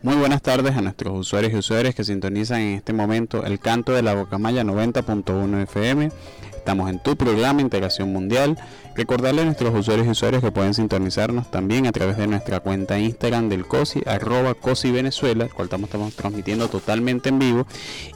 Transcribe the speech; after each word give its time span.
Muy 0.00 0.14
buenas 0.14 0.42
tardes 0.42 0.76
a 0.76 0.80
nuestros 0.80 1.18
usuarios 1.18 1.52
y 1.52 1.56
usuarias 1.56 1.92
que 1.92 2.04
sintonizan 2.04 2.60
en 2.60 2.74
este 2.74 2.92
momento 2.92 3.44
el 3.44 3.58
canto 3.58 3.90
de 3.92 4.02
la 4.02 4.14
Bocamaya 4.14 4.62
90.1 4.62 5.62
FM. 5.64 6.10
Estamos 6.54 6.88
en 6.88 7.02
tu 7.02 7.16
programa 7.16 7.62
Integración 7.62 8.12
Mundial. 8.12 8.56
Recordarle 8.94 9.42
a 9.42 9.44
nuestros 9.46 9.74
usuarios 9.74 10.06
y 10.06 10.10
usuarias 10.10 10.40
que 10.40 10.52
pueden 10.52 10.74
sintonizarnos 10.74 11.50
también 11.50 11.88
a 11.88 11.92
través 11.92 12.16
de 12.16 12.28
nuestra 12.28 12.60
cuenta 12.60 12.96
Instagram 12.96 13.48
del 13.48 13.66
COSI, 13.66 14.02
arroba 14.06 14.54
COSI 14.54 14.96
el 14.96 15.10
cual 15.10 15.64
estamos, 15.64 15.88
estamos 15.88 16.14
transmitiendo 16.14 16.68
totalmente 16.68 17.30
en 17.30 17.40
vivo, 17.40 17.66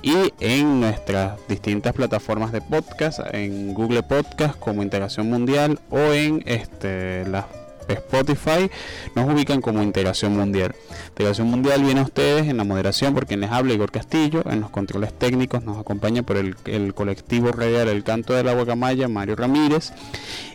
y 0.02 0.32
en 0.38 0.78
nuestras 0.78 1.40
distintas 1.48 1.94
plataformas 1.94 2.52
de 2.52 2.60
podcast, 2.60 3.18
en 3.32 3.74
Google 3.74 4.04
Podcast 4.04 4.56
como 4.56 4.84
Integración 4.84 5.28
Mundial 5.28 5.80
o 5.90 5.98
en 6.12 6.44
este, 6.46 7.26
las 7.26 7.46
Spotify 7.94 8.70
nos 9.14 9.32
ubican 9.32 9.60
como 9.60 9.82
Integración 9.82 10.36
Mundial. 10.36 10.74
Integración 11.08 11.48
Mundial 11.48 11.82
viene 11.82 12.00
a 12.00 12.04
ustedes 12.04 12.48
en 12.48 12.56
la 12.56 12.64
moderación 12.64 13.14
por 13.14 13.26
quien 13.26 13.40
les 13.40 13.50
habla 13.50 13.74
Igor 13.74 13.90
Castillo, 13.90 14.42
en 14.50 14.60
los 14.60 14.70
controles 14.70 15.12
técnicos 15.18 15.64
nos 15.64 15.78
acompaña 15.78 16.22
por 16.22 16.36
el, 16.36 16.56
el 16.66 16.94
colectivo 16.94 17.52
radial 17.52 17.88
El 17.88 18.04
Canto 18.04 18.34
de 18.34 18.44
la 18.44 18.54
Guacamaya 18.54 19.08
Mario 19.08 19.36
Ramírez 19.36 19.92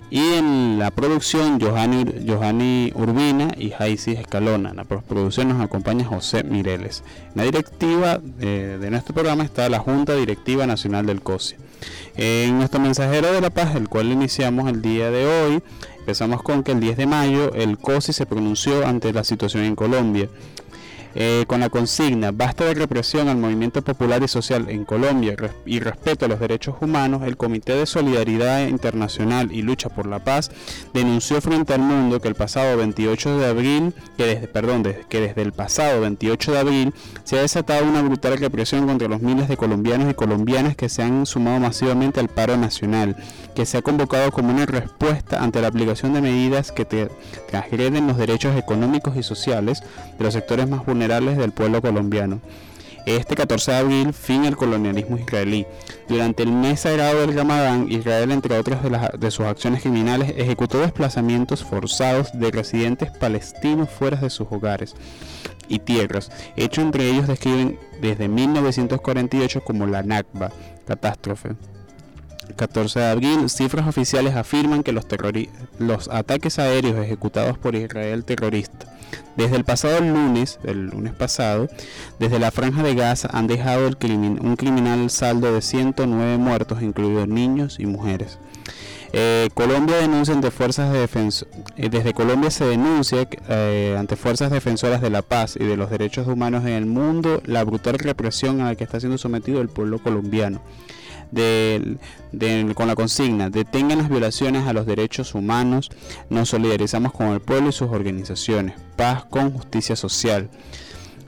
y 0.10 0.34
en 0.34 0.80
la 0.80 0.92
producción 0.92 1.60
Johanny, 1.60 2.06
Johanny 2.26 2.92
Urbina 2.96 3.50
y 3.58 3.72
Jaisis 3.72 4.20
Escalona. 4.20 4.70
En 4.70 4.78
la 4.78 4.84
postproducción 4.86 5.50
nos 5.50 5.62
acompaña 5.62 6.06
José 6.06 6.44
Mireles. 6.44 7.04
En 7.30 7.34
la 7.36 7.44
directiva 7.44 8.22
eh, 8.40 8.78
de 8.80 8.90
nuestro 8.90 9.14
programa 9.14 9.44
está 9.44 9.68
la 9.70 9.80
Junta 9.80 10.16
Directiva 10.16 10.66
Nacional 10.66 11.06
del 11.06 11.22
COSI. 11.22 11.56
En 12.16 12.58
nuestro 12.58 12.80
mensajero 12.80 13.32
de 13.32 13.42
la 13.42 13.50
paz, 13.50 13.76
el 13.76 13.90
cual 13.90 14.12
iniciamos 14.12 14.70
el 14.70 14.82
día 14.82 15.12
de 15.12 15.26
hoy, 15.26 15.62
empezamos 16.08 16.42
con 16.42 16.64
que 16.64 16.72
el 16.72 16.80
10 16.80 16.96
de 16.96 17.06
mayo 17.06 17.54
el 17.54 17.78
COSI 17.78 18.14
se 18.14 18.26
pronunció 18.26 18.88
ante 18.88 19.12
la 19.12 19.26
situación 19.26 19.66
en 19.66 19.76
Colombia. 19.76 20.30
Eh, 21.16 21.46
con 21.48 21.62
la 21.62 21.70
consigna 21.70 22.32
Basta 22.32 22.66
de 22.66 22.74
represión 22.74 23.28
al 23.28 23.38
movimiento 23.38 23.82
popular 23.82 24.22
y 24.22 24.28
social 24.28 24.70
en 24.70 24.86
Colombia 24.86 25.36
y 25.66 25.80
respeto 25.80 26.26
a 26.26 26.28
los 26.28 26.40
derechos 26.40 26.76
humanos, 26.82 27.24
el 27.26 27.38
Comité 27.38 27.76
de 27.76 27.86
Solidaridad 27.86 28.68
Internacional 28.68 29.52
y 29.52 29.62
Lucha 29.62 29.90
por 29.90 30.06
la 30.06 30.20
Paz 30.20 30.52
denunció 30.94 31.42
frente 31.42 31.74
al 31.74 31.82
mundo 31.82 32.20
que 32.20 32.28
el 32.28 32.36
pasado 32.36 32.78
28 32.78 33.40
de 33.40 33.46
abril, 33.48 33.94
que 34.18 34.26
desde, 34.26 34.48
perdón, 34.48 34.84
que 35.10 35.22
desde 35.22 35.42
el 35.42 35.54
pasado 35.54 36.02
28 36.02 36.52
de 36.52 36.60
abril 36.60 36.94
se 37.24 37.38
ha 37.38 37.42
desatado 37.42 37.86
una 37.86 38.02
brutal 38.02 38.38
represión 38.38 38.86
contra 38.86 39.08
los 39.08 39.22
miles 39.22 39.48
de 39.48 39.58
colombianos 39.58 40.12
y 40.12 40.14
colombianas 40.14 40.76
que 40.76 40.90
se 40.90 41.04
han 41.04 41.26
sumado 41.26 41.60
masivamente 41.60 42.20
al 42.20 42.28
paro 42.28 42.58
nacional, 42.58 43.16
que 43.56 43.66
se 43.66 43.78
ha 43.78 43.82
convocado 43.82 44.32
como 44.32 44.50
una 44.50 44.66
respuesta 44.66 45.42
ante 45.42 45.62
la 45.62 45.70
aplicación 45.70 46.14
de 46.14 46.22
medidas 46.22 46.72
que 46.72 46.86
transgreden 46.86 48.08
los 48.08 48.18
derechos 48.18 48.56
económicos 48.56 49.16
y 49.16 49.24
sociales 49.24 49.82
de 50.18 50.24
los 50.24 50.34
sectores 50.34 50.70
más 50.70 50.86
vulnerables 50.86 50.97
del 50.98 51.52
pueblo 51.52 51.82
colombiano. 51.82 52.42
Este 53.06 53.36
14 53.36 53.72
de 53.72 53.78
abril, 53.78 54.14
fin 54.14 54.46
al 54.46 54.58
colonialismo 54.58 55.18
israelí. 55.18 55.66
Durante 56.10 56.44
el 56.44 56.52
mes 56.52 56.82
sagrado 56.82 57.22
del 57.22 57.36
Ramadán, 57.36 57.90
Israel, 57.90 58.32
entre 58.32 58.58
otras 58.58 58.82
de, 59.18 59.32
sus 59.32 59.46
acciones 59.46 59.82
criminales, 59.82 60.34
ejecutó 60.36 60.80
desplazamientos 60.80 61.64
forzados 61.64 62.32
de 62.34 62.52
residentes 62.52 63.12
palestinos 63.12 63.90
fuera 63.90 64.18
de 64.18 64.30
sus 64.30 64.48
hogares 64.52 64.96
y 65.70 65.80
tierras, 65.80 66.32
hecho 66.56 66.82
entre 66.82 67.10
ellos 67.10 67.28
describen 67.28 67.80
desde 68.02 68.28
1948 68.28 69.64
como 69.64 69.86
la 69.86 70.04
Nakba, 70.04 70.52
catástrofe. 70.86 71.56
14 72.56 73.00
de 73.00 73.06
abril, 73.06 73.50
cifras 73.50 73.88
oficiales 73.88 74.36
afirman 74.36 74.84
que 74.84 74.92
los, 74.92 75.06
los 75.80 76.10
ataques 76.10 76.60
aéreos 76.60 76.98
ejecutados 76.98 77.58
por 77.58 77.76
Israel 77.76 78.26
terrorista 78.26 78.97
desde 79.38 79.56
el 79.56 79.64
pasado 79.64 80.02
lunes, 80.02 80.60
el 80.64 80.88
lunes 80.88 81.14
pasado, 81.14 81.70
desde 82.20 82.40
la 82.40 82.52
franja 82.52 82.84
de 82.84 82.96
Gaza 82.96 83.30
han 83.32 83.48
dejado 83.48 83.88
el 83.88 83.96
un 84.42 84.56
criminal 84.58 85.10
saldo 85.10 85.54
de 85.54 85.62
109 85.62 86.38
muertos, 86.38 86.82
incluidos 86.82 87.28
niños 87.28 87.80
y 87.80 87.86
mujeres. 87.86 88.40
Eh, 89.14 89.50
Colombia 89.54 89.98
ante 90.04 90.52
fuerzas 90.52 90.92
defensa. 90.92 91.46
desde 91.78 92.14
Colombia 92.14 92.52
se 92.52 92.66
denuncia 92.66 93.28
eh, 93.48 93.96
ante 93.98 94.16
fuerzas 94.16 94.52
defensoras 94.52 95.02
de 95.02 95.10
la 95.10 95.22
paz 95.22 95.56
y 95.58 95.64
de 95.64 95.78
los 95.78 95.90
derechos 95.90 96.28
humanos 96.28 96.64
en 96.66 96.74
el 96.74 96.86
mundo 96.86 97.42
la 97.46 97.64
brutal 97.64 97.98
represión 98.00 98.60
a 98.62 98.66
la 98.66 98.76
que 98.76 98.84
está 98.84 99.00
siendo 99.00 99.18
sometido 99.18 99.62
el 99.62 99.70
pueblo 99.70 100.00
colombiano. 100.00 100.62
Con 101.32 102.88
la 102.88 102.96
consigna 102.96 103.50
detengan 103.50 103.98
las 104.00 104.10
violaciones 104.10 104.68
a 104.68 104.74
los 104.74 104.86
derechos 104.86 105.36
humanos, 105.36 105.90
nos 106.30 106.50
solidarizamos 106.50 107.12
con 107.12 107.28
el 107.28 107.42
pueblo 107.42 107.70
y 107.70 107.74
sus 107.74 107.90
organizaciones. 107.90 108.76
Paz 108.96 109.26
con 109.26 109.52
justicia 109.52 109.96
social. 109.96 110.50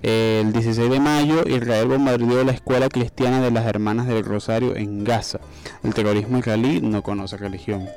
El 0.01 0.53
16 0.53 0.89
de 0.89 0.99
mayo, 1.01 1.43
Israel 1.45 1.89
bombardeó 1.89 2.45
la 2.45 2.53
escuela 2.53 2.87
cristiana 2.87 3.41
de 3.41 3.51
las 3.51 3.65
Hermanas 3.65 4.07
del 4.07 4.23
Rosario 4.23 4.77
en 4.77 5.03
Gaza. 5.03 5.41
El 5.83 5.93
terrorismo 5.93 6.37
israelí 6.37 6.79
no 6.81 7.03
conoce 7.03 7.35
religión. 7.35 7.89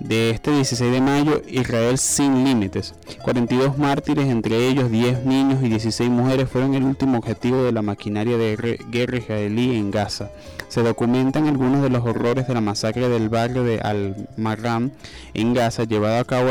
De 0.00 0.30
este 0.30 0.52
16 0.52 0.92
de 0.92 1.00
mayo, 1.00 1.42
Israel 1.48 1.98
sin 1.98 2.44
límites. 2.44 2.94
42 3.22 3.78
mártires, 3.78 4.28
entre 4.28 4.68
ellos 4.68 4.90
10 4.90 5.24
niños 5.24 5.62
y 5.62 5.68
16 5.68 6.08
mujeres, 6.10 6.48
fueron 6.48 6.74
el 6.74 6.84
último 6.84 7.18
objetivo 7.18 7.62
de 7.62 7.72
la 7.72 7.82
maquinaria 7.82 8.36
de 8.36 8.78
guerra 8.90 9.18
israelí 9.18 9.76
en 9.76 9.90
Gaza. 9.90 10.30
Se 10.68 10.82
documentan 10.82 11.48
algunos 11.48 11.82
de 11.82 11.88
los 11.88 12.04
horrores 12.04 12.46
de 12.46 12.54
la 12.54 12.60
masacre 12.60 13.08
del 13.08 13.28
barrio 13.28 13.64
de 13.64 13.80
Al-Marram 13.80 14.90
en 15.34 15.54
Gaza, 15.54 15.84
llevada 15.84 16.20
a 16.20 16.24
cabo 16.24 16.50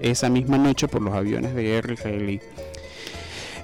esa 0.00 0.28
misma 0.30 0.58
noche 0.58 0.88
por 0.88 1.02
los 1.02 1.14
aviones 1.14 1.54
de 1.54 1.62
guerra 1.62 1.92
israelí. 1.92 2.40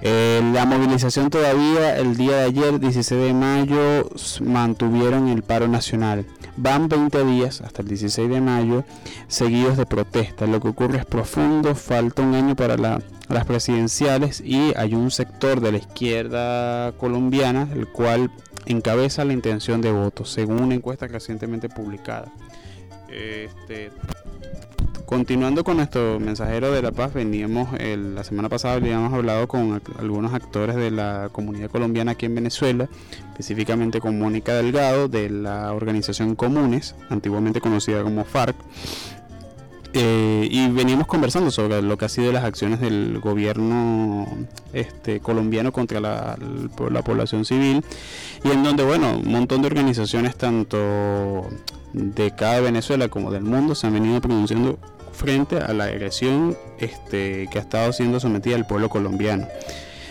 Eh, 0.02 0.42
la 0.52 0.66
movilización 0.66 1.30
todavía 1.30 1.96
el 1.96 2.16
día 2.16 2.36
de 2.36 2.44
ayer, 2.44 2.78
16 2.78 3.22
de 3.22 3.32
mayo, 3.32 4.10
mantuvieron 4.42 5.28
el 5.28 5.42
paro 5.42 5.66
nacional. 5.66 6.26
Van 6.56 6.88
20 6.88 7.24
días 7.24 7.60
hasta 7.60 7.82
el 7.82 7.88
16 7.88 8.30
de 8.30 8.40
mayo 8.40 8.84
seguidos 9.26 9.76
de 9.76 9.86
protestas. 9.86 10.48
Lo 10.48 10.60
que 10.60 10.68
ocurre 10.68 10.98
es 10.98 11.04
profundo, 11.04 11.74
falta 11.74 12.22
un 12.22 12.34
año 12.34 12.54
para 12.54 12.76
las 12.76 13.44
presidenciales 13.44 14.40
y 14.40 14.72
hay 14.76 14.94
un 14.94 15.10
sector 15.10 15.60
de 15.60 15.72
la 15.72 15.78
izquierda 15.78 16.92
colombiana 16.92 17.68
el 17.74 17.88
cual 17.88 18.30
encabeza 18.66 19.24
la 19.24 19.32
intención 19.32 19.80
de 19.80 19.92
voto, 19.92 20.24
según 20.24 20.62
una 20.62 20.74
encuesta 20.74 21.06
recientemente 21.06 21.68
publicada. 21.68 22.32
Este, 23.08 23.90
continuando 25.06 25.64
con 25.64 25.76
nuestro 25.76 26.18
mensajero 26.20 26.72
de 26.72 26.82
la 26.82 26.92
paz, 26.92 27.12
veníamos 27.12 27.68
la 27.80 28.24
semana 28.24 28.48
pasada 28.48 28.74
habíamos 28.74 29.12
hablado 29.12 29.46
con 29.48 29.80
algunos 29.98 30.32
actores 30.32 30.76
de 30.76 30.90
la 30.90 31.28
comunidad 31.32 31.70
colombiana 31.70 32.12
aquí 32.12 32.26
en 32.26 32.34
Venezuela, 32.34 32.88
específicamente 33.32 34.00
con 34.00 34.18
Mónica 34.18 34.54
Delgado 34.54 35.08
de 35.08 35.30
la 35.30 35.72
organización 35.72 36.34
Comunes, 36.34 36.94
antiguamente 37.10 37.60
conocida 37.60 38.02
como 38.02 38.24
FARC. 38.24 38.56
Eh, 39.96 40.48
y 40.50 40.68
veníamos 40.70 41.06
conversando 41.06 41.52
sobre 41.52 41.80
lo 41.80 41.96
que 41.96 42.06
ha 42.06 42.08
sido 42.08 42.32
las 42.32 42.42
acciones 42.42 42.80
del 42.80 43.20
gobierno 43.20 44.26
este, 44.72 45.20
colombiano 45.20 45.70
contra 45.70 46.00
la, 46.00 46.36
la 46.90 47.02
población 47.02 47.44
civil 47.44 47.84
y 48.42 48.50
en 48.50 48.64
donde, 48.64 48.82
bueno, 48.82 49.18
un 49.18 49.30
montón 49.30 49.62
de 49.62 49.68
organizaciones, 49.68 50.34
tanto 50.34 51.48
de 51.92 52.34
cada 52.34 52.60
Venezuela 52.60 53.08
como 53.08 53.30
del 53.30 53.42
mundo, 53.44 53.76
se 53.76 53.86
han 53.86 53.94
venido 53.94 54.20
pronunciando 54.20 54.80
frente 55.14 55.58
a 55.58 55.72
la 55.72 55.84
agresión 55.84 56.56
este, 56.78 57.48
que 57.50 57.58
ha 57.58 57.62
estado 57.62 57.92
siendo 57.92 58.20
sometida 58.20 58.56
el 58.56 58.66
pueblo 58.66 58.88
colombiano. 58.88 59.48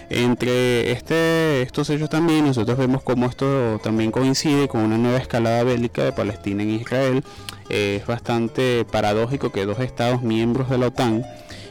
Entre 0.09 0.91
este, 0.91 1.61
estos 1.61 1.89
hechos 1.89 2.09
también 2.09 2.45
nosotros 2.45 2.77
vemos 2.77 3.03
cómo 3.03 3.25
esto 3.25 3.79
también 3.83 4.11
coincide 4.11 4.67
con 4.67 4.81
una 4.81 4.97
nueva 4.97 5.17
escalada 5.17 5.63
bélica 5.63 6.03
de 6.03 6.11
Palestina 6.11 6.63
en 6.63 6.69
Israel. 6.71 7.23
es 7.69 8.05
bastante 8.05 8.85
paradójico 8.85 9.51
que 9.51 9.65
dos 9.65 9.79
estados 9.79 10.21
miembros 10.21 10.69
de 10.69 10.77
la 10.77 10.87
OTAN 10.87 11.25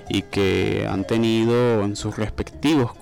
y 0.08 0.23
que 0.23 0.87
han 0.90 1.06
tenido 1.06 1.84
en 1.84 1.96
sus 1.96 2.17
respectivos 2.17 2.93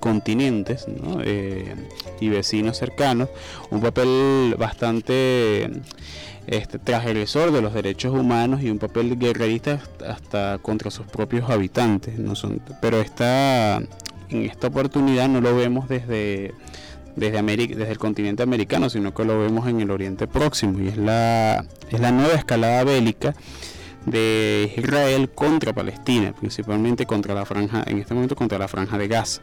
continentes 0.00 0.86
eh, 1.24 1.74
y 2.20 2.28
vecinos 2.28 2.78
cercanos 2.78 3.28
un 3.70 3.80
papel 3.80 4.54
bastante 4.58 5.70
este, 6.46 6.78
transgresor 6.78 7.52
de 7.52 7.62
los 7.62 7.72
derechos 7.72 8.12
humanos 8.12 8.62
y 8.62 8.70
un 8.70 8.78
papel 8.78 9.18
guerrerista 9.18 9.80
hasta 10.06 10.58
contra 10.58 10.90
sus 10.90 11.06
propios 11.06 11.48
habitantes. 11.50 12.14
Pero 12.80 13.00
esta, 13.00 13.76
en 13.76 14.42
esta 14.44 14.68
oportunidad 14.68 15.28
no 15.28 15.40
lo 15.40 15.56
vemos 15.56 15.88
desde, 15.88 16.52
desde, 17.16 17.38
América, 17.38 17.76
desde 17.76 17.92
el 17.92 17.98
continente 17.98 18.42
americano, 18.42 18.90
sino 18.90 19.14
que 19.14 19.24
lo 19.24 19.38
vemos 19.38 19.68
en 19.68 19.80
el 19.80 19.90
Oriente 19.90 20.26
Próximo 20.26 20.80
y 20.80 20.88
es 20.88 20.96
la, 20.96 21.64
es 21.90 22.00
la 22.00 22.10
nueva 22.10 22.34
escalada 22.34 22.84
bélica 22.84 23.34
de 24.06 24.70
Israel 24.76 25.30
contra 25.30 25.72
Palestina, 25.72 26.34
principalmente 26.38 27.06
contra 27.06 27.34
la 27.34 27.46
franja, 27.46 27.84
en 27.86 27.98
este 27.98 28.14
momento 28.14 28.36
contra 28.36 28.58
la 28.58 28.68
franja 28.68 28.98
de 28.98 29.08
Gaza. 29.08 29.40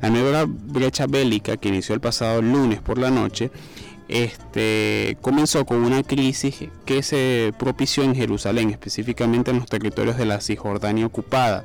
La 0.00 0.10
nueva 0.10 0.44
brecha 0.46 1.06
bélica 1.06 1.56
que 1.56 1.68
inició 1.68 1.94
el 1.94 2.00
pasado 2.00 2.42
lunes 2.42 2.80
por 2.80 2.98
la 2.98 3.10
noche 3.10 3.50
este, 4.08 5.16
comenzó 5.20 5.64
con 5.66 5.84
una 5.84 6.02
crisis 6.02 6.56
que 6.84 7.02
se 7.02 7.52
propició 7.58 8.04
en 8.04 8.14
Jerusalén, 8.14 8.70
específicamente 8.70 9.50
en 9.50 9.58
los 9.58 9.66
territorios 9.66 10.16
de 10.16 10.26
la 10.26 10.40
Cisjordania 10.40 11.06
ocupada. 11.06 11.64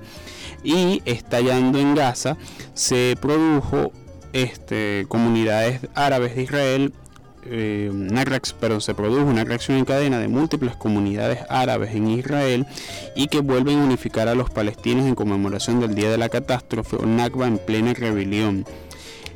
Y 0.63 1.01
estallando 1.05 1.79
en 1.79 1.95
Gaza, 1.95 2.37
se 2.73 3.15
produjo 3.19 3.91
este, 4.33 5.05
comunidades 5.07 5.81
árabes 5.95 6.35
de 6.35 6.43
Israel, 6.43 6.93
eh, 7.45 7.91
pero 8.59 8.79
se 8.79 8.93
produjo 8.93 9.25
una 9.25 9.43
reacción 9.43 9.77
en 9.77 9.85
cadena 9.85 10.19
de 10.19 10.27
múltiples 10.27 10.75
comunidades 10.75 11.39
árabes 11.49 11.95
en 11.95 12.07
Israel 12.07 12.67
y 13.15 13.27
que 13.27 13.39
vuelven 13.39 13.79
a 13.79 13.83
unificar 13.83 14.27
a 14.27 14.35
los 14.35 14.49
palestinos 14.49 15.07
en 15.07 15.15
conmemoración 15.15 15.79
del 15.79 15.95
día 15.95 16.11
de 16.11 16.17
la 16.17 16.29
catástrofe 16.29 16.97
o 16.97 17.05
Nakba 17.05 17.47
en 17.47 17.57
plena 17.57 17.93
rebelión. 17.93 18.65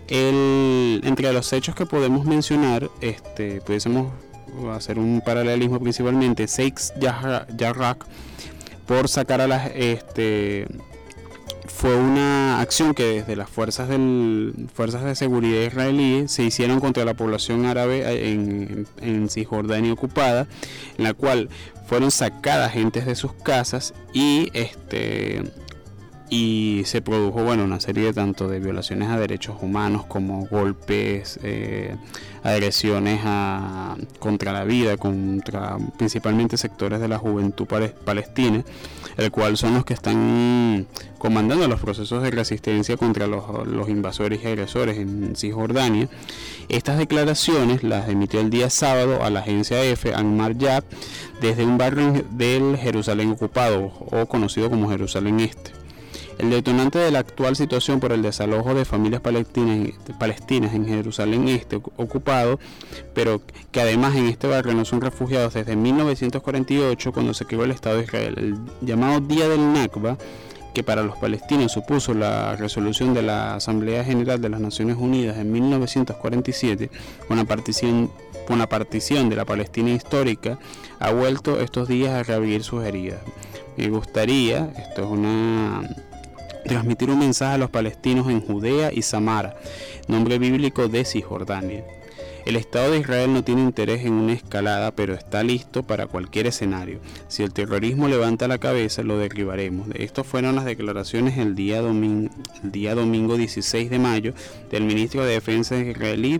Entre 0.08 1.34
los 1.34 1.52
hechos 1.54 1.76
que 1.76 1.86
podemos 1.86 2.26
mencionar, 2.26 2.90
este, 3.02 3.62
pudiésemos 3.62 4.14
hacer 4.74 5.00
un 5.00 5.22
paralelismo 5.26 5.80
principalmente, 5.80 6.48
Seix 6.48 6.94
Yarrak, 7.00 8.06
por 8.86 9.08
sacar 9.08 9.42
a 9.42 9.48
las... 9.48 9.72
Este, 9.74 10.68
fue 11.68 11.96
una 11.96 12.62
acción 12.62 12.94
que 12.94 13.04
desde 13.06 13.36
las 13.36 13.50
fuerzas, 13.50 13.90
del, 13.90 14.70
fuerzas 14.74 15.04
de 15.04 15.14
seguridad 15.14 15.62
israelíes 15.62 16.32
se 16.32 16.44
hicieron 16.44 16.80
contra 16.80 17.04
la 17.06 17.16
población 17.16 17.66
árabe 17.66 18.32
en, 18.32 18.88
en 19.02 19.30
Cisjordania 19.30 19.92
ocupada, 19.92 20.48
en 20.98 21.04
la 21.04 21.14
cual 21.14 21.50
fueron 21.88 22.12
sacadas 22.12 22.72
gentes 22.72 23.06
de 23.06 23.16
sus 23.16 23.34
casas 23.34 23.94
y 24.14 24.50
este 24.54 25.44
y 26.38 26.84
se 26.84 27.02
produjo 27.02 27.46
bueno 27.46 27.64
una 27.64 27.80
serie 27.80 28.12
tanto 28.12 28.50
de 28.50 28.60
violaciones 28.60 29.08
a 29.08 29.18
derechos 29.18 29.56
humanos 29.62 30.06
como 30.06 30.46
golpes 30.48 31.40
eh, 31.44 31.96
agresiones 32.44 33.22
a, 33.24 33.96
contra 34.20 34.52
la 34.52 34.66
vida 34.66 34.98
contra 34.98 35.78
principalmente 35.98 36.58
sectores 36.58 37.00
de 37.00 37.08
la 37.08 37.20
juventud 37.20 37.66
palestina 38.04 38.66
el 39.16 39.32
cual 39.32 39.56
son 39.56 39.76
los 39.76 39.86
que 39.86 39.94
están 39.94 40.88
comandando 41.18 41.70
los 41.70 41.80
procesos 41.80 42.22
de 42.22 42.32
resistencia 42.32 42.98
contra 42.98 43.28
los, 43.28 43.88
invasores 43.88 44.44
y 44.44 44.48
agresores 44.48 44.98
en 44.98 45.38
Cisjordania. 45.38 46.10
Estas 46.68 46.98
declaraciones 46.98 47.82
las 47.82 48.10
emitió 48.10 48.42
el 48.42 48.50
día 48.50 48.70
sábado 48.70 49.24
a 49.24 49.30
la 49.30 49.40
agencia 49.40 49.82
EFE 49.82 50.14
Anmar 50.14 50.58
Yab 50.58 50.84
desde 51.40 51.64
un 51.64 51.78
barrio 51.78 52.26
del 52.32 52.76
Jerusalén 52.76 53.32
ocupado 53.32 53.94
o 54.12 54.26
conocido 54.26 54.70
como 54.70 54.90
Jerusalén 54.90 55.40
Este 55.40 55.75
el 56.38 56.50
detonante 56.50 57.00
de 57.00 57.12
la 57.12 57.20
actual 57.20 57.56
situación 57.56 58.00
por 58.00 58.12
el 58.12 58.22
desalojo 58.22 58.74
de 58.74 58.86
familias 58.86 59.22
palestinas, 59.22 60.74
en 60.74 60.86
Jerusalén 60.86 61.48
Este 61.48 61.76
ocupado, 61.76 62.60
pero 63.14 63.42
que 63.72 63.82
además 63.82 64.16
en 64.16 64.26
este 64.26 64.48
barrio 64.48 64.74
no 64.74 64.86
son 64.86 65.02
refugiados 65.02 65.54
desde 65.54 65.76
1948 65.76 67.12
cuando 67.14 67.34
se 67.34 67.46
creó 67.46 67.64
el 67.64 67.72
Estado 67.72 67.98
de 67.98 68.04
Israel. 68.04 68.36
El 68.38 68.58
llamado 68.86 69.20
Día 69.22 69.48
del 69.48 69.74
Nakba 69.74 70.18
que 70.74 70.84
para 70.84 71.04
los 71.04 71.18
palestinos 71.18 71.72
supuso 71.72 72.14
la 72.14 72.58
resolución 72.58 73.14
de 73.14 73.22
la 73.22 73.56
Asamblea 73.56 74.04
General 74.04 74.42
de 74.42 74.50
las 74.50 74.60
Naciones 74.60 74.98
Unidas 74.98 75.38
en 75.38 75.50
1947 75.52 76.92
con 77.30 77.38
la 77.38 77.46
partición, 77.46 78.12
con 78.46 78.60
la 78.60 78.68
partición 78.68 79.30
de 79.30 79.38
la 79.38 79.46
Palestina 79.46 79.92
histórica, 79.92 80.60
ha 81.00 81.14
vuelto 81.14 81.62
estos 81.62 81.88
días 81.88 82.12
a 82.12 82.24
reabrir 82.24 82.62
sus 82.64 82.84
heridas. 82.84 83.22
Me 83.78 83.90
gustaría, 83.90 84.70
esto 84.78 85.04
es 85.04 85.10
una 85.10 85.82
transmitir 86.66 87.10
un 87.10 87.20
mensaje 87.20 87.56
a 87.56 87.58
los 87.58 87.70
palestinos 87.70 88.30
en 88.30 88.42
Judea 88.42 88.92
y 88.92 89.02
Samara, 89.02 89.56
nombre 90.08 90.40
bíblico 90.40 90.88
de 90.88 91.06
Cisjordania. 91.06 91.84
El 92.46 92.58
Estado 92.58 92.92
de 92.92 93.00
Israel 93.00 93.34
no 93.34 93.44
tiene 93.44 93.64
interés 93.64 94.06
en 94.06 94.14
una 94.14 94.34
escalada, 94.34 94.92
pero 94.92 95.16
está 95.16 95.42
listo 95.42 95.82
para 95.82 96.06
cualquier 96.06 96.46
escenario. 96.46 97.00
Si 97.28 97.42
el 97.42 97.52
terrorismo 97.52 98.08
levanta 98.08 98.48
la 98.48 98.60
cabeza, 98.60 99.02
lo 99.02 99.18
derribaremos. 99.18 99.88
Estas 99.96 100.28
fueron 100.28 100.56
las 100.56 100.66
declaraciones 100.66 101.40
el 101.40 101.56
día, 101.56 101.82
domingo, 101.82 102.30
el 102.64 102.72
día 102.72 102.94
domingo 102.94 103.36
16 103.36 103.90
de 103.90 103.98
mayo 103.98 104.34
del 104.70 104.84
ministro 104.84 105.26
de 105.26 105.34
Defensa 105.34 105.76
israelí 105.76 106.40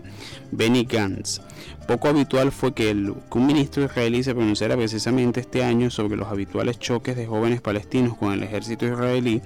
Benny 0.52 0.84
Gantz. 0.84 1.40
Poco 1.88 2.08
habitual 2.08 2.50
fue 2.52 2.72
que, 2.74 2.90
un 2.90 3.46
ministro 3.46 3.84
israelí 3.84 4.22
se 4.22 4.34
pronunciara 4.34 4.76
precisamente 4.76 5.40
este 5.40 5.62
año 5.62 5.90
sobre 5.90 6.16
los 6.16 6.28
habituales 6.28 6.78
choques 6.78 7.16
de 7.16 7.26
jóvenes 7.26 7.60
palestinos 7.60 8.16
con 8.16 8.32
el 8.32 8.42
ejército 8.42 8.86
israelí 8.86 9.40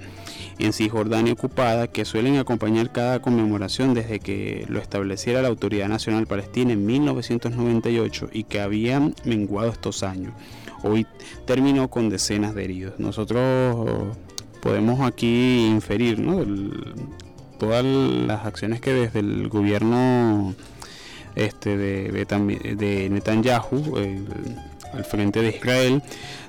en 0.57 0.73
Cisjordania 0.73 1.33
ocupada 1.33 1.87
que 1.87 2.03
suelen 2.03 2.37
acompañar 2.37 2.91
cada 2.91 3.21
conmemoración 3.21 3.93
desde 3.93 4.19
que 4.19 4.65
lo 4.69 4.79
estableciera 4.79 5.43
la 5.43 5.49
Autoridad 5.49 5.87
Nacional 5.87 6.25
Palestina 6.25 6.50
en 6.53 6.85
1998 6.85 8.29
y 8.33 8.43
que 8.43 8.59
habían 8.59 9.15
menguado 9.23 9.71
estos 9.71 10.03
años. 10.03 10.33
Hoy 10.83 11.05
terminó 11.45 11.89
con 11.89 12.09
decenas 12.09 12.55
de 12.55 12.63
heridos. 12.63 12.93
Nosotros 12.99 14.15
podemos 14.61 15.01
aquí 15.01 15.67
inferir 15.67 16.23
todas 17.59 17.85
las 17.85 18.45
acciones 18.45 18.81
que 18.81 18.93
desde 18.93 19.19
el 19.19 19.47
gobierno 19.47 20.55
este, 21.35 21.77
de, 21.77 22.11
de 22.11 23.09
Netanyahu, 23.09 23.97
al 24.93 25.05
frente 25.05 25.41
de 25.41 25.49
Israel 25.49 26.01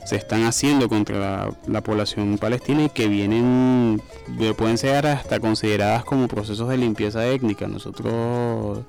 se 0.04 0.16
están 0.16 0.44
haciendo 0.44 0.88
contra 0.88 1.52
la, 1.66 1.80
población 1.80 2.38
palestina 2.38 2.84
y 2.84 2.88
que 2.88 3.06
vienen, 3.06 4.02
eh, 4.40 4.54
pueden 4.56 4.78
ser 4.78 5.06
hasta 5.06 5.38
consideradas 5.38 6.04
como 6.04 6.28
procesos 6.28 6.68
de 6.68 6.76
limpieza 6.76 7.26
étnica. 7.26 7.68
Nosotros 7.68 8.80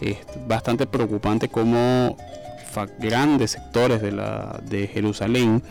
es 0.00 0.18
bastante 0.46 0.86
preocupante 0.86 1.48
cómo 1.48 2.16
grandes 2.98 3.52
sectores 3.52 4.02
de, 4.02 4.12
la, 4.12 4.60
de 4.68 4.86
Jerusalén 4.86 5.62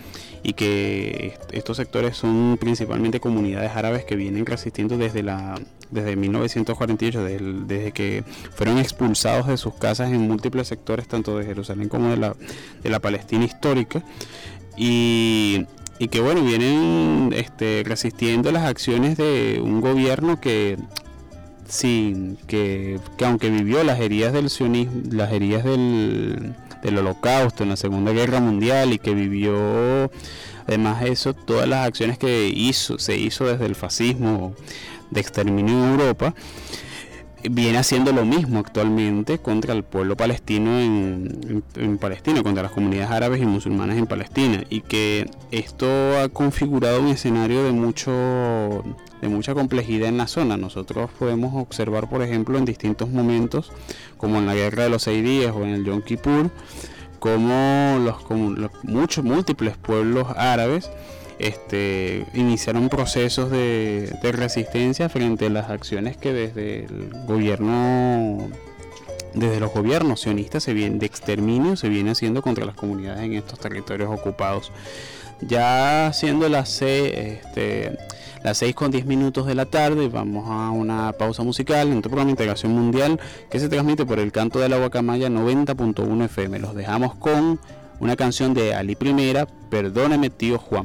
y 0.42 0.54
que 0.54 1.38
estos 1.52 1.78
sectores 1.78 2.18
son 2.18 2.58
principalmente 2.60 3.20
comunidades 3.20 3.72
árabes 3.76 4.06
que 4.06 4.16
vienen 4.16 4.46
resistiendo 4.46 4.98
desde 4.98 5.24
la 5.24 5.56
desde 5.92 6.16
1948 6.16 7.24
desde, 7.24 7.92
que 7.92 8.24
fueron 8.56 8.80
expulsados 8.80 9.48
de 9.48 9.58
sus 9.58 9.76
casas 9.76 10.12
en 10.12 10.28
múltiples 10.28 10.68
sectores 10.68 11.08
tanto 11.08 11.38
de 11.38 11.46
Jerusalén 11.46 11.90
como 11.90 12.10
de 12.10 12.18
la, 12.18 12.36
de 12.84 12.90
la 12.90 13.00
Palestina 13.00 13.46
histórica. 13.46 14.04
Y, 14.78 15.66
y 16.00 16.08
que 16.10 16.20
bueno 16.20 16.42
vienen 16.42 17.32
este, 17.34 17.84
resistiendo 17.86 18.52
las 18.52 18.66
acciones 18.66 19.16
de 19.16 19.62
un 19.64 19.80
gobierno 19.80 20.42
que 20.42 20.78
sí 21.68 22.38
que, 22.48 23.00
que 23.18 23.26
aunque 23.26 23.50
vivió 23.50 23.84
las 23.84 24.00
heridas 24.00 24.34
del 24.34 24.50
sionismo 24.50 25.02
las 25.12 25.32
heridas 25.32 25.64
del 25.64 26.56
del 26.86 27.00
holocausto 27.00 27.64
en 27.64 27.70
la 27.70 27.78
Segunda 27.78 28.12
Guerra 28.12 28.40
Mundial 28.40 28.94
y 28.94 29.00
que 29.00 29.16
vivió 29.16 30.12
además 30.68 31.02
de 31.02 31.12
eso 31.12 31.34
todas 31.34 31.68
las 31.68 31.88
acciones 31.88 32.18
que 32.18 32.48
hizo, 32.48 33.00
se 33.00 33.18
hizo 33.18 33.46
desde 33.46 33.66
el 33.66 33.76
fascismo 33.76 34.56
de 35.12 35.20
exterminio 35.20 35.74
en 35.74 35.92
Europa, 35.92 36.34
viene 37.50 37.78
haciendo 37.78 38.12
lo 38.12 38.26
mismo 38.26 38.60
actualmente 38.60 39.40
contra 39.40 39.74
el 39.74 39.84
pueblo 39.84 40.16
palestino 40.18 40.80
en, 40.80 41.98
Palestina, 42.00 42.44
contra 42.44 42.64
las 42.64 42.72
comunidades 42.72 43.12
árabes 43.12 43.42
y 43.42 43.46
musulmanas 43.46 43.98
en 43.98 44.08
Palestina, 44.08 44.64
y 44.70 44.82
que 44.82 45.30
esto 45.52 45.88
ha 46.20 46.30
configurado 46.30 47.02
un 47.02 47.08
escenario 47.08 47.64
de 47.64 47.72
mucho 47.72 48.84
de 49.22 49.30
mucha 49.30 49.54
complejidad 49.54 50.10
en 50.10 50.18
la 50.18 50.28
zona. 50.28 50.58
Nosotros 50.58 51.10
podemos 51.18 51.56
observar, 51.56 52.10
por 52.10 52.22
ejemplo, 52.22 52.58
en 52.58 52.66
distintos 52.66 53.10
momentos, 53.10 53.72
como 54.18 54.38
en 54.38 54.46
la 54.46 54.54
Guerra 54.54 54.84
de 54.84 54.90
los 54.90 55.04
Seis 55.04 55.24
Días 55.24 55.54
o 55.56 55.64
en 55.64 55.70
el 55.70 55.86
Yom 55.86 56.02
Kippur, 56.02 56.52
como 57.20 58.00
los, 58.04 58.72
muchos 58.84 59.24
múltiples 59.24 59.78
pueblos 59.78 60.28
árabes 60.36 60.90
este, 61.40 62.26
iniciaron 62.34 62.90
procesos 62.90 63.52
de, 63.52 64.16
resistencia 64.22 65.10
frente 65.10 65.48
a 65.48 65.50
las 65.50 65.70
acciones 65.70 66.18
que 66.18 66.34
desde 66.34 66.86
el 66.86 67.10
gobierno 67.28 68.50
desde 69.34 69.60
los 69.60 69.74
gobiernos 69.74 70.22
sionistas 70.22 70.64
se 70.64 70.74
viene, 70.74 70.98
de 70.98 71.06
exterminio 71.06 71.76
se 71.76 71.90
viene 71.90 72.12
haciendo 72.12 72.42
contra 72.42 72.66
las 72.66 72.76
comunidades 72.76 73.24
en 73.24 73.34
estos 73.34 73.60
territorios 73.60 74.10
ocupados. 74.10 74.72
Ya 75.42 76.12
siendo 76.14 76.48
las 76.48 76.70
seis, 76.70 77.12
este, 77.14 77.98
las 78.46 78.60
6 78.60 78.76
con 78.76 78.92
10 78.92 79.08
minutos 79.08 79.48
de 79.48 79.56
la 79.56 79.66
tarde, 79.66 80.08
vamos 80.08 80.46
a 80.48 80.70
una 80.70 81.12
pausa 81.14 81.42
musical 81.42 81.92
en 81.92 82.04
tu 82.04 82.10
programa 82.10 82.30
Integración 82.30 82.74
Mundial 82.74 83.20
que 83.50 83.60
se 83.60 83.68
transmite 83.68 84.06
por 84.06 84.20
el 84.20 84.32
canto 84.32 84.60
de 84.60 84.70
la 84.70 84.78
Guacamaya 84.78 85.30
90.1 85.30 86.26
FM. 86.26 86.60
Los 86.60 86.76
dejamos 86.76 87.16
con 87.16 87.60
una 88.00 88.16
canción 88.16 88.54
de 88.54 88.76
Ali 88.76 88.96
Primera, 88.96 89.48
Perdóneme 89.70 90.30
tío 90.30 90.60
Juan. 90.60 90.84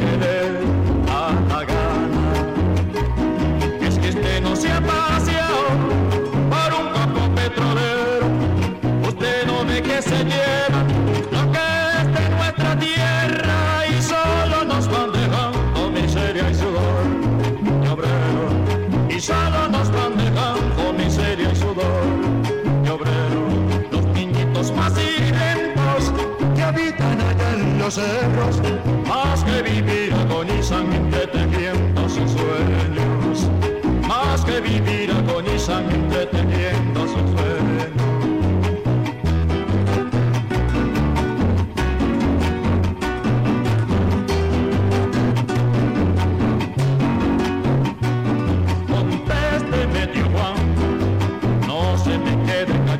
Hace 0.00 0.33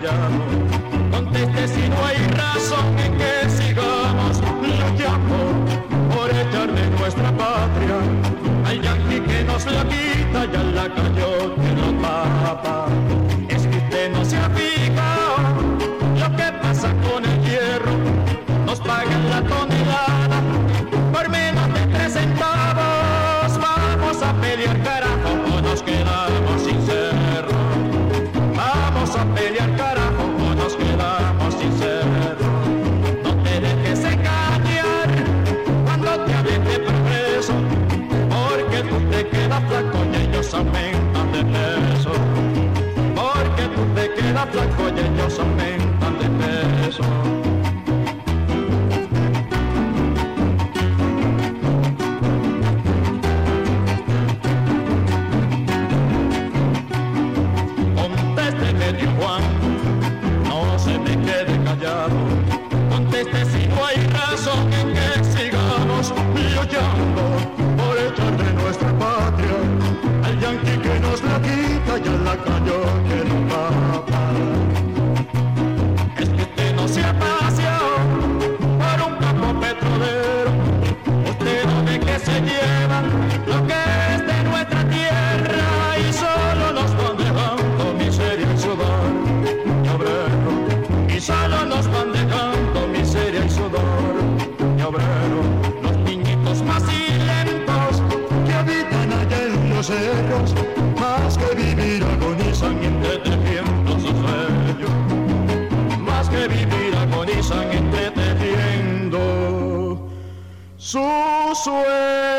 Yeah. 0.05 0.64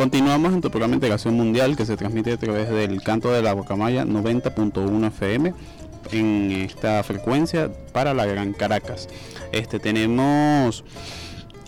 Continuamos 0.00 0.54
en 0.54 0.62
tu 0.62 0.70
programa 0.70 0.92
de 0.92 0.96
Integración 0.96 1.34
Mundial 1.34 1.76
que 1.76 1.84
se 1.84 1.94
transmite 1.94 2.32
a 2.32 2.38
través 2.38 2.70
del 2.70 3.02
canto 3.02 3.30
de 3.32 3.42
la 3.42 3.52
guacamaya 3.52 4.06
90.1 4.06 5.06
FM 5.08 5.52
en 6.12 6.52
esta 6.52 7.02
frecuencia 7.02 7.70
para 7.92 8.14
la 8.14 8.24
Gran 8.24 8.54
Caracas. 8.54 9.10
Este 9.52 9.78
tenemos 9.78 10.84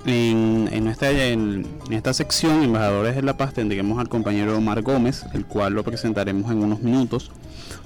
en, 0.07 0.67
en, 0.73 0.87
esta, 0.87 1.11
en, 1.11 1.67
esta 1.91 2.15
sección, 2.15 2.63
Embajadores 2.63 3.17
de 3.17 3.23
la 3.23 3.37
Paz, 3.37 3.53
tendremos 3.53 3.99
al 3.99 4.09
compañero 4.09 4.57
Omar 4.57 4.81
Gómez, 4.81 5.27
el 5.35 5.45
cual 5.45 5.75
lo 5.75 5.85
presentaremos 5.85 6.51
en 6.51 6.65
unos 6.65 6.81
minutos. 6.81 7.31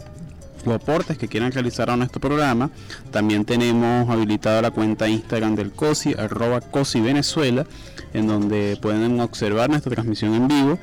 o 0.65 0.74
aportes 0.74 1.17
que 1.17 1.27
quieran 1.27 1.51
realizar 1.51 1.89
a 1.89 1.98
nuestro 1.98 2.19
programa. 2.19 2.69
También 3.12 3.45
tenemos 3.45 4.10
habilitada 4.10 4.62
la 4.62 4.72
cuenta 4.72 5.07
Instagram 5.07 5.55
del 5.55 5.72
COSI, 5.72 6.15
arroba 6.17 6.62
COSI 6.62 7.01
Venezuela, 7.01 7.65
en 8.13 8.27
donde 8.27 8.77
pueden 8.81 9.19
observar 9.19 9.69
nuestra 9.69 9.91
transmisión 9.91 10.34
en 10.34 10.48
vivo 10.48 10.79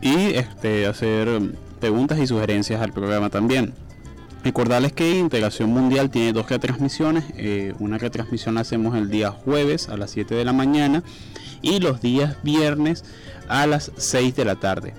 y 0.00 0.34
este, 0.34 0.86
hacer 0.86 1.40
preguntas 1.80 2.18
y 2.18 2.26
sugerencias 2.26 2.80
al 2.80 2.92
programa 2.92 3.30
también. 3.30 3.74
Recordarles 4.44 4.92
que 4.92 5.18
Integración 5.18 5.70
Mundial 5.70 6.10
tiene 6.10 6.34
dos 6.34 6.50
retransmisiones. 6.50 7.24
Eh, 7.36 7.72
una 7.78 7.96
retransmisión 7.96 8.56
la 8.56 8.60
hacemos 8.60 8.94
el 8.94 9.08
día 9.08 9.30
jueves 9.30 9.88
a 9.88 9.96
las 9.96 10.10
7 10.10 10.34
de 10.34 10.44
la 10.44 10.52
mañana 10.52 11.02
y 11.62 11.80
los 11.80 12.02
días 12.02 12.36
viernes 12.42 13.04
a 13.48 13.66
las 13.66 13.90
6 13.96 14.36
de 14.36 14.44
la 14.44 14.56
tarde. 14.56 14.92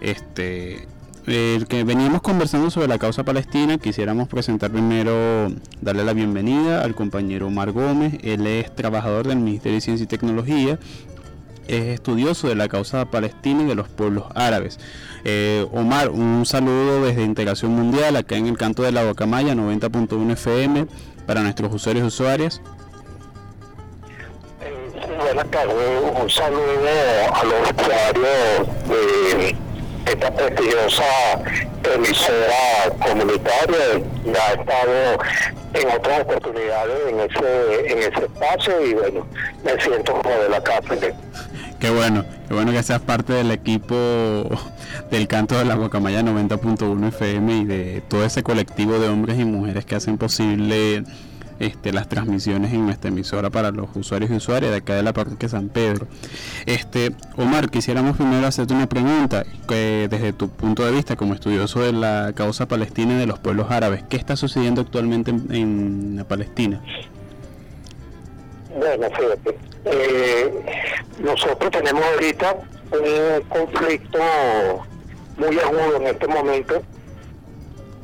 Este, 0.00 0.88
el 1.26 1.66
que 1.66 1.84
veníamos 1.84 2.22
conversando 2.22 2.70
sobre 2.70 2.88
la 2.88 2.98
causa 2.98 3.24
palestina, 3.24 3.78
quisiéramos 3.78 4.28
presentar 4.28 4.70
primero, 4.70 5.48
darle 5.80 6.04
la 6.04 6.12
bienvenida 6.12 6.82
al 6.82 6.94
compañero 6.94 7.48
Omar 7.48 7.72
Gómez. 7.72 8.14
Él 8.22 8.46
es 8.46 8.74
trabajador 8.74 9.26
del 9.26 9.38
Ministerio 9.38 9.76
de 9.76 9.80
Ciencia 9.80 10.04
y 10.04 10.06
Tecnología 10.06 10.78
es 11.68 11.86
estudioso 11.86 12.48
de 12.48 12.54
la 12.54 12.68
causa 12.68 13.06
palestina 13.06 13.62
y 13.62 13.66
de 13.66 13.74
los 13.74 13.88
pueblos 13.88 14.24
árabes. 14.34 14.78
Eh, 15.24 15.66
Omar, 15.72 16.10
un 16.10 16.46
saludo 16.46 17.04
desde 17.04 17.22
Integración 17.22 17.72
Mundial, 17.72 18.16
acá 18.16 18.36
en 18.36 18.46
el 18.46 18.56
canto 18.56 18.82
de 18.82 18.92
la 18.92 19.04
Guacamaya, 19.04 19.54
90.1 19.54 20.32
FM, 20.32 20.86
para 21.26 21.42
nuestros 21.42 21.74
usuarios 21.74 22.04
y 22.04 22.06
usuarias. 22.06 22.62
buenas 25.18 25.50
tardes, 25.50 25.74
un 26.22 26.30
saludo 26.30 26.60
a 27.32 27.44
los 27.44 27.70
usuarios 27.72 28.68
de 28.88 29.65
esta 30.06 30.30
prestigiosa 30.30 31.04
emisora 31.94 32.90
comunitaria. 33.06 34.02
Ya 34.24 34.46
ha 34.48 34.52
estado 34.52 35.18
en 35.74 35.90
otras 35.90 36.20
oportunidades 36.22 36.96
en 37.08 37.20
ese, 37.20 37.92
en 37.92 37.98
ese 37.98 38.24
espacio 38.24 38.86
y 38.86 38.94
bueno, 38.94 39.26
me 39.64 39.80
siento 39.80 40.12
como 40.14 40.34
de 40.34 40.48
la 40.48 40.62
casa. 40.62 40.94
Qué 41.78 41.90
bueno, 41.90 42.24
qué 42.48 42.54
bueno 42.54 42.72
que 42.72 42.82
seas 42.82 43.00
parte 43.00 43.34
del 43.34 43.50
equipo 43.50 43.94
del 45.10 45.28
canto 45.28 45.58
de 45.58 45.64
la 45.64 45.74
Guacamaya 45.74 46.22
90.1 46.22 47.08
FM 47.08 47.56
y 47.58 47.64
de 47.64 48.02
todo 48.08 48.24
ese 48.24 48.42
colectivo 48.42 48.98
de 48.98 49.08
hombres 49.08 49.38
y 49.38 49.44
mujeres 49.44 49.84
que 49.84 49.94
hacen 49.94 50.16
posible 50.16 51.04
este, 51.58 51.92
las 51.92 52.08
transmisiones 52.08 52.72
en 52.72 52.86
nuestra 52.86 53.08
emisora 53.08 53.50
para 53.50 53.70
los 53.70 53.88
usuarios 53.94 54.30
y 54.30 54.34
usuarias 54.34 54.70
de 54.70 54.78
acá 54.78 54.94
de 54.94 55.02
la 55.02 55.12
parroquia 55.12 55.48
San 55.48 55.68
Pedro. 55.68 56.06
Este, 56.66 57.12
Omar, 57.36 57.70
quisiéramos 57.70 58.16
primero 58.16 58.46
hacerte 58.46 58.74
una 58.74 58.88
pregunta, 58.88 59.44
que 59.68 60.08
desde 60.10 60.32
tu 60.32 60.48
punto 60.48 60.84
de 60.84 60.92
vista 60.92 61.16
como 61.16 61.34
estudioso 61.34 61.80
de 61.80 61.92
la 61.92 62.32
causa 62.34 62.66
palestina 62.66 63.14
y 63.14 63.18
de 63.18 63.26
los 63.26 63.38
pueblos 63.38 63.70
árabes, 63.70 64.02
¿qué 64.08 64.16
está 64.16 64.36
sucediendo 64.36 64.80
actualmente 64.80 65.30
en, 65.30 66.16
la 66.16 66.24
Palestina? 66.24 66.82
Bueno, 68.78 69.06
fíjate, 69.16 69.58
eh, 69.86 70.52
nosotros 71.20 71.70
tenemos 71.70 72.04
ahorita 72.04 72.56
un 72.92 73.48
conflicto 73.48 74.18
muy 75.38 75.58
agudo 75.58 75.96
en 75.96 76.06
este 76.06 76.26
momento 76.28 76.82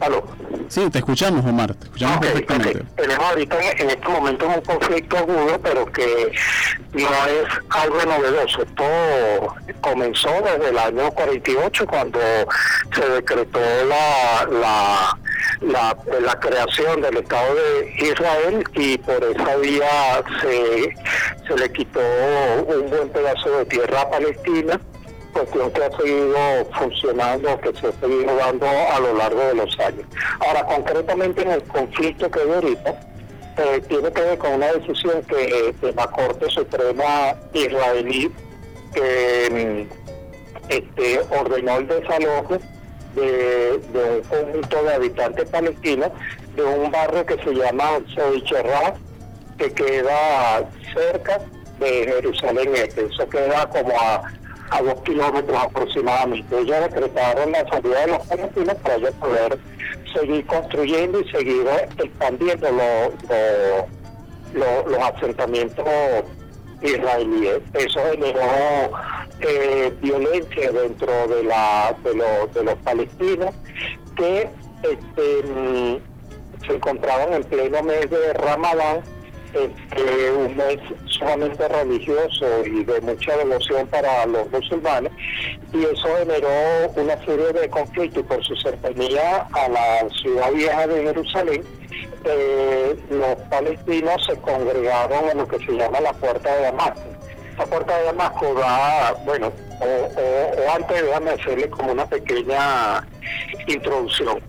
¿Aló? 0.03 0.25
Sí, 0.69 0.91
te 0.91 0.99
escuchamos, 0.99 1.45
Omar, 1.45 1.75
te 1.75 1.85
escuchamos 1.85 2.19
perfectamente. 2.19 2.83
Tenemos 2.97 3.25
ahorita 3.25 3.57
en 3.73 3.91
este 3.91 4.09
momento 4.09 4.49
un 4.49 4.61
conflicto 4.63 5.19
agudo, 5.19 5.61
pero 5.63 5.87
que 5.93 6.33
no 6.93 7.09
es 7.27 7.49
algo 7.71 8.03
novedoso. 8.05 8.65
Todo 8.75 9.55
comenzó 9.81 10.31
desde 10.43 10.71
el 10.71 10.79
año 10.79 11.11
48, 11.13 11.87
cuando 11.87 12.19
se 12.95 13.09
decretó 13.11 13.61
la, 13.61 14.49
la, 14.51 15.19
la, 15.61 15.97
la 16.21 16.41
creación 16.41 17.01
del 17.01 17.19
Estado 17.19 17.55
de 17.55 18.09
Israel 18.09 18.65
y 18.75 18.99
por 18.99 19.23
esa 19.23 19.57
vía 19.57 20.25
se, 20.41 20.95
se 21.47 21.57
le 21.59 21.73
quitó 21.73 22.01
un 22.67 22.91
buen 22.91 23.09
pedazo 23.11 23.59
de 23.59 23.67
tierra 23.67 24.01
a 24.01 24.11
Palestina 24.11 24.81
cuestión 25.33 25.71
que 25.73 25.85
ha 25.85 25.97
seguido 25.97 26.37
funcionando, 26.79 27.61
que 27.61 27.73
se 27.79 27.87
ha 27.89 27.93
seguido 28.01 28.37
dando 28.37 28.67
a 28.67 29.01
lo 29.01 29.15
largo 29.15 29.41
de 29.41 29.55
los 29.55 29.79
años. 29.81 30.07
Ahora, 30.47 30.65
concretamente 30.67 31.43
en 31.43 31.51
el 31.53 31.63
conflicto 31.65 32.31
que 32.31 32.41
hay 32.41 32.51
ahorita, 32.51 33.01
eh, 33.59 33.83
tiene 33.89 34.11
que 34.13 34.21
ver 34.21 34.39
con 34.39 34.55
una 34.55 34.73
decisión 34.73 35.23
que 35.25 35.75
de 35.81 35.93
la 35.93 36.07
Corte 36.07 36.49
Suprema 36.49 37.35
israelí 37.53 38.33
que 38.95 39.87
mm, 39.89 40.71
este, 40.71 41.21
ordenó 41.39 41.79
el 41.79 41.89
desalojo 41.89 42.59
de, 43.15 43.81
un 43.93 44.23
conjunto 44.23 44.85
de 44.85 44.95
habitantes 44.95 45.49
palestinos 45.51 46.11
de 46.57 46.63
un 46.63 46.91
barrio 46.91 47.27
que 47.27 47.37
se 47.43 47.53
llama 47.55 47.99
Seicherrat, 48.15 48.97
que 49.59 49.73
queda 49.73 50.69
cerca 50.95 51.41
de 51.79 52.05
Jerusalén 52.07 52.75
Este. 52.75 53.07
Eso 53.07 53.29
queda 53.29 53.69
como 53.69 53.93
a 53.99 54.23
a 54.73 54.83
dos 54.83 55.01
kilómetros 55.03 55.63
aproximadamente. 55.63 56.59
Ellos 56.59 56.81
decretaron 56.81 57.53
la 57.53 57.69
salida 57.69 58.01
de 58.01 58.07
los 58.07 58.27
palestinos 58.27 58.75
para 58.77 58.95
ellos 58.97 59.15
poder 59.21 59.59
seguir 60.13 60.47
construyendo 60.47 61.21
y 61.21 61.29
seguir 61.31 61.67
expandiendo 61.99 62.69
los 64.55 64.99
asentamientos 64.99 65.87
israelíes. 66.81 67.61
Eso 67.75 68.01
generó 68.11 68.91
eh, 69.41 69.93
violencia 70.01 70.73
dentro 70.73 71.29
de, 71.29 71.45
la, 71.45 71.95
de, 72.03 72.65
los 72.65 72.75
palestinos 72.79 73.55
que 74.17 74.49
este, 74.83 75.49
mm, 75.49 75.97
se 76.67 76.75
encontraban 76.75 77.35
en 77.35 77.45
pleno 77.45 77.83
mes 77.83 78.11
de 78.11 78.33
Ramadán 78.35 79.03
este, 79.55 80.31
un 80.33 80.57
mes 80.57 80.79
sumamente 81.07 81.69
religioso 81.69 82.65
y 82.65 82.85
de 82.85 83.01
mucha 83.01 83.37
devoción 83.37 83.87
para 83.89 84.27
los 84.27 84.51
musulmanes 84.51 85.13
y 85.73 85.85
eso 85.85 86.09
generó 86.19 86.91
una 86.97 87.17
serie 87.25 87.53
de 87.53 87.69
conflictos 87.71 88.25
por 88.27 88.45
su 88.45 88.55
cercanía 88.57 89.47
a 89.53 89.69
la 89.69 90.09
ciudad 90.21 90.53
vieja 90.53 90.87
de 90.87 91.03
Jerusalén. 91.03 91.65
Eh, 92.25 92.97
los 93.11 93.35
palestinos 93.49 94.25
se 94.27 94.37
congregaron 94.37 95.31
en 95.31 95.39
lo 95.39 95.49
que 95.49 95.59
se 95.59 95.73
llama 95.73 96.01
la 96.01 96.13
puerta 96.13 96.55
de 96.55 96.63
Damasco. 96.63 97.01
La 97.59 97.67
puerta 97.67 97.99
de 97.99 98.05
Damasco 98.05 98.55
da, 98.55 99.15
bueno, 99.25 99.53
o, 99.81 99.85
o 99.85 100.75
antes 100.75 101.03
déjame 101.03 101.31
hacerle 101.31 101.69
como 101.71 101.93
una 101.93 102.07
pequeña 102.07 103.07
introducción. 103.67 104.41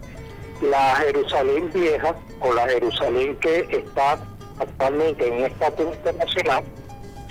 La 0.62 0.96
Jerusalén 0.96 1.70
vieja 1.74 2.16
o 2.42 2.54
la 2.54 2.68
Jerusalén 2.68 3.36
que 3.38 3.68
está 3.70 4.18
actualmente 4.60 5.28
en 5.28 5.34
un 5.34 5.46
estatus 5.46 5.96
internacional, 5.96 6.64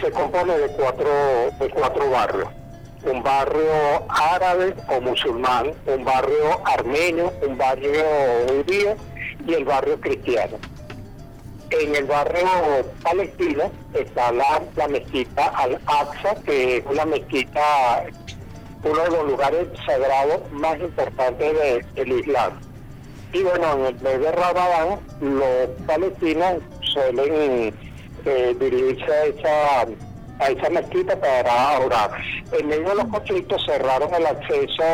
se 0.00 0.10
compone 0.10 0.58
de 0.58 0.68
cuatro, 0.68 1.10
de 1.58 1.70
cuatro 1.70 2.10
barrios. 2.10 2.48
Un 3.04 3.22
barrio 3.22 3.72
árabe 4.08 4.74
o 4.88 5.00
musulmán, 5.00 5.72
un 5.86 6.04
barrio 6.04 6.60
armenio, 6.64 7.32
un 7.46 7.58
barrio 7.58 8.02
judío 8.48 8.96
y 9.46 9.54
el 9.54 9.64
barrio 9.64 10.00
cristiano. 10.00 10.56
En 11.70 11.96
el 11.96 12.04
barrio 12.04 12.46
palestino 13.02 13.64
está 13.94 14.30
la, 14.30 14.88
mezquita 14.88 15.46
Al-Aqsa, 15.46 16.34
que 16.44 16.78
es 16.78 16.86
una 16.86 17.04
mezquita, 17.06 18.04
uno 18.84 19.02
de 19.02 19.10
los 19.10 19.26
lugares 19.26 19.68
sagrados 19.86 20.40
más 20.52 20.78
importantes 20.78 21.84
del 21.94 22.12
Islam. 22.12 22.60
Y 23.32 23.42
bueno, 23.42 23.72
en 23.72 23.86
el 23.86 23.94
mes 24.00 24.20
de 24.20 24.32
Ramadán, 24.32 25.00
los 25.20 25.68
palestinos 25.86 26.56
suelen 26.92 27.74
que 28.24 28.54
dirigirse 28.54 29.44
a 30.38 30.48
esa 30.48 30.70
mezquita 30.70 31.18
para 31.18 31.78
orar. 31.80 32.10
En 32.52 32.68
medio 32.68 32.90
de 32.90 32.94
los 32.96 33.06
conflictos 33.06 33.64
cerraron 33.64 34.12
el 34.14 34.26
acceso 34.26 34.84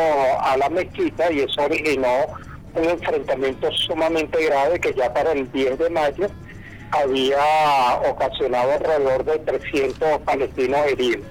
a 0.41 0.57
la 0.57 0.69
mezquita 0.69 1.31
y 1.31 1.41
eso 1.41 1.61
originó 1.63 2.27
un 2.75 2.85
enfrentamiento 2.85 3.71
sumamente 3.71 4.45
grave 4.45 4.79
que 4.79 4.93
ya 4.93 5.11
para 5.13 5.31
el 5.31 5.51
10 5.51 5.79
de 5.79 5.89
mayo 5.89 6.27
había 6.91 7.99
ocasionado 8.09 8.71
alrededor 8.73 9.23
de 9.25 9.39
300 9.39 10.21
palestinos 10.21 10.79
heridos. 10.87 11.25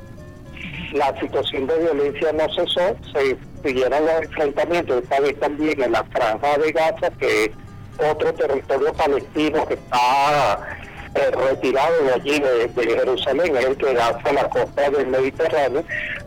La 0.93 1.19
situación 1.21 1.67
de 1.67 1.79
violencia 1.79 2.33
no 2.33 2.49
cesó, 2.55 2.97
se 3.13 3.37
siguieron 3.63 4.07
los 4.07 4.23
enfrentamientos, 4.23 5.03
esta 5.03 5.21
vez 5.21 5.39
también 5.39 5.83
en 5.83 5.93
la 5.93 6.05
franja 6.05 6.59
de 6.59 6.73
Gaza, 6.73 7.11
que 7.19 7.53
otro 7.99 8.33
territorio 8.35 8.93
palestino 8.93 9.67
que 9.67 9.75
está 9.75 10.79
eh, 11.15 11.31
retirado 11.31 12.05
de 12.05 12.13
allí, 12.15 12.39
de, 12.39 12.71
Jerusalén, 12.75 13.57
es 13.57 13.65
el 13.65 13.77
que 13.77 13.95
da 13.95 14.21
la 14.33 14.49
costa 14.49 14.91
del 14.91 15.07
Mediterráneo. 15.07 15.85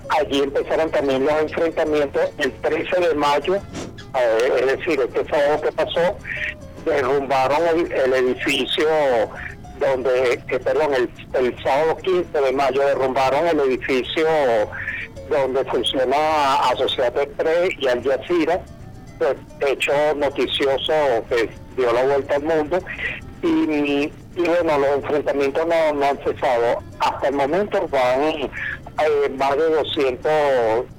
Allí 0.10 0.42
empezaron 0.42 0.90
también 0.92 1.26
los 1.26 1.34
enfrentamientos 1.42 2.22
el 2.38 2.52
13 2.54 3.00
de 3.00 3.16
mayo, 3.16 3.56
eh, 3.56 4.54
es 4.60 4.78
decir, 4.78 5.00
este 5.00 5.26
sábado 5.30 5.62
que 5.62 5.72
pasó, 5.72 6.18
derrumbaron 6.86 7.62
el, 7.92 8.14
edificio 8.14 8.88
donde, 9.80 10.42
que 10.48 10.60
perdón, 10.60 10.94
el, 10.94 11.10
el, 11.34 11.64
sábado 11.64 11.98
15 11.98 12.42
de 12.42 12.52
mayo 12.52 12.82
derrumbaron 12.86 13.48
el 13.48 13.60
edificio 13.62 14.28
donde 15.30 15.64
funciona 15.66 16.56
Asociación 16.72 17.24
Express 17.24 17.70
y 17.80 17.88
Al 17.88 18.04
Jazeera, 18.04 18.62
pues, 19.18 19.36
hecho 19.62 19.94
noticioso 20.16 20.94
que 21.30 21.50
dio 21.76 21.92
la 21.92 22.04
vuelta 22.04 22.36
al 22.36 22.44
mundo. 22.44 22.80
Y 23.44 24.12
y 24.36 24.44
bueno, 24.44 24.78
los 24.78 24.90
enfrentamientos 24.96 25.68
no, 25.68 26.06
han 26.06 26.18
cesado. 26.20 26.82
Hasta 27.00 27.28
el 27.28 27.36
momento 27.36 27.88
van 27.90 28.22
eh, 28.22 29.30
más 29.38 29.58
de 29.58 29.70
200 29.70 30.32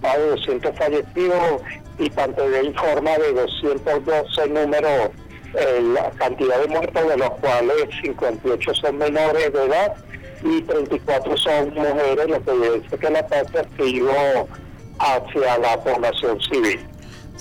más 0.03 0.17
de 0.19 0.27
200 0.31 0.77
fallecidos 0.77 1.63
y 1.99 2.09
de 2.11 2.65
informa 2.65 3.11
de 3.19 3.33
212 3.33 4.49
números, 4.49 5.11
eh, 5.55 5.81
la 5.95 6.11
cantidad 6.11 6.61
de 6.61 6.69
muertos, 6.69 7.09
de 7.09 7.17
los 7.17 7.31
cuales 7.33 7.89
58 8.03 8.75
son 8.75 8.99
menores 8.99 9.53
de 9.53 9.65
edad 9.65 9.95
y 10.43 10.63
34 10.63 11.37
son 11.37 11.75
mujeres, 11.75 12.29
lo 12.29 12.45
que 12.45 12.81
dice 12.81 12.99
que 12.99 13.11
la 13.11 13.21
ha 13.21 13.83
sido 13.83 14.49
hacia 14.99 15.59
la 15.59 15.81
población 15.83 16.41
civil. 16.41 16.92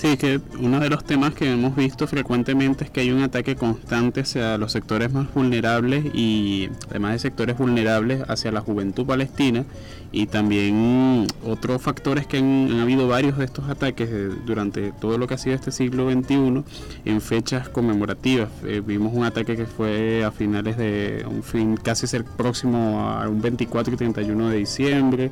Sí, 0.02 0.18
que 0.18 0.42
uno 0.60 0.80
de 0.80 0.90
los 0.90 1.04
temas 1.04 1.36
que 1.36 1.52
hemos 1.52 1.76
visto 1.76 2.08
frecuentemente 2.08 2.86
es 2.86 2.90
que 2.90 3.02
hay 3.02 3.12
un 3.12 3.22
ataque 3.22 3.56
constante 3.56 4.22
hacia 4.22 4.58
los 4.58 4.72
sectores 4.72 5.14
más 5.14 5.32
vulnerables 5.32 6.04
y 6.16 6.72
además 6.90 7.12
de 7.12 7.20
sectores 7.20 7.56
vulnerables 7.56 8.24
hacia 8.28 8.52
la 8.52 8.62
juventud 8.62 9.06
palestina 9.06 9.64
y 10.12 10.26
también 10.26 11.28
otros 11.46 11.84
factores 11.84 12.26
que 12.26 12.40
han, 12.40 12.80
habido 12.80 13.08
varios 13.08 13.38
de 13.38 13.46
estos 13.46 13.70
ataques 13.70 14.10
durante 14.44 14.92
todo 14.92 15.20
lo 15.20 15.28
que 15.28 15.36
ha 15.36 15.38
sido 15.38 15.54
este 15.54 15.72
siglo 15.72 16.12
XXI 16.12 16.64
en 17.06 17.22
fechas 17.22 17.70
conmemorativas. 17.70 18.50
Eh, 18.66 18.82
vimos 18.84 19.14
un 19.14 19.26
ataque 19.26 19.56
que 19.56 19.68
fue 19.68 20.24
a 20.24 20.32
finales 20.32 20.78
de 20.78 21.24
un 21.30 21.44
fin 21.44 21.78
casi 21.78 22.08
ser 22.08 22.26
próximo 22.26 23.02
a 23.08 23.30
un 23.30 23.40
24 23.40 23.94
y 23.94 23.98
31 23.98 24.50
de 24.50 24.58
diciembre. 24.58 25.32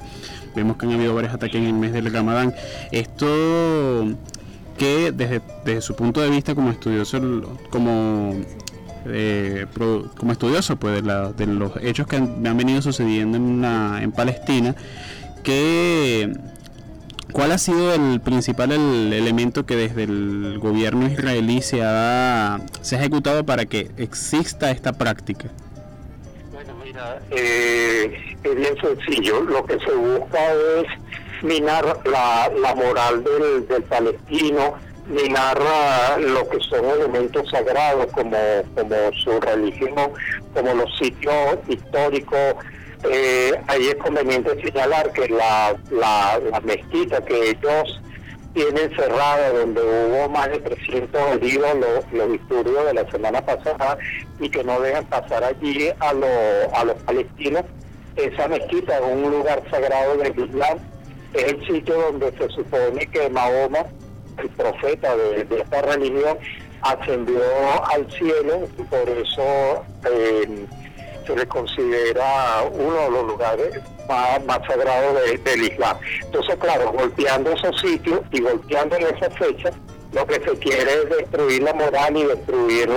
Vemos 0.56 0.78
que 0.78 0.86
han 0.86 0.92
habido 0.92 1.16
varios 1.16 1.34
ataques 1.34 1.56
en 1.56 1.66
el 1.66 1.74
mes 1.74 1.92
del 1.92 2.14
Ramadán. 2.14 2.54
Esto 2.92 4.06
que 4.80 5.12
desde, 5.12 5.82
su 5.82 5.96
punto 5.96 6.22
de 6.22 6.30
vista 6.30 6.56
como 6.56 6.72
estudioso, 6.72 7.20
como, 7.70 8.34
eh, 9.06 9.66
como 10.18 10.32
estudioso 10.32 10.78
pues, 10.78 11.04
de, 11.04 11.46
los 11.46 11.74
hechos 11.82 12.08
que 12.08 12.16
han, 12.16 12.58
venido 12.58 12.82
sucediendo 12.82 13.38
en, 13.38 13.64
en 14.02 14.12
Palestina, 14.14 14.74
que, 15.44 16.32
¿cuál 17.34 17.52
ha 17.52 17.58
sido 17.58 17.94
el 17.94 18.22
principal 18.22 18.72
elemento 18.72 19.66
que 19.66 19.76
desde 19.76 20.04
el 20.04 20.58
gobierno 20.60 21.08
israelí 21.08 21.62
se 21.62 21.82
ha, 21.84 22.62
se 22.82 22.96
ha 22.96 23.00
ejecutado 23.00 23.46
para 23.46 23.66
que 23.66 23.92
exista 23.98 24.72
esta 24.72 24.94
práctica? 24.94 25.50
Bueno, 26.54 26.74
mira, 26.82 27.20
eh, 27.32 28.18
es 28.44 28.56
bien 28.56 28.76
sencillo. 28.82 29.42
Lo 29.42 29.66
que 29.66 29.78
se 29.80 29.92
busca 29.94 30.40
es 30.54 30.88
minar 31.44 32.00
la, 32.06 32.76
moral 32.76 33.24
del, 33.24 33.68
del 33.68 33.84
palestino, 33.84 34.76
minar 35.10 35.60
lo 36.20 36.48
que 36.50 36.60
son 36.60 36.86
elementos 36.86 37.50
sagrados 37.50 38.08
como, 38.14 38.38
como 38.76 38.96
su 39.24 39.40
religión, 39.42 40.14
como 40.54 40.74
los 40.74 40.98
sitios 40.98 41.58
históricos. 41.68 42.56
Eh, 43.04 43.54
ahí 43.68 43.88
es 43.88 43.96
conveniente 43.96 44.62
señalar 44.62 45.12
que 45.14 45.30
la, 45.30 45.78
mezquita 46.64 47.24
que 47.24 47.52
ellos 47.52 48.02
tienen 48.54 48.94
cerrada, 48.96 49.52
donde 49.52 49.82
hubo 49.82 50.30
más 50.30 50.50
de 50.50 50.60
300 50.60 51.22
heridos, 51.36 51.76
los, 51.76 52.12
los 52.12 52.32
disturbios 52.32 52.86
de 52.86 52.94
la 52.94 53.10
semana 53.10 53.42
pasada, 53.46 53.98
y 54.40 54.50
que 54.50 54.64
no 54.64 54.80
dejan 54.82 55.06
pasar 55.06 55.44
allí 55.44 55.90
a, 56.00 56.10
a 56.10 56.84
los 56.84 56.96
palestinos. 57.06 57.64
Esa 58.16 58.48
mezquita 58.48 58.98
es 58.98 59.04
un 59.06 59.32
lugar 59.32 59.64
sagrado 59.72 60.18
del 60.18 60.38
Islam 60.38 60.80
es 61.34 61.44
el 61.44 61.66
sitio 61.66 61.96
donde 62.00 62.32
se 62.38 62.50
supone 62.50 63.06
que 63.08 63.30
Mahoma, 63.30 63.86
el 64.38 64.50
profeta 64.50 65.16
de, 65.16 65.48
esta 65.50 65.82
religión, 65.82 66.38
ascendió 66.82 67.42
al 67.92 68.10
cielo 68.12 68.68
y 68.78 68.84
por 68.84 69.10
eso 69.10 69.84
eh, 70.10 70.66
se 71.28 71.36
le 71.36 71.46
considera 71.48 72.64
uno 72.72 72.96
de 72.96 73.12
los 73.12 73.28
lugares 73.28 73.80
más, 74.08 74.60
sagrados 74.68 75.16
del 75.44 75.64
Islam. 75.64 75.98
Entonces, 76.24 76.56
claro, 76.56 76.92
golpeando 76.92 77.52
esos 77.52 77.80
sitios 77.80 78.22
y 78.32 78.42
golpeando 78.42 78.96
en 78.96 79.16
esa 79.16 79.30
fecha, 79.32 79.72
lo 80.14 80.26
que 80.26 80.36
se 80.36 80.58
quiere 80.58 80.92
es 80.92 81.10
destruir 81.10 81.62
la 81.62 81.74
moral 81.74 82.18
y 82.18 82.24
destruir 82.24 82.90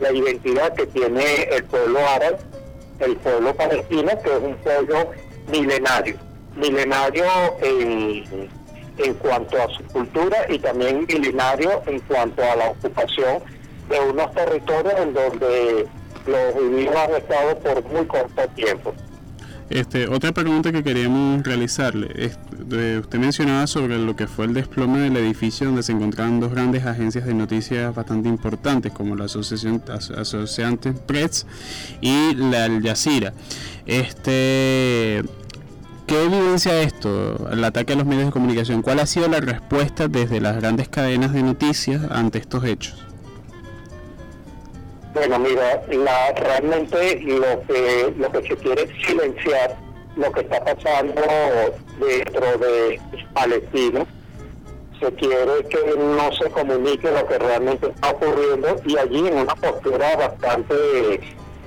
la 0.00 0.12
identidad 0.12 0.74
que 0.74 0.86
tiene 0.86 1.44
el 1.44 1.64
pueblo 1.64 2.00
árabe, 2.06 2.36
el 2.98 3.16
pueblo 3.16 3.54
palestino, 3.54 4.10
que 4.22 4.30
es 4.30 4.42
un 4.42 4.56
pueblo 4.56 5.10
milenario, 5.48 6.16
milenario 6.56 7.24
en, 7.62 8.48
en 8.98 9.14
cuanto 9.14 9.62
a 9.62 9.68
su 9.68 9.82
cultura 9.84 10.38
y 10.48 10.58
también 10.58 11.06
milenario 11.06 11.82
en 11.86 12.00
cuanto 12.00 12.42
a 12.42 12.56
la 12.56 12.70
ocupación 12.70 13.42
de 13.88 14.00
unos 14.00 14.32
territorios 14.32 14.94
en 14.98 15.14
donde 15.14 15.86
los 16.26 16.54
judíos 16.54 16.94
han 16.96 17.14
estado 17.14 17.58
por 17.58 17.84
muy 17.84 18.06
corto 18.06 18.48
tiempo. 18.54 18.94
Este, 19.72 20.06
otra 20.06 20.32
pregunta 20.32 20.70
que 20.70 20.82
queríamos 20.82 21.42
realizarle, 21.44 22.10
es, 22.14 22.38
usted 23.00 23.18
mencionaba 23.18 23.66
sobre 23.66 23.98
lo 23.98 24.14
que 24.14 24.26
fue 24.26 24.44
el 24.44 24.52
desplome 24.52 25.00
del 25.00 25.16
edificio 25.16 25.66
donde 25.66 25.82
se 25.82 25.92
encontraban 25.92 26.40
dos 26.40 26.52
grandes 26.52 26.84
agencias 26.84 27.24
de 27.24 27.32
noticias 27.32 27.94
bastante 27.94 28.28
importantes 28.28 28.92
como 28.92 29.16
la 29.16 29.24
Asociación 29.24 29.82
Associated 29.88 30.92
Press 31.06 31.46
y 32.02 32.34
la 32.34 32.66
Al 32.66 32.82
Jazeera. 32.82 33.32
Este, 33.86 35.22
¿Qué 36.06 36.22
evidencia 36.22 36.82
esto, 36.82 37.48
el 37.50 37.64
ataque 37.64 37.94
a 37.94 37.96
los 37.96 38.04
medios 38.04 38.26
de 38.26 38.32
comunicación? 38.32 38.82
¿Cuál 38.82 39.00
ha 39.00 39.06
sido 39.06 39.26
la 39.28 39.40
respuesta 39.40 40.06
desde 40.06 40.42
las 40.42 40.56
grandes 40.56 40.90
cadenas 40.90 41.32
de 41.32 41.42
noticias 41.42 42.02
ante 42.10 42.36
estos 42.36 42.62
hechos? 42.64 43.11
Bueno, 45.14 45.38
mira, 45.38 45.82
la, 45.88 46.32
realmente 46.32 47.20
lo 47.20 47.62
que, 47.66 48.14
lo 48.16 48.32
que 48.32 48.48
se 48.48 48.56
quiere 48.56 48.82
es 48.84 49.06
silenciar 49.06 49.76
lo 50.16 50.32
que 50.32 50.40
está 50.40 50.64
pasando 50.64 51.22
dentro 51.98 52.58
de 52.58 53.00
Palestina. 53.34 54.06
Se 55.00 55.12
quiere 55.14 55.66
que 55.68 55.96
no 55.98 56.32
se 56.32 56.48
comunique 56.50 57.10
lo 57.10 57.26
que 57.26 57.38
realmente 57.38 57.88
está 57.88 58.10
ocurriendo 58.10 58.76
y 58.86 58.96
allí 58.96 59.26
en 59.26 59.34
una 59.38 59.54
postura 59.56 60.16
bastante 60.16 61.20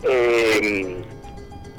eh, 0.04 1.04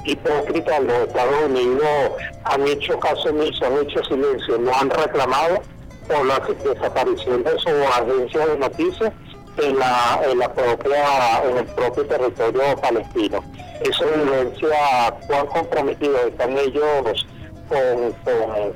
hipócrita 0.05 0.81
los 0.81 1.09
Estados 1.09 1.43
Unidos 1.47 2.13
han 2.45 2.69
hecho 2.69 2.99
caso 3.01 3.31
omiso, 3.31 3.67
han 3.67 3.79
hecho 3.79 4.05
silencio, 4.05 4.59
no 4.59 4.73
han 4.73 4.91
reclamado 4.91 5.63
por 6.07 6.25
la 6.27 6.39
desaparición 6.39 7.43
de 7.43 7.59
su 7.59 7.69
agencia 7.69 8.47
de 8.47 8.59
noticias 8.59 9.13
en 9.59 9.79
la, 9.79 10.21
en 10.31 10.39
la 10.39 10.53
propia, 10.53 11.43
en 11.45 11.59
el 11.59 11.67
propio 11.67 12.07
territorio 12.07 12.77
palestino. 12.81 13.43
Eso 13.81 14.05
evidencia 14.05 15.15
cuán 15.27 15.47
comprometidos 15.47 16.27
están 16.27 16.57
ellos 16.59 17.27
con, 17.69 18.13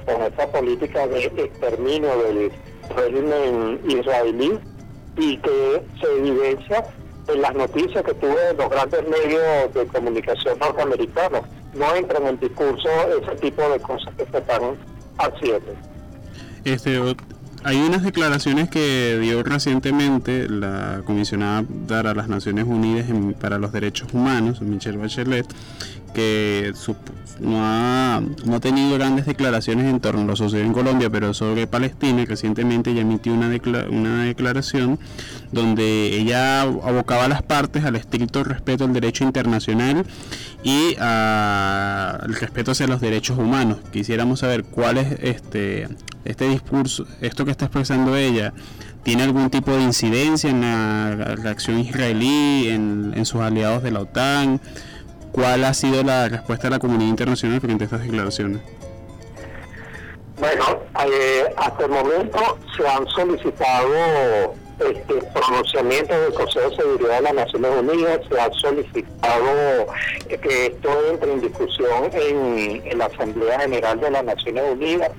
con, 0.06 0.22
esta 0.22 0.46
política 0.48 1.06
de 1.06 1.26
exterminio 1.26 2.16
del 2.22 2.52
régimen 2.96 3.80
israelí 3.88 4.58
y 5.16 5.36
que 5.38 5.82
se 6.00 6.06
evidencia 6.18 6.84
en 7.28 7.42
las 7.42 7.54
noticias 7.54 8.04
que 8.04 8.14
tuve 8.14 8.40
de 8.40 8.54
los 8.54 8.68
grandes 8.68 9.08
medios 9.08 9.74
de 9.74 9.86
comunicación 9.86 10.58
norteamericanos. 10.58 11.42
No 11.74 11.94
entran 11.94 12.26
en 12.26 12.40
discurso 12.40 12.88
ese 13.22 13.36
tipo 13.36 13.62
de 13.68 13.78
cosas 13.80 14.12
que 14.16 14.26
se 14.26 14.38
están 14.38 14.76
haciendo. 15.18 15.72
Este, 16.64 16.98
hay 17.62 17.76
unas 17.76 18.02
declaraciones 18.02 18.68
que 18.70 19.18
dio 19.20 19.42
recientemente 19.42 20.48
la 20.48 21.02
comisionada 21.04 21.64
para 21.88 22.14
las 22.14 22.28
Naciones 22.28 22.64
Unidas 22.66 23.06
para 23.40 23.58
los 23.58 23.72
Derechos 23.72 24.08
Humanos, 24.12 24.60
Michelle 24.62 24.96
Bachelet, 24.98 25.46
que 26.14 26.72
no, 27.40 27.58
ha, 27.60 28.20
no 28.44 28.56
ha 28.56 28.60
tenido 28.60 28.96
grandes 28.96 29.26
declaraciones 29.26 29.86
en 29.86 30.00
torno 30.00 30.22
a 30.22 30.24
lo 30.24 30.36
sucedido 30.36 30.66
en 30.66 30.72
Colombia, 30.72 31.10
pero 31.10 31.34
sobre 31.34 31.66
Palestina, 31.66 32.24
recientemente 32.26 32.90
ella 32.90 33.02
emitió 33.02 33.32
una, 33.32 33.50
una 33.90 34.24
declaración 34.24 34.98
donde 35.52 36.16
ella 36.18 36.62
abocaba 36.62 37.24
a 37.24 37.28
las 37.28 37.42
partes 37.42 37.84
al 37.84 37.96
estricto 37.96 38.44
respeto 38.44 38.84
al 38.84 38.92
derecho 38.92 39.24
internacional 39.24 40.04
y 40.62 40.96
al 40.98 42.34
respeto 42.34 42.72
hacia 42.72 42.86
los 42.86 43.00
derechos 43.00 43.38
humanos. 43.38 43.78
Quisiéramos 43.92 44.40
saber 44.40 44.64
cuál 44.64 44.98
es 44.98 45.12
este, 45.20 45.88
este 46.24 46.48
discurso, 46.48 47.06
esto 47.20 47.44
que 47.44 47.50
está 47.50 47.66
expresando 47.66 48.16
ella, 48.16 48.52
¿tiene 49.02 49.22
algún 49.22 49.50
tipo 49.50 49.72
de 49.72 49.82
incidencia 49.82 50.50
en 50.50 50.60
la 50.60 51.36
reacción 51.36 51.78
israelí, 51.78 52.68
en, 52.68 53.12
en 53.16 53.24
sus 53.24 53.40
aliados 53.40 53.82
de 53.82 53.90
la 53.90 54.00
OTAN? 54.00 54.60
¿Cuál 55.32 55.64
ha 55.64 55.74
sido 55.74 56.02
la 56.02 56.28
respuesta 56.28 56.64
de 56.64 56.70
la 56.70 56.78
comunidad 56.78 57.08
internacional 57.08 57.60
frente 57.60 57.84
a 57.84 57.86
estas 57.86 58.02
declaraciones? 58.02 58.60
Bueno, 60.38 60.64
eh, 61.06 61.44
hasta 61.56 61.84
el 61.84 61.90
momento 61.90 62.58
se 62.76 62.88
han 62.88 63.06
solicitado 63.08 64.54
este, 64.80 65.14
pronunciamientos 65.32 66.20
del 66.20 66.34
Consejo 66.34 66.70
de 66.70 66.76
Seguridad 66.76 67.16
de 67.16 67.22
las 67.22 67.34
Naciones 67.34 67.70
Unidas, 67.80 68.20
se 68.28 68.40
ha 68.40 68.50
solicitado 68.52 69.86
que 70.28 70.66
esto 70.66 70.88
entre 71.10 71.32
en 71.32 71.40
discusión 71.40 72.10
en, 72.12 72.98
la 72.98 73.06
Asamblea 73.06 73.60
General 73.60 74.00
de 74.00 74.10
las 74.10 74.24
Naciones 74.24 74.64
Unidas, 74.72 75.10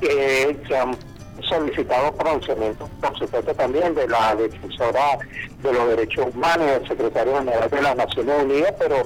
se 0.00 0.76
han 0.76 0.96
solicitado 1.42 2.12
pronunciamientos, 2.12 2.88
por 3.00 3.18
supuesto, 3.18 3.54
también 3.54 3.94
de 3.94 4.08
la 4.08 4.34
defensora 4.34 5.18
de 5.62 5.72
los 5.72 5.88
derechos 5.88 6.26
humanos, 6.34 6.66
del 6.66 6.88
secretario 6.88 7.38
general 7.38 7.70
de 7.70 7.82
las 7.82 7.96
Naciones 7.96 8.42
Unidas, 8.42 8.74
pero 8.78 9.02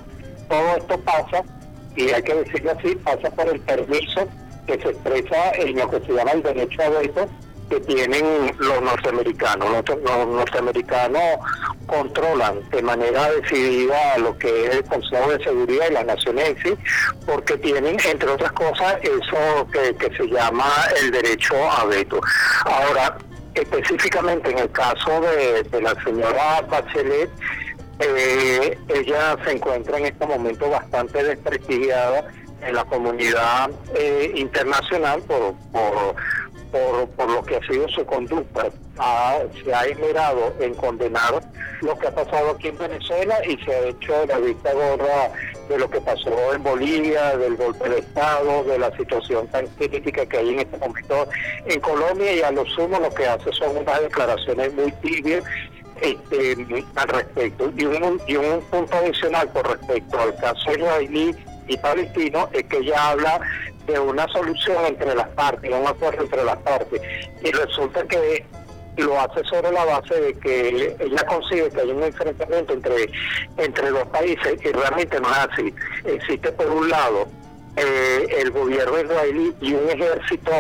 todo 0.49 0.77
esto 0.77 0.99
pasa, 1.01 1.43
y 1.97 2.11
hay 2.11 2.23
que 2.23 2.35
decirlo 2.35 2.73
así, 2.79 2.95
pasa 2.97 3.31
por 3.31 3.49
el 3.49 3.61
permiso 3.61 4.27
que 4.67 4.79
se 4.81 4.89
expresa 4.91 5.53
en 5.53 5.77
lo 5.77 5.91
que 5.91 6.01
se 6.01 6.13
llama 6.13 6.33
el 6.33 6.43
derecho 6.43 6.83
a 6.83 6.89
veto 6.91 7.29
que 7.69 7.81
tienen 7.81 8.55
los 8.59 8.83
norteamericanos. 8.83 9.69
Los, 9.71 10.29
norteamericanos 10.29 11.23
controlan 11.87 12.69
de 12.71 12.83
manera 12.83 13.31
decidida 13.33 14.19
lo 14.19 14.37
que 14.39 14.67
es 14.67 14.77
el 14.77 14.85
Consejo 14.85 15.31
de 15.31 15.45
Seguridad 15.45 15.87
y 15.91 15.95
las 15.95 16.07
Naciones 16.07 16.49
en 16.49 16.63
sí, 16.63 16.79
porque 17.27 17.57
tienen, 17.59 17.97
entre 18.05 18.31
otras 18.31 18.53
cosas, 18.53 18.97
eso 19.03 19.67
que, 19.73 20.17
se 20.17 20.27
llama 20.27 20.71
el 21.01 21.11
derecho 21.11 21.55
a 21.71 21.85
veto. 21.85 22.21
Ahora, 22.65 23.19
específicamente 23.55 24.51
en 24.51 24.59
el 24.59 24.71
caso 24.71 25.21
de, 25.21 25.63
de 25.65 25.83
la 25.83 25.95
señora 26.03 26.63
Bachelet, 26.69 27.31
eh, 28.01 28.79
ella 28.89 29.37
se 29.45 29.53
encuentra 29.53 29.99
en 29.99 30.07
este 30.07 30.25
momento 30.25 30.71
bastante 30.71 31.23
desprestigiada 31.23 32.29
en 32.63 32.75
la 32.75 32.85
comunidad 32.85 33.71
eh, 33.95 34.33
internacional 34.37 35.21
por, 35.23 35.55
por, 35.73 36.15
por, 36.71 37.31
lo 37.31 37.43
que 37.45 37.57
ha 37.57 37.61
sido 37.67 37.89
su 37.89 38.05
conducta. 38.05 38.69
se 39.65 39.75
ha 39.75 39.85
esmerado 39.87 40.55
en 40.61 40.75
condenar 40.75 41.41
lo 41.83 41.97
que 41.99 42.09
ha 42.09 42.15
pasado 42.15 42.51
aquí 42.51 42.69
en 42.69 42.79
Venezuela 42.79 43.39
y 43.47 43.57
se 43.65 43.75
ha 43.75 43.81
hecho 43.87 44.27
la 44.27 44.39
vista 44.39 44.73
gorda 44.73 45.33
de 45.69 45.79
lo 45.79 45.89
que 45.89 46.01
pasó 46.01 46.55
en 46.55 46.63
Bolivia, 46.63 47.37
del 47.37 47.57
golpe 47.57 47.89
de 47.89 47.99
Estado, 47.99 48.65
de 48.65 48.79
la 48.79 48.97
situación 48.97 49.47
tan 49.49 49.67
crítica 49.67 50.27
que 50.27 50.39
hay 50.39 50.51
en 50.51 50.61
este 50.61 50.79
momento 50.79 51.29
en 51.67 51.81
Colombia 51.81 52.33
y 52.33 52.43
a 52.43 52.51
lo 52.51 52.65
sumo 52.67 52.99
lo 52.99 53.13
que 53.13 53.27
hace 53.27 53.53
son 53.53 53.77
unas 53.77 54.01
declaraciones 54.01 54.73
muy 54.75 54.91
tibias 54.93 55.45
este, 56.01 56.85
al 56.95 57.09
respecto. 57.09 57.71
Y 57.77 57.85
un, 57.85 58.21
y 58.27 58.37
un 58.37 58.61
punto 58.63 58.97
adicional 58.97 59.49
con 59.53 59.65
respecto 59.65 60.19
al 60.19 60.35
caso 60.37 60.73
israelí 60.73 61.35
y 61.69 61.77
palestino 61.77 62.49
es 62.53 62.65
que 62.65 62.79
ella 62.79 63.11
habla 63.11 63.41
de 63.89 63.99
una 63.99 64.29
solución 64.29 64.77
entre 64.87 65.15
las 65.15 65.29
partes, 65.29 65.71
un 65.73 65.87
acuerdo 65.87 66.23
entre 66.23 66.45
las 66.45 66.59
partes. 66.59 67.01
Y 67.43 67.51
resulta 67.51 68.05
que 68.05 68.45
lo 68.97 69.19
hace 69.21 69.43
sobre 69.45 69.73
la 69.73 69.85
base 69.85 70.21
de 70.21 70.35
que 70.35 70.97
ella 70.99 71.25
consigue 71.27 71.71
que 71.71 71.81
hay 71.81 71.91
un 71.91 72.03
enfrentamiento 72.03 72.73
entre, 72.75 73.11
entre 73.57 73.91
dos 73.91 74.07
países 74.09 74.59
y 74.63 74.69
realmente 74.73 75.21
no 75.21 75.31
es 75.31 75.39
así. 75.39 75.75
Existe 76.05 76.53
por 76.53 76.69
un 76.69 76.89
lado 76.89 77.29
eh, 77.77 78.27
el 78.39 78.51
gobierno 78.51 79.01
israelí 79.01 79.55
y 79.61 79.73
un 79.73 79.89
ejército 79.89 80.53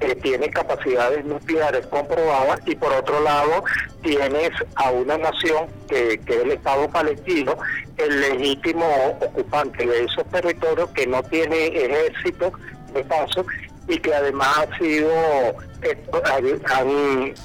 que 0.00 0.14
tiene 0.16 0.50
capacidades 0.50 1.24
nucleares 1.24 1.86
comprobadas 1.86 2.60
y 2.66 2.74
por 2.74 2.92
otro 2.92 3.20
lado 3.20 3.64
tienes 4.02 4.50
a 4.74 4.90
una 4.90 5.16
nación 5.18 5.66
que, 5.88 6.14
es 6.14 6.28
el 6.28 6.52
Estado 6.52 6.88
palestino, 6.90 7.56
el 7.96 8.20
legítimo 8.20 8.86
ocupante 9.20 9.86
de 9.86 10.04
esos 10.04 10.24
territorios 10.30 10.90
que 10.90 11.06
no 11.06 11.22
tiene 11.24 11.66
ejército 11.68 12.52
de 12.92 13.04
paso 13.04 13.46
y 13.88 13.98
que 13.98 14.14
además 14.14 14.58
ha 14.58 14.78
sido 14.78 15.10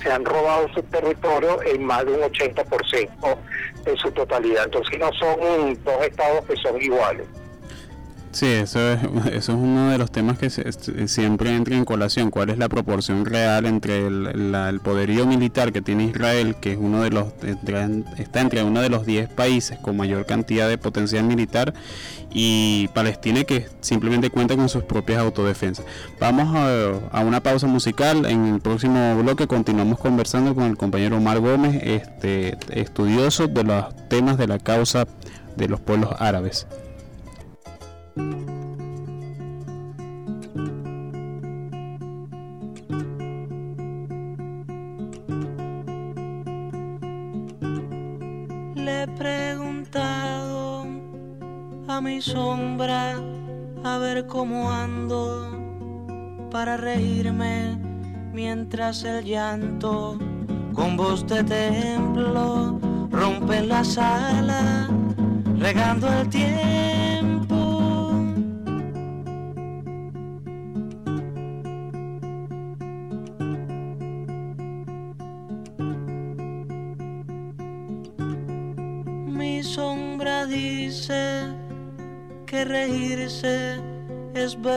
se 0.01 0.11
han 0.11 0.25
robado 0.25 0.67
su 0.73 0.81
territorio 0.83 1.61
en 1.63 1.83
más 1.83 2.05
de 2.05 2.13
un 2.13 2.21
80% 2.21 3.37
de 3.85 3.97
su 3.97 4.11
totalidad. 4.11 4.65
Entonces 4.65 4.99
no 4.99 5.11
son 5.13 5.77
dos 5.83 6.03
estados 6.03 6.45
que 6.45 6.55
son 6.57 6.81
iguales. 6.81 7.27
Sí, 8.31 8.45
eso 8.45 8.79
es, 8.93 8.99
eso 9.33 9.51
es 9.51 9.57
uno 9.57 9.89
de 9.89 9.97
los 9.97 10.09
temas 10.11 10.37
que 10.37 10.49
siempre 10.49 11.55
entra 11.55 11.75
en 11.75 11.85
colación. 11.85 12.31
¿Cuál 12.31 12.49
es 12.49 12.57
la 12.57 12.69
proporción 12.69 13.25
real 13.25 13.65
entre 13.65 14.07
el, 14.07 14.79
poderío 14.81 15.27
militar 15.27 15.73
que 15.73 15.81
tiene 15.81 16.05
Israel, 16.05 16.55
que 16.61 16.73
es 16.73 16.77
uno 16.79 17.01
de 17.01 17.09
los 17.09 17.27
está 18.17 18.41
entre 18.41 18.63
uno 18.63 18.81
de 18.81 18.89
los 18.89 19.05
10 19.05 19.29
países 19.29 19.77
con 19.79 19.97
mayor 19.97 20.25
cantidad 20.25 20.69
de 20.69 20.77
potencial 20.77 21.25
militar, 21.25 21.73
y 22.33 22.87
Palestina 22.93 23.43
que 23.43 23.67
simplemente 23.81 24.29
cuenta 24.29 24.55
con 24.55 24.69
sus 24.69 24.83
propias 24.83 25.19
autodefensas? 25.19 25.85
Vamos 26.19 26.55
a, 26.55 27.17
a 27.17 27.21
una 27.21 27.43
pausa 27.43 27.67
musical. 27.67 28.25
En 28.25 28.45
el 28.45 28.61
próximo 28.61 29.17
bloque 29.21 29.45
continuamos 29.45 29.99
conversando 29.99 30.55
con 30.55 30.65
el 30.65 30.77
compañero 30.77 31.17
Omar 31.17 31.39
Gómez, 31.39 31.81
este 31.83 32.57
estudioso 32.69 33.47
de 33.47 33.63
los 33.65 34.07
temas 34.07 34.37
de 34.37 34.47
la 34.47 34.57
causa 34.57 35.05
de 35.57 35.67
los 35.67 35.81
pueblos 35.81 36.15
árabes. 36.17 36.65
A 52.89 53.97
ver 53.99 54.25
cómo 54.25 54.71
ando 54.71 56.49
para 56.49 56.77
reírme 56.77 57.77
mientras 58.33 59.03
el 59.03 59.23
llanto 59.23 60.17
con 60.73 60.97
voz 60.97 61.27
de 61.27 61.43
templo 61.43 62.79
rompe 63.11 63.61
la 63.61 63.83
sala 63.83 64.89
regando 65.59 66.11
el 66.11 66.29
tiempo 66.29 67.10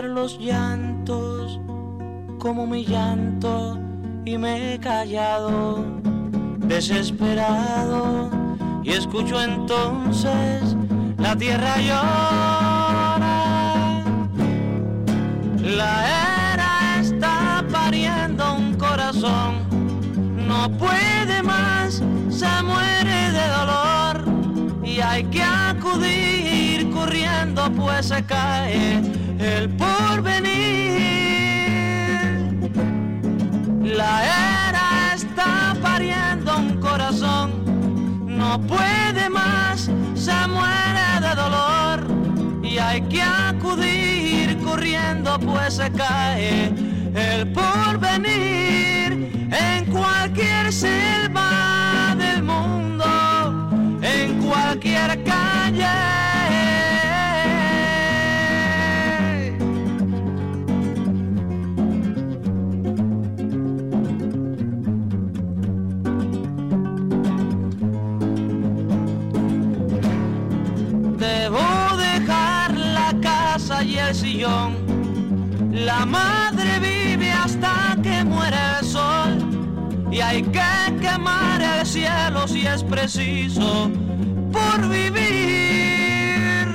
los 0.03 0.39
llantos 0.39 1.61
como 2.39 2.67
mi 2.67 2.85
llanto 2.85 3.79
y 4.25 4.37
me 4.37 4.75
he 4.75 4.81
callado 4.81 5.85
desesperado 6.59 8.29
y 8.83 8.91
escucho 8.91 9.41
entonces 9.41 10.77
la 11.19 11.37
tierra 11.37 11.77
llora. 11.79 13.35
La 15.63 15.95
era 16.53 17.01
está 17.01 17.65
pariendo 17.71 18.55
un 18.55 18.75
corazón 18.75 19.55
no 20.49 20.71
puede 20.73 21.43
más 21.43 22.03
se 22.29 22.63
muere 22.63 23.33
de 23.33 23.49
dolor 23.49 24.25
y 24.85 25.01
hay 25.01 25.25
que 25.25 25.43
acudir 25.43 26.91
corriendo 26.91 27.71
pues 27.73 28.07
se 28.07 28.23
cae 28.25 29.24
el 29.45 29.69
porvenir. 29.71 30.55
La 33.85 34.25
era 34.25 35.15
está 35.15 35.77
pariendo 35.83 36.57
un 36.57 36.81
corazón, 36.81 37.51
no 38.27 38.61
puede 38.63 39.29
más, 39.29 39.91
se 40.15 40.49
muere 40.49 41.21
de 41.21 41.35
dolor. 41.35 41.99
Y 42.63 42.79
hay 42.79 43.03
que 43.03 43.23
acudir 43.23 44.59
corriendo 44.65 45.39
pues 45.39 45.75
se 45.75 45.91
cae 45.93 46.73
el 47.15 47.53
porvenir 47.53 48.95
sillón. 74.15 74.77
La 75.73 76.07
madre 76.07 76.79
vive 76.79 77.33
hasta 77.33 77.97
que 78.03 78.25
muere 78.25 78.57
el 78.79 78.87
sol 78.87 79.39
y 80.11 80.21
hay 80.21 80.43
que 80.43 80.97
quemar 81.01 81.61
el 81.61 81.85
cielo 81.85 82.47
si 82.47 82.67
es 82.67 82.85
preciso 82.85 83.91
por 84.53 84.89
vivir. 84.89 86.67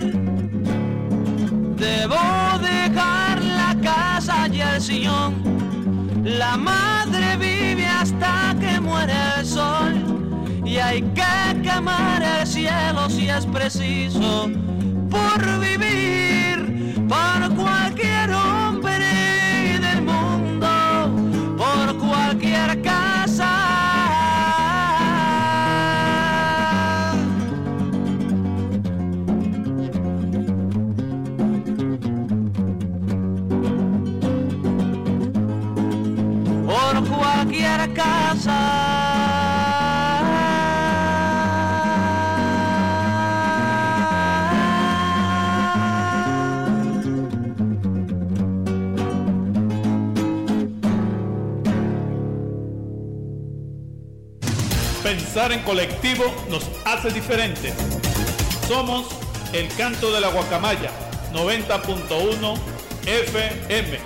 Debo 1.77 2.59
dejar 2.61 3.41
la 3.41 3.75
casa 3.81 4.47
y 4.51 4.61
el 4.61 4.81
sillón. 4.81 5.33
La 6.25 6.57
madre 6.57 7.37
vive 7.37 7.87
hasta 7.87 8.55
que 8.59 8.79
muere 8.81 9.13
el 9.37 9.45
sol 9.45 9.93
y 10.65 10.77
hay 10.77 11.01
que 11.01 11.61
quemar 11.61 12.21
el 12.21 12.45
cielo 12.45 13.09
si 13.09 13.29
es 13.29 13.45
preciso 13.45 14.49
por 15.09 15.59
vivir 15.59 16.38
por 17.09 17.55
cualquier 17.55 18.31
hombre 18.31 18.58
Pensar 55.31 55.51
en 55.51 55.59
colectivo 55.59 56.23
nos 56.49 56.67
hace 56.85 57.11
diferentes. 57.11 57.75
Somos 58.67 59.05
el 59.53 59.67
canto 59.75 60.11
de 60.11 60.19
la 60.21 60.29
guacamaya 60.29 60.89
90.1 61.31 62.57
FM. 63.05 63.99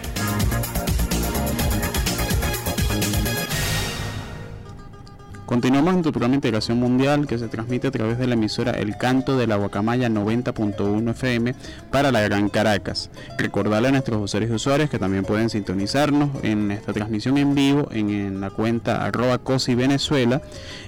Continuamos 5.54 5.94
en 5.94 6.02
tu 6.02 6.12
programa 6.12 6.34
Integración 6.34 6.80
Mundial 6.80 7.28
que 7.28 7.38
se 7.38 7.48
transmite 7.48 7.88
a 7.88 7.92
través 7.92 8.18
de 8.18 8.26
la 8.26 8.34
emisora 8.34 8.72
El 8.72 8.98
Canto 8.98 9.38
de 9.38 9.46
la 9.46 9.56
Guacamaya 9.56 10.10
90.1 10.10 11.12
FM 11.12 11.54
para 11.92 12.12
la 12.12 12.22
Gran 12.22 12.50
Caracas. 12.50 13.12
Recordarle 13.38 13.90
a 13.90 13.92
nuestros 13.92 14.20
usuarios 14.20 14.52
y 14.52 14.56
usuarios 14.56 14.90
que 14.90 14.98
también 14.98 15.26
pueden 15.26 15.52
sintonizarnos 15.52 16.30
en 16.44 16.72
esta 16.72 16.92
transmisión 16.92 17.38
en 17.38 17.54
vivo 17.54 17.88
en, 17.92 18.42
la 18.42 18.50
cuenta 18.50 19.06
arroba 19.06 19.38
cosi 19.38 19.76
Venezuela 19.76 20.42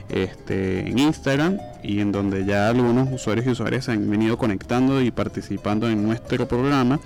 este, 0.09 0.87
en 0.87 0.97
Instagram 0.99 1.57
y 1.83 1.99
en 1.99 2.11
donde 2.11 2.45
ya 2.45 2.69
algunos 2.69 3.11
usuarios 3.11 3.45
y 3.45 3.49
usuarias 3.51 3.89
han 3.89 4.09
venido 4.09 4.37
conectando 4.37 5.01
y 5.01 5.11
participando 5.11 5.89
en 5.89 6.03
nuestro 6.03 6.47
programa. 6.47 6.99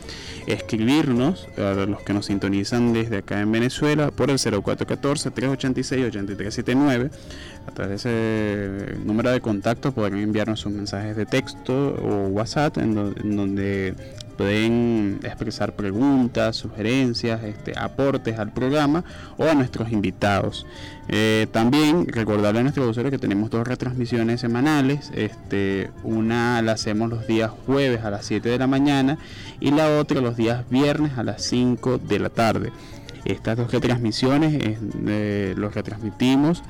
Escribirnos 0.48 1.48
a 1.58 1.74
los 1.86 2.02
que 2.02 2.14
nos 2.14 2.28
sintonizan 2.28 2.94
desde 2.94 3.18
acá 3.18 3.42
en 3.42 3.52
Venezuela 3.52 4.12
por 4.12 4.30
el 4.30 4.38
0414-386-8379. 4.38 7.10
A 7.68 7.72
través 7.72 8.04
de 8.04 8.94
ese 8.96 9.00
número 9.06 9.32
de 9.32 9.42
contacto 9.42 9.92
podrán 9.92 10.20
enviarnos 10.20 10.60
sus 10.62 10.72
mensajes 10.72 11.16
de 11.16 11.26
texto 11.26 11.96
o 11.96 12.28
WhatsApp 12.30 12.78
en, 12.78 12.96
do- 12.96 13.14
en 13.22 13.36
donde 13.36 13.94
pueden 14.40 15.20
expresar 15.24 15.74
preguntas, 15.76 16.56
sugerencias, 16.56 17.44
este, 17.44 17.78
aportes 17.78 18.40
al 18.40 18.54
programa 18.54 19.04
o 19.38 19.44
a 19.44 19.54
nuestros 19.54 19.92
invitados. 19.92 20.66
Eh, 21.10 21.48
también 21.52 22.08
recordarle 22.08 22.62
a 22.62 22.64
nuestros 22.64 22.88
usuarios 22.88 23.12
que 23.12 23.18
tenemos 23.18 23.50
dos 23.50 23.68
retransmisiones 23.68 24.40
semanales. 24.40 25.12
Este, 25.14 25.92
una 26.04 26.62
la 26.62 26.72
hacemos 26.72 27.10
los 27.10 27.28
días 27.28 27.52
jueves 27.66 28.06
a 28.06 28.12
las 28.12 28.26
7 28.28 28.48
de 28.48 28.58
la 28.58 28.68
mañana 28.68 29.18
y 29.60 29.72
la 29.72 30.00
otra 30.00 30.22
los 30.22 30.38
días 30.38 30.64
viernes 30.70 31.18
a 31.18 31.24
las 31.24 31.44
5 31.44 31.98
de 31.98 32.20
la 32.20 32.30
tarde. 32.30 32.72
Estas 33.26 33.58
dos 33.58 33.70
retransmisiones 33.74 34.54
eh, 34.54 34.78
eh, 35.06 35.54
los 35.58 35.76
retransmitimos 35.76 36.64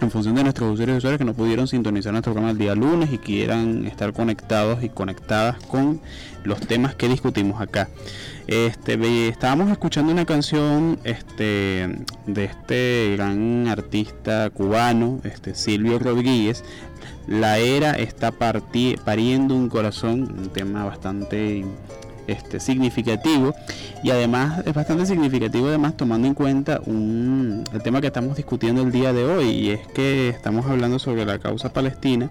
en 0.00 0.10
función 0.10 0.34
de 0.34 0.42
nuestros 0.42 0.72
usuarios 0.72 0.96
y 0.96 0.98
usuarios 0.98 1.18
que 1.18 1.24
no 1.24 1.34
pudieron 1.34 1.66
sintonizar 1.66 2.12
nuestro 2.12 2.32
programa 2.32 2.52
el 2.52 2.58
día 2.58 2.74
lunes 2.74 3.12
y 3.12 3.18
quieran 3.18 3.86
estar 3.86 4.12
conectados 4.12 4.82
y 4.82 4.88
conectadas 4.88 5.56
con 5.64 6.00
los 6.44 6.60
temas 6.60 6.94
que 6.94 7.08
discutimos 7.08 7.60
acá. 7.60 7.88
Este, 8.46 9.28
estábamos 9.28 9.70
escuchando 9.70 10.12
una 10.12 10.24
canción 10.24 10.98
este, 11.04 11.88
de 12.26 12.44
este 12.44 13.14
gran 13.16 13.68
artista 13.68 14.50
cubano, 14.50 15.20
este, 15.24 15.54
Silvio 15.54 15.98
Rodríguez. 15.98 16.64
La 17.26 17.58
era 17.58 17.92
está 17.92 18.32
pariendo 18.32 19.54
un 19.54 19.68
corazón, 19.68 20.34
un 20.38 20.48
tema 20.48 20.84
bastante 20.84 21.64
este, 22.28 22.60
significativo 22.60 23.54
y 24.02 24.10
además 24.10 24.62
es 24.64 24.74
bastante 24.74 25.06
significativo 25.06 25.68
además 25.68 25.96
tomando 25.96 26.28
en 26.28 26.34
cuenta 26.34 26.80
un, 26.86 27.64
el 27.72 27.82
tema 27.82 28.00
que 28.00 28.06
estamos 28.06 28.36
discutiendo 28.36 28.82
el 28.82 28.92
día 28.92 29.12
de 29.12 29.24
hoy 29.24 29.48
y 29.48 29.70
es 29.70 29.86
que 29.88 30.28
estamos 30.28 30.66
hablando 30.66 30.98
sobre 30.98 31.24
la 31.24 31.38
causa 31.38 31.72
palestina 31.72 32.30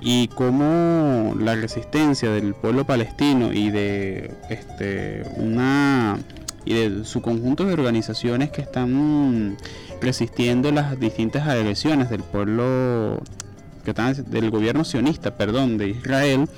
y 0.00 0.28
cómo 0.28 1.34
la 1.38 1.54
resistencia 1.54 2.30
del 2.30 2.54
pueblo 2.54 2.84
palestino 2.84 3.52
y 3.52 3.70
de 3.70 4.34
este, 4.50 5.22
una 5.36 6.18
y 6.64 6.74
de 6.74 7.04
su 7.04 7.20
conjunto 7.20 7.64
de 7.64 7.74
organizaciones 7.74 8.50
que 8.50 8.62
están 8.62 9.56
resistiendo 10.00 10.72
las 10.72 10.98
distintas 10.98 11.46
agresiones 11.46 12.10
del 12.10 12.22
pueblo 12.22 13.20
que 13.84 13.90
están 13.90 14.14
del 14.30 14.50
gobierno 14.50 14.84
sionista, 14.84 15.36
perdón, 15.36 15.76
de 15.76 15.88
Israel 15.90 16.48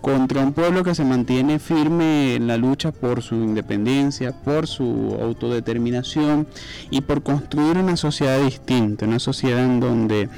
contra 0.00 0.42
un 0.42 0.52
pueblo 0.52 0.84
que 0.84 0.94
se 0.94 1.04
mantiene 1.04 1.58
firme 1.58 2.34
en 2.34 2.46
la 2.46 2.56
lucha 2.56 2.92
por 2.92 3.22
su 3.22 3.34
independencia, 3.34 4.32
por 4.32 4.66
su 4.66 5.18
autodeterminación 5.20 6.46
y 6.90 7.00
por 7.00 7.22
construir 7.22 7.78
una 7.78 7.96
sociedad 7.96 8.40
distinta, 8.40 9.06
una 9.06 9.18
sociedad 9.18 9.64
en 9.64 9.80
donde 9.80 10.28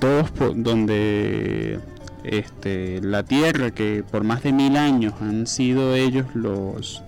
todos, 0.00 0.32
donde 0.56 1.80
este, 2.24 3.00
la 3.02 3.22
tierra 3.22 3.70
que 3.72 4.04
por 4.08 4.24
más 4.24 4.42
de 4.42 4.52
mil 4.52 4.76
años 4.76 5.14
han 5.20 5.46
sido 5.46 5.94
ellos 5.94 6.26
los 6.34 7.02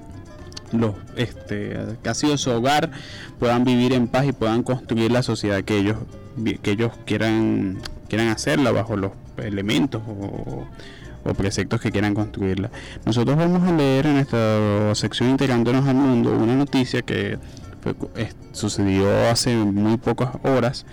los 0.72 0.94
este 1.16 1.76
que 2.02 2.08
ha 2.08 2.14
sido 2.14 2.36
su 2.36 2.50
hogar 2.50 2.90
puedan 3.38 3.64
vivir 3.64 3.92
en 3.92 4.08
paz 4.08 4.26
y 4.26 4.32
puedan 4.32 4.64
construir 4.64 5.12
la 5.12 5.22
sociedad 5.22 5.62
que 5.62 5.78
ellos 5.78 5.98
que 6.62 6.70
ellos 6.72 6.92
quieran 7.04 7.78
quieran 8.08 8.28
hacerla 8.28 8.72
bajo 8.72 8.96
los 8.96 9.12
elementos 9.36 10.02
o, 10.08 10.66
o 11.24 11.34
preceptos 11.34 11.80
que 11.80 11.90
quieran 11.90 12.14
construirla. 12.14 12.70
Nosotros 13.05 13.36
vamos 13.36 13.62
a 13.68 13.72
leer 13.72 14.07
en 14.07 14.16
esta 14.18 14.94
sección 14.94 15.30
integrándonos 15.30 15.86
al 15.86 15.96
mundo 15.96 16.32
una 16.36 16.55
noticia 16.55 17.03
que 17.03 17.38
fue 17.82 17.94
cu- 17.94 18.11
es- 18.16 18.34
sucedió 18.53 19.28
hace 19.30 19.55
muy 19.57 19.96
pocas 19.96 20.30
horas 20.42 20.86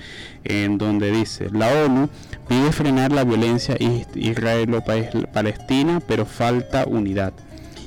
en 0.43 0.78
donde 0.78 1.12
dice 1.12 1.49
la 1.51 1.68
ONU 1.86 2.10
pide 2.47 2.72
frenar 2.72 3.12
la 3.12 3.24
violencia 3.24 3.76
is- 3.80 4.08
israelo-palestina 4.16 6.01
pero 6.08 6.26
falta 6.26 6.86
unidad. 6.88 7.34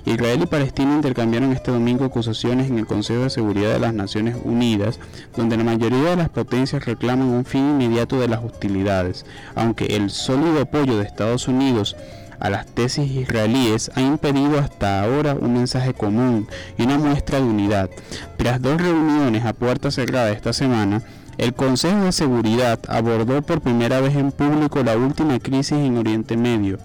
Israel 0.06 0.40
y 0.42 0.46
Palestina 0.46 0.94
intercambiaron 0.94 1.52
este 1.52 1.70
domingo 1.70 2.04
acusaciones 2.04 2.68
en 2.68 2.78
el 2.78 2.86
Consejo 2.86 3.22
de 3.22 3.30
Seguridad 3.30 3.72
de 3.72 3.78
las 3.78 3.94
Naciones 3.94 4.36
Unidas, 4.44 5.00
donde 5.34 5.56
la 5.56 5.64
mayoría 5.64 6.10
de 6.10 6.16
las 6.16 6.28
potencias 6.28 6.84
reclaman 6.84 7.28
un 7.28 7.46
fin 7.46 7.80
inmediato 7.80 8.20
de 8.20 8.28
las 8.28 8.44
hostilidades, 8.44 9.24
aunque 9.54 9.96
el 9.96 10.10
sólido 10.10 10.60
apoyo 10.60 10.98
de 10.98 11.04
Estados 11.04 11.48
Unidos 11.48 11.96
a 12.40 12.50
las 12.50 12.66
tesis 12.66 13.10
israelíes 13.10 13.90
ha 13.94 14.00
impedido 14.00 14.58
hasta 14.58 15.02
ahora 15.02 15.34
un 15.34 15.54
mensaje 15.54 15.94
común 15.94 16.46
y 16.78 16.82
una 16.82 16.98
muestra 16.98 17.38
de 17.38 17.44
unidad. 17.44 17.90
Tras 18.36 18.60
dos 18.60 18.80
reuniones 18.80 19.44
a 19.44 19.52
puerta 19.52 19.90
cerrada 19.90 20.30
esta 20.30 20.52
semana, 20.52 21.02
el 21.38 21.54
Consejo 21.54 22.04
de 22.04 22.12
Seguridad 22.12 22.78
abordó 22.88 23.42
por 23.42 23.60
primera 23.60 24.00
vez 24.00 24.14
en 24.14 24.30
público 24.30 24.82
la 24.82 24.96
última 24.96 25.38
crisis 25.40 25.78
en 25.78 25.96
Oriente 25.96 26.36
Medio 26.36 26.78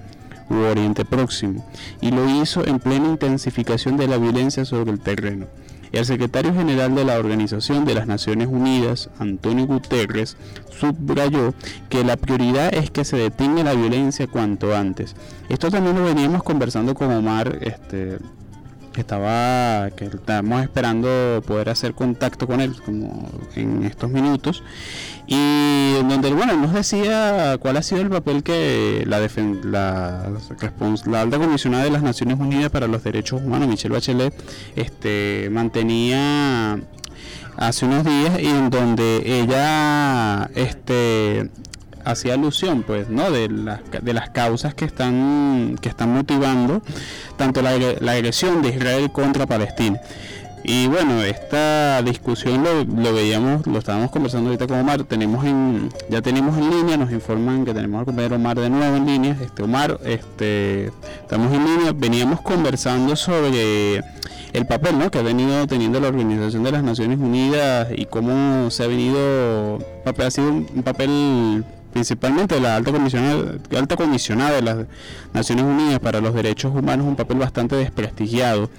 u 0.49 0.55
Oriente 0.55 1.05
Próximo, 1.05 1.65
y 2.01 2.09
lo 2.11 2.27
hizo 2.27 2.65
en 2.65 2.79
plena 2.79 3.07
intensificación 3.07 3.97
de 3.97 4.07
la 4.07 4.17
violencia 4.17 4.65
sobre 4.65 4.91
el 4.91 4.99
terreno. 4.99 5.45
El 5.91 6.05
secretario 6.05 6.53
general 6.53 6.93
de 6.95 7.03
la 7.03 7.17
Organización 7.17 7.85
de 7.85 7.95
las 7.95 8.07
Naciones 8.07 8.47
Unidas, 8.47 9.09
Antonio 9.17 9.65
Guterres, 9.65 10.37
subrayó 10.69 11.53
que 11.89 12.03
la 12.03 12.15
prioridad 12.15 12.73
es 12.73 12.91
que 12.91 13.05
se 13.05 13.17
detenga 13.17 13.63
la 13.63 13.73
violencia 13.73 14.27
cuanto 14.27 14.75
antes. 14.75 15.15
Esto 15.49 15.71
también 15.71 15.97
lo 15.97 16.05
veníamos 16.05 16.43
conversando 16.43 16.93
con 16.93 17.11
Omar 17.11 17.57
este, 17.61 18.19
estaba 18.95 19.89
que 19.91 20.05
estábamos 20.05 20.63
esperando 20.63 21.41
poder 21.45 21.69
hacer 21.69 21.93
contacto 21.93 22.47
con 22.47 22.61
él 22.61 22.75
como 22.83 23.29
en 23.55 23.83
estos 23.83 24.09
minutos. 24.09 24.63
Y 25.27 25.93
donde 25.93 26.33
bueno 26.33 26.55
nos 26.57 26.73
decía 26.73 27.57
cuál 27.59 27.77
ha 27.77 27.83
sido 27.83 28.01
el 28.01 28.09
papel 28.09 28.41
que 28.41 29.03
la, 29.05 29.19
la, 29.63 30.29
la 31.05 31.21
alta 31.21 31.37
comisionada 31.37 31.83
de 31.83 31.91
las 31.91 32.01
Naciones 32.01 32.39
Unidas 32.39 32.71
para 32.71 32.87
los 32.87 33.03
Derechos 33.03 33.41
Humanos 33.43 33.67
Michelle 33.67 33.93
Bachelet 33.93 34.33
este 34.75 35.49
mantenía 35.51 36.79
hace 37.57 37.85
unos 37.85 38.05
días 38.05 38.39
y 38.39 38.47
en 38.47 38.69
donde 38.69 39.21
ella 39.25 40.49
este 40.55 41.49
hacía 42.05 42.33
alusión 42.35 42.83
pues 42.83 43.09
no 43.09 43.31
de 43.31 43.49
las, 43.49 43.79
de 44.01 44.13
las 44.13 44.29
causas 44.29 44.73
que 44.73 44.85
están 44.85 45.77
que 45.81 45.89
están 45.89 46.13
motivando 46.13 46.81
tanto 47.37 47.61
la, 47.61 47.77
la 47.77 48.11
agresión 48.13 48.61
de 48.61 48.69
Israel 48.69 49.11
contra 49.11 49.45
Palestina 49.45 49.99
y 50.63 50.87
bueno, 50.87 51.23
esta 51.23 52.01
discusión 52.03 52.63
lo, 52.63 52.83
lo, 52.83 53.13
veíamos, 53.13 53.65
lo 53.65 53.79
estábamos 53.79 54.11
conversando 54.11 54.49
ahorita 54.49 54.67
con 54.67 54.79
Omar, 54.79 55.03
tenemos 55.05 55.45
en, 55.45 55.89
ya 56.09 56.21
tenemos 56.21 56.57
en 56.57 56.69
línea, 56.69 56.97
nos 56.97 57.11
informan 57.11 57.63
que 57.63 57.73
tenemos 57.73 57.99
al 57.99 58.05
compañero 58.05 58.35
Omar 58.35 58.59
de 58.59 58.69
nuevo 58.69 58.97
en 58.97 59.05
línea. 59.05 59.37
Este 59.41 59.63
Omar, 59.63 59.99
este, 60.03 60.91
estamos 61.21 61.53
en 61.53 61.65
línea, 61.65 61.93
veníamos 61.95 62.41
conversando 62.41 63.15
sobre 63.15 64.03
el 64.51 64.65
papel 64.67 64.99
¿no? 64.99 65.09
que 65.09 65.19
ha 65.19 65.23
venido 65.23 65.65
teniendo 65.65 65.99
la 65.99 66.09
Organización 66.09 66.63
de 66.63 66.71
las 66.71 66.83
Naciones 66.83 67.19
Unidas 67.19 67.87
y 67.95 68.05
cómo 68.05 68.69
se 68.69 68.83
ha 68.83 68.87
venido, 68.87 69.79
ha 70.05 70.31
sido 70.31 70.49
un 70.49 70.83
papel 70.83 71.63
principalmente 71.91 72.59
la 72.59 72.75
alta 72.75 72.91
comisionada, 72.91 73.57
alta 73.77 73.95
comisionada 73.95 74.51
de 74.51 74.61
las 74.61 74.77
Naciones 75.33 75.65
Unidas 75.65 75.99
para 75.99 76.21
los 76.21 76.33
Derechos 76.33 76.73
Humanos, 76.73 77.07
un 77.07 77.15
papel 77.15 77.37
bastante 77.37 77.75
desprestigiado 77.75 78.69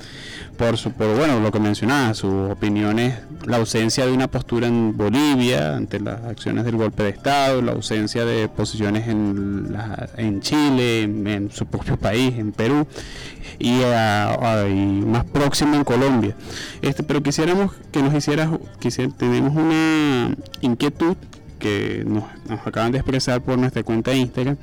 por 0.60 0.76
su, 0.76 0.92
por 0.92 1.16
bueno, 1.16 1.40
lo 1.40 1.50
que 1.50 1.58
mencionaba, 1.58 2.12
sus 2.12 2.50
opiniones, 2.50 3.14
la 3.46 3.56
ausencia 3.56 4.04
de 4.04 4.12
una 4.12 4.28
postura 4.28 4.66
en 4.66 4.94
Bolivia 4.94 5.74
ante 5.74 5.98
las 6.00 6.22
acciones 6.24 6.66
del 6.66 6.76
golpe 6.76 7.02
de 7.02 7.08
Estado, 7.08 7.62
la 7.62 7.72
ausencia 7.72 8.26
de 8.26 8.46
posiciones 8.48 9.08
en, 9.08 9.74
en 10.18 10.40
Chile, 10.42 11.02
en, 11.04 11.50
su 11.50 11.64
propio 11.64 11.96
país, 11.96 12.34
en 12.36 12.52
Perú 12.52 12.86
y, 13.58 13.80
más 15.06 15.24
próximo 15.24 15.76
en 15.76 15.84
Colombia. 15.84 16.36
Este, 16.82 17.02
pero 17.02 17.22
quisiéramos 17.22 17.72
que 17.90 18.02
nos 18.02 18.12
hicieras, 18.12 18.50
quisiera, 18.80 19.10
tenemos 19.16 19.56
una 19.56 20.36
inquietud 20.60 21.16
que 21.60 22.02
nos, 22.04 22.24
acaban 22.66 22.90
de 22.90 22.98
expresar 22.98 23.40
por 23.40 23.56
nuestra 23.56 23.84
cuenta 23.84 24.10
de 24.10 24.16
Instagram, 24.16 24.56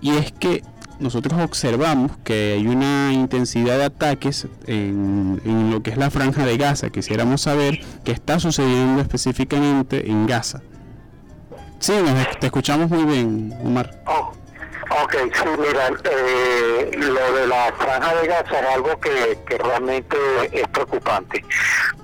y 0.00 0.10
es 0.10 0.32
que 0.32 0.64
nosotros 0.98 1.40
observamos 1.40 2.10
que 2.24 2.54
hay 2.54 2.66
una 2.66 3.12
intensidad 3.12 3.78
de 3.78 3.84
ataques 3.84 4.48
en, 4.66 5.70
lo 5.70 5.80
que 5.80 5.90
es 5.90 5.96
la 5.96 6.10
franja 6.10 6.44
de 6.44 6.56
Gaza. 6.56 6.90
Quisiéramos 6.90 7.42
saber 7.42 7.78
qué 8.02 8.10
está 8.10 8.40
sucediendo 8.40 9.00
específicamente 9.00 10.10
en 10.10 10.26
Gaza. 10.26 10.60
Sí, 11.78 11.92
te 12.40 12.46
escuchamos 12.46 12.90
muy 12.90 13.04
bien, 13.04 13.54
Omar. 13.62 14.02
Oh, 14.08 14.32
ok, 14.90 15.14
sí, 15.34 15.48
mira, 15.58 15.88
eh, 16.04 16.90
lo 16.96 17.32
de 17.32 17.46
la 17.46 17.72
franja 17.78 18.14
de 18.16 18.28
Gaza 18.28 18.60
es 18.60 18.66
algo 18.74 18.98
que, 19.00 19.38
que 19.46 19.58
realmente 19.58 20.16
es 20.52 20.68
preocupante 20.68 21.44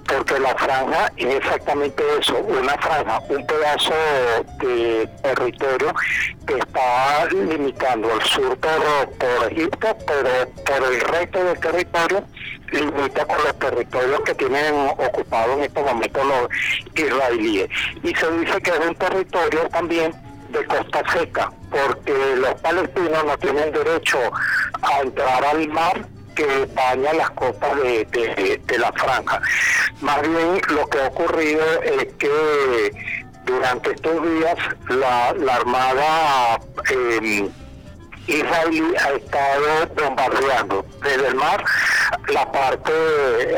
porque 0.07 0.39
la 0.39 0.55
franja 0.57 1.11
es 1.17 1.35
exactamente 1.37 2.03
eso, 2.21 2.39
una 2.39 2.77
franja, 2.79 3.21
un 3.29 3.47
pedazo 3.47 3.95
de 4.61 5.09
territorio 5.23 5.95
que 6.47 6.59
está 6.59 7.27
limitando 7.31 8.13
el 8.13 8.23
sur 8.23 8.57
por, 8.59 9.53
Egipto, 9.53 9.97
pero 10.07 10.49
por 10.65 10.93
el 10.93 11.01
resto 11.01 11.45
del 11.45 11.59
territorio 11.59 12.25
limita 12.73 13.25
con 13.27 13.37
los 13.45 13.59
territorios 13.59 14.21
que 14.21 14.35
tienen 14.35 14.75
ocupados 14.99 15.59
en 15.59 15.65
estos 15.65 15.85
momentos 15.85 16.27
los 16.27 16.49
israelíes. 16.95 17.69
Y 18.03 18.15
se 18.15 18.31
dice 18.39 18.61
que 18.61 18.71
es 18.71 18.81
un 18.81 18.95
territorio 18.97 19.69
también 19.69 20.13
de 20.55 20.65
costa 20.67 21.03
seca, 21.13 21.53
porque 21.71 22.37
los 22.37 22.55
palestinos 22.61 23.25
no 23.25 23.37
tienen 23.39 23.73
derecho 23.73 24.19
a 24.83 25.01
entrar 25.01 25.45
al 25.45 25.69
mar 25.69 26.07
que 26.35 26.69
baña 26.75 27.13
las 27.13 27.31
costas 27.31 27.77
de, 27.77 28.79
la 28.79 28.93
franja. 28.93 29.41
Más 30.01 30.23
bien 30.23 30.61
lo 30.69 30.87
que 30.89 31.01
ha 31.01 31.07
ocurrido 31.09 31.65
es 31.83 32.07
que 32.15 32.93
durante 33.45 33.93
estos 33.93 34.23
días 34.23 34.57
la, 34.89 35.55
Armada 35.55 36.61
eh, 36.91 37.49
israelí 38.27 38.83
ha 38.97 39.11
estado 39.13 39.87
bombardeando 40.03 40.85
desde 41.03 41.29
el 41.29 41.35
mar 41.35 41.63
la 42.29 42.51
parte 42.51 42.93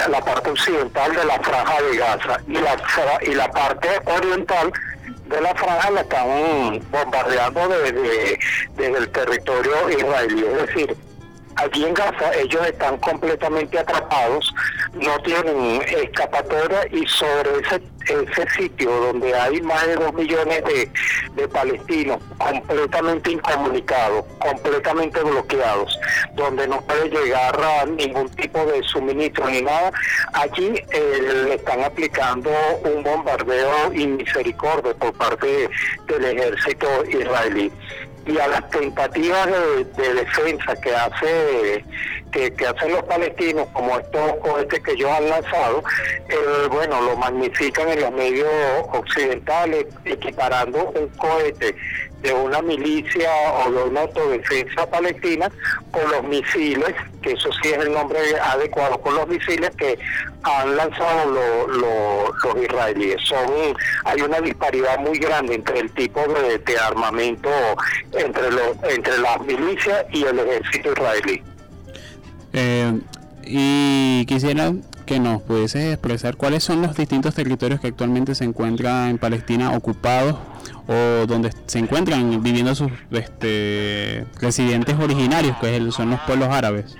la 0.09 0.21
parte 0.21 0.51
occidental 0.51 1.15
de 1.15 1.25
la 1.25 1.39
franja 1.39 1.83
de 1.83 1.97
Gaza 1.97 2.41
y 2.49 2.55
la 2.55 2.77
y 3.23 3.35
la 3.35 3.49
parte 3.49 3.89
oriental 4.07 4.73
de 5.29 5.41
la 5.41 5.55
franja 5.55 5.91
la 5.91 6.01
están 6.03 6.81
bombardeando 6.91 7.69
desde, 7.69 8.39
desde 8.77 8.99
el 8.99 9.09
territorio 9.11 9.91
israelí 9.91 10.45
es 10.45 10.67
decir 10.67 10.97
allí 11.57 11.85
en 11.85 11.95
Gaza 11.95 12.35
ellos 12.35 12.67
están 12.67 12.97
completamente 12.99 13.79
atrapados, 13.79 14.55
no 14.95 15.19
tienen 15.21 15.83
escapatoria 15.83 16.87
y 16.91 17.07
sobre 17.07 17.51
ese, 17.61 17.83
ese 18.05 18.51
sitio 18.57 18.91
donde 18.91 19.35
hay 19.35 19.61
más 19.63 19.87
de 19.87 19.97
dos 19.97 20.13
millones 20.15 20.63
de, 20.65 20.91
de 21.35 21.49
palestinos 21.49 22.19
completamente 22.39 23.33
incomunicados, 23.33 24.25
completamente 24.39 25.21
bloqueados, 25.21 25.99
donde 26.35 26.69
no 26.69 26.81
puede 26.83 27.09
llegar 27.09 27.59
a 27.61 27.87
ningún 27.87 28.29
tipo 28.31 28.65
de 28.67 28.83
suministro 28.85 29.49
ni 29.49 29.63
nada, 29.63 29.93
allí 30.35 30.75
eh, 30.93 31.45
le 31.47 31.55
están 31.55 31.83
aplicando 31.83 32.51
un 32.85 33.03
bombardeo 33.03 33.93
inmisericordia 33.95 34.95
por 34.95 35.13
parte 35.15 35.69
del 36.07 36.25
ejército 36.25 36.87
israelí 37.07 37.73
y 38.27 38.39
a 38.39 38.49
las 38.49 38.69
tentativas 38.71 39.47
de, 39.97 40.15
defensa 40.15 40.75
que 40.81 40.95
hace 40.95 41.85
que, 42.33 42.67
hacen 42.67 42.93
los 42.93 43.03
palestinos 43.05 43.67
como 43.73 43.99
estos 43.99 44.35
cohetes 44.43 44.81
que 44.81 44.93
ellos 44.93 45.11
han 45.11 45.29
lanzado 45.29 45.83
eh, 46.29 46.69
bueno 46.71 47.01
lo 47.01 47.17
magnifican 47.17 47.89
en 47.89 48.01
los 48.01 48.13
medios 48.13 48.49
occidentales 48.93 49.87
equiparando 50.05 50.91
un 50.91 51.09
cohete 51.17 51.77
de 52.27 52.33
una 52.33 52.61
milicia 52.61 53.31
o 53.65 53.71
de 53.71 53.85
una 53.85 54.01
autodefensa 54.01 54.91
palestina 54.91 55.49
con 55.93 56.11
los 56.11 56.25
misiles, 56.25 56.93
que 57.23 57.33
eso 57.33 57.51
sí 57.63 57.69
es 57.69 57.79
el 57.79 57.93
nombre 57.93 58.19
adecuado, 58.43 59.01
con 59.01 59.15
los 59.15 59.29
misiles 59.29 59.71
que 59.77 59.97
han 60.43 60.77
lanzado 60.77 61.31
los 61.69 62.63
israelíes. 62.65 63.21
Son 63.23 63.49
Hay 64.05 64.21
una 64.23 64.41
disparidad 64.41 64.99
muy 64.99 65.19
grande 65.19 65.55
entre 65.55 65.81
el 65.81 65.91
tipo 65.93 66.21
de, 66.21 66.79
armamento 66.79 67.49
entre, 68.13 68.51
los, 68.51 68.77
entre 68.91 69.19
las 69.19 69.41
milicias 69.43 70.05
y 70.13 70.25
el 70.25 70.39
ejército 70.41 70.93
israelí. 70.93 71.43
Eh, 72.53 72.93
y 73.45 74.27
quisiera 74.27 74.73
que 75.07 75.21
nos 75.21 75.41
pudieses 75.41 75.95
expresar 75.95 76.37
cuáles 76.37 76.65
son 76.65 76.83
los 76.83 76.95
distintos 76.97 77.35
territorios 77.35 77.81
que 77.81 77.87
actualmente 77.87 78.35
se 78.35 78.45
encuentran 78.45 79.09
en 79.09 79.19
Palestina 79.19 79.73
ocupados 79.73 80.37
o 80.89 81.27
donde 81.27 81.53
se 81.67 81.79
encuentran 81.79 82.43
viviendo 82.43 82.75
sus 82.75 82.91
este, 83.11 84.27
residentes 84.41 84.99
originarios, 84.99 85.57
que 85.59 85.91
son 85.93 86.11
los 86.11 86.21
pueblos 86.21 86.49
árabes. 86.49 86.97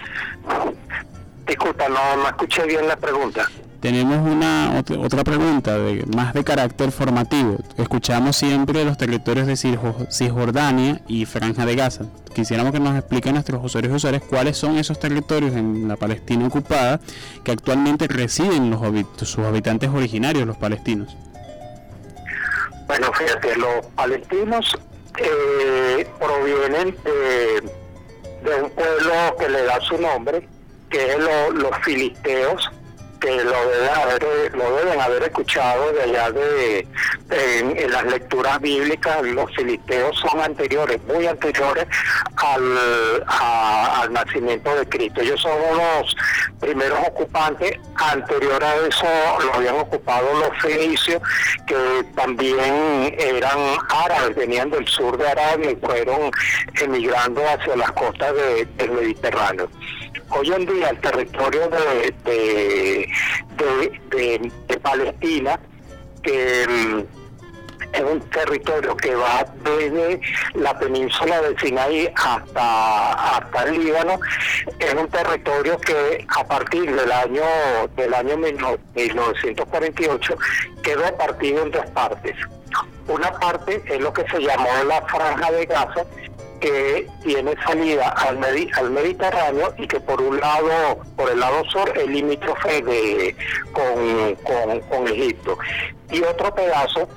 Disculpa, 1.47 1.89
no, 1.89 2.17
no 2.17 2.27
escuché 2.29 2.65
bien 2.67 2.89
la 2.89 2.97
pregunta. 2.97 3.49
Tenemos 3.87 4.19
una 4.29 4.83
otra 4.99 5.23
pregunta 5.23 5.79
de, 5.79 6.05
más 6.07 6.35
de 6.35 6.43
carácter 6.43 6.91
formativo. 6.91 7.59
Escuchamos 7.79 8.35
siempre 8.35 8.85
los 8.85 8.99
territorios 8.99 9.47
de 9.47 9.55
Cisjordania 9.57 11.03
y 11.07 11.25
Franja 11.25 11.65
de 11.65 11.77
Gaza. 11.77 12.07
Quisiéramos 12.35 12.73
que 12.73 12.81
nos 12.81 12.99
expliquen 12.99 13.35
nuestros 13.35 13.65
usuarios 13.65 13.93
y 13.93 13.97
usuarios 13.97 14.25
cuáles 14.25 14.57
son 14.57 14.77
esos 14.77 14.99
territorios 14.99 15.55
en 15.55 15.87
la 15.87 15.95
Palestina 15.95 16.49
ocupada 16.49 16.99
que 17.45 17.53
actualmente 17.53 18.09
residen 18.09 18.71
los, 18.71 18.81
sus 19.19 19.47
habitantes 19.47 19.89
originarios, 19.89 20.49
los 20.49 20.57
palestinos. 20.57 21.17
Bueno, 22.89 23.13
fíjate, 23.13 23.55
los 23.55 23.87
palestinos 23.95 24.77
eh, 25.17 26.09
provienen 26.19 26.97
de, 27.05 28.63
un 28.65 28.71
pueblo 28.71 29.37
que 29.39 29.49
le 29.49 29.63
da 29.63 29.81
su 29.81 29.97
nombre, 29.97 30.49
que 30.91 31.13
es 31.13 31.19
los 31.21 31.77
filisteos, 31.85 32.69
que 33.21 33.45
lo 33.45 33.69
deben 33.69 33.91
haber, 33.95 34.57
lo 34.57 34.77
deben 34.77 35.01
haber 35.01 35.23
escuchado 35.25 35.93
de 35.93 36.03
allá 36.03 36.31
de, 36.31 36.87
en, 37.31 37.91
las 37.91 38.05
lecturas 38.05 38.61
bíblicas, 38.61 39.23
los 39.23 39.55
filisteos 39.55 40.19
son 40.19 40.41
anteriores, 40.41 41.01
muy 41.05 41.27
anteriores 41.27 41.87
al, 42.37 42.79
al 43.29 44.13
nacimiento 44.13 44.75
de 44.75 44.87
Cristo. 44.89 45.21
Ellos 45.21 45.41
son 45.41 45.59
los 45.77 46.17
primeros 46.61 46.99
ocupantes, 47.09 47.79
anterior 47.97 48.63
a 48.63 48.75
eso 48.77 49.07
lo 49.45 49.55
habían 49.55 49.77
ocupado 49.77 50.27
los 50.35 50.63
fenicios, 50.63 51.21
que 51.67 52.05
también 52.15 53.15
eran 53.19 53.59
árabes, 53.89 54.37
venían 54.37 54.71
del 54.71 54.87
sur 54.89 55.17
de 55.17 55.29
Arabia 55.29 55.71
y 55.71 55.77
fueron 55.77 56.31
emigrando 56.81 57.43
hacia 57.49 57.77
las 57.77 57.93
costas 57.93 58.35
del 58.77 58.91
Mediterráneo 58.91 59.69
hoy 60.31 60.53
en 60.53 60.67
día 60.67 60.91
el 60.91 61.01
territorio 61.01 61.69
de, 61.69 62.15
de, 62.25 63.09
de, 64.11 64.53
de 64.69 64.81
Palestina, 64.81 65.59
que 66.23 66.67
mm, 66.69 67.17
es 67.93 68.03
un 68.03 68.21
territorio 68.31 68.97
que 68.97 69.15
va 69.15 69.47
desde 69.63 70.21
la 70.55 70.79
península 70.79 71.41
de 71.43 71.59
Sinaí 71.59 72.09
hasta, 72.15 73.37
hasta 73.37 73.63
el 73.65 73.85
Líbano, 73.85 74.19
es 74.79 74.95
un 74.95 75.09
territorio 75.09 75.79
que 75.79 76.27
a 76.29 76.45
partir 76.45 76.95
del 76.95 77.11
año 77.11 77.43
del 77.97 78.13
año 78.13 78.37
1948 78.37 80.37
quedó 80.83 81.17
partido 81.17 81.63
en 81.63 81.71
dos 81.71 81.87
partes. 81.91 82.37
Una 83.09 83.31
parte 83.39 83.83
es 83.87 84.01
lo 84.01 84.13
que 84.13 84.29
se 84.29 84.41
llamó 84.41 84.69
la 84.87 85.01
franja 85.03 85.53
de 85.53 85.67
Gaza, 85.67 86.05
que 86.61 87.07
tiene 87.23 87.55
salida 87.67 88.09
al, 88.11 88.39
al 88.75 88.91
Mediterráneo 88.91 89.75
y 89.79 89.87
que 89.87 90.01
por 90.01 90.21
un 90.21 90.41
lado, 90.41 91.01
por 91.17 91.31
el 91.31 91.41
lado 91.41 91.65
sur, 91.65 91.93
es 91.97 92.07
limítrofe 92.07 92.83
de, 92.83 93.37
con, 93.73 94.35
con, 94.37 94.81
con 94.81 95.09
Egipto. 95.09 95.59
Y 96.11 96.23
otro 96.23 96.55
pedazo 96.55 97.09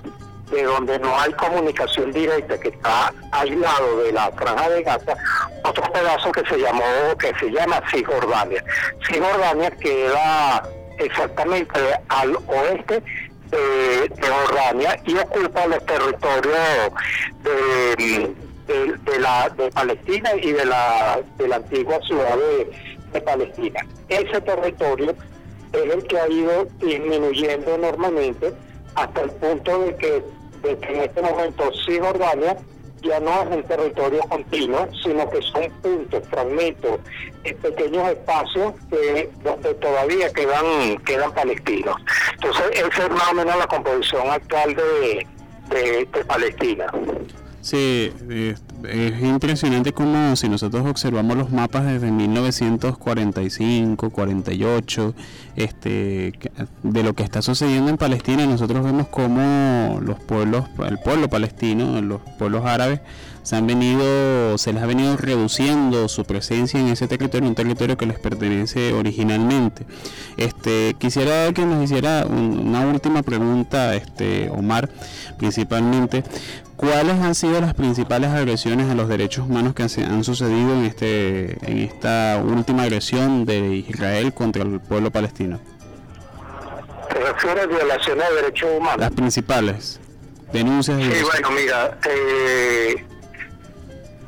de 0.52 0.64
donde 0.64 0.98
no 1.00 1.18
hay 1.20 1.32
comunicación 1.34 2.12
directa, 2.12 2.60
que 2.60 2.70
está 2.70 3.14
aislado 3.32 4.04
de 4.04 4.12
la 4.12 4.32
franja 4.32 4.70
de 4.70 4.84
Gaza, 4.84 5.16
otro 5.64 5.92
pedazo 5.92 6.32
que 6.32 6.44
se 6.46 6.58
llamó, 6.58 6.84
que 7.20 7.34
se 7.40 7.52
llama 7.52 7.82
Cisjordania. 7.92 8.64
Cisjordania 9.08 9.72
queda 9.72 10.64
exactamente 10.98 11.80
al 12.10 12.36
oeste 12.48 13.04
de, 13.52 14.12
Jordania 14.22 15.00
y 15.06 15.16
ocupa 15.18 15.68
los 15.68 15.86
territorios 15.86 16.92
de, 17.44 18.36
de, 18.70 19.20
la 19.20 19.50
de 19.50 19.72
Palestina 19.72 20.32
y 20.42 20.52
de 20.52 20.66
la 20.66 21.20
de 21.38 21.48
la 21.48 21.58
antigua 21.58 22.00
ciudad 22.06 22.38
de 23.14 23.22
Palestina. 23.22 23.80
Ese 24.08 24.42
territorio 24.42 25.16
es 25.74 25.94
el 25.94 26.04
que 26.04 26.20
ha 26.20 26.28
ido 26.30 26.66
disminuyendo 26.80 27.76
enormemente 27.76 28.54
hasta 28.96 29.22
el 29.22 29.32
punto 29.32 29.80
de 29.84 29.96
que 29.96 30.24
de 30.62 30.78
que 30.78 30.94
en 30.94 31.02
este 31.02 31.22
momento 31.22 31.72
Cisjordania 31.86 32.58
ya 33.02 33.20
no 33.20 33.44
es 33.44 33.56
un 33.56 33.64
territorio 33.64 34.20
continuo, 34.24 34.88
sino 35.02 35.30
que 35.30 35.42
son 35.42 35.72
puntos, 35.82 36.24
fragmentos, 36.30 37.00
pequeños 37.62 38.10
espacios 38.10 38.74
que, 38.90 39.30
donde 39.44 39.74
todavía 39.76 40.30
quedan, 40.34 40.98
quedan 41.06 41.32
palestinos. 41.34 41.96
Entonces, 42.34 42.66
esa 42.74 43.06
es 43.06 43.10
más 43.12 43.32
o 43.32 43.36
menos 43.36 43.58
la 43.58 43.68
composición 43.68 44.30
actual 44.30 44.76
de, 44.76 45.28
de 45.70 46.26
Palestina. 46.26 46.88
Sí, 47.62 48.12
es, 48.88 49.22
impresionante 49.22 49.92
como 49.92 50.36
si 50.38 50.48
nosotros 50.48 50.88
observamos 50.88 51.38
los 51.38 51.52
mapas 51.52 51.86
desde 51.86 52.10
1945, 52.10 54.10
48, 54.10 55.14
este, 55.58 56.34
de 56.84 57.04
lo 57.04 57.14
que 57.14 57.24
está 57.24 57.42
sucediendo 57.42 57.90
en 57.90 57.98
Palestina, 57.98 58.46
nosotros 58.46 58.84
vemos 58.84 59.10
como 59.10 60.00
los 60.02 60.20
pueblos, 60.20 60.66
el 60.88 61.00
pueblo 61.00 61.30
palestino, 61.30 62.02
los 62.02 62.22
pueblos 62.38 62.66
árabes, 62.66 63.02
se 63.44 63.56
han 63.56 63.68
venido, 63.68 64.58
se 64.58 64.72
les 64.72 64.84
ha 64.84 64.86
venido 64.86 65.18
reduciendo 65.18 66.08
su 66.08 66.24
presencia 66.24 66.80
en 66.80 66.88
ese 66.88 67.08
territorio, 67.08 67.50
un 67.50 67.56
territorio 67.56 67.98
que 67.98 68.06
les 68.06 68.20
pertenece 68.20 68.94
originalmente. 68.94 69.86
Este, 70.38 70.96
quisiera 70.98 71.52
que 71.52 71.66
nos 71.66 71.84
hiciera 71.84 72.26
una 72.26 72.88
última 72.88 73.24
pregunta, 73.24 73.96
este, 73.96 74.50
Omar, 74.50 74.90
principalmente 75.38 76.24
¿Cuáles 76.80 77.20
han 77.20 77.36
sido 77.36 77.60
las 77.60 77.74
principales 77.74 78.30
agresiones 78.30 78.90
a 78.90 78.96
los 78.96 79.10
derechos 79.10 79.46
humanos 79.46 79.74
que 79.76 79.84
han 79.84 80.24
sucedido 80.24 80.76
en 80.76 80.86
este 80.86 81.58
en 81.70 81.80
esta 81.80 82.42
última 82.42 82.84
agresión 82.84 83.44
de 83.44 83.84
Israel 83.90 84.34
contra 84.34 84.64
el 84.64 84.80
pueblo 84.80 85.12
palestino? 85.12 85.60
¿Te 87.10 87.20
refieres 87.20 87.66
a 87.66 87.68
violaciones 87.68 88.30
de 88.30 88.36
derechos 88.36 88.70
humanos? 88.78 88.98
Las 88.98 89.12
principales 89.12 90.00
denuncias. 90.54 91.02
Sí, 91.04 91.22
bueno, 91.22 91.52
mira, 91.52 91.98
eh, 92.08 93.06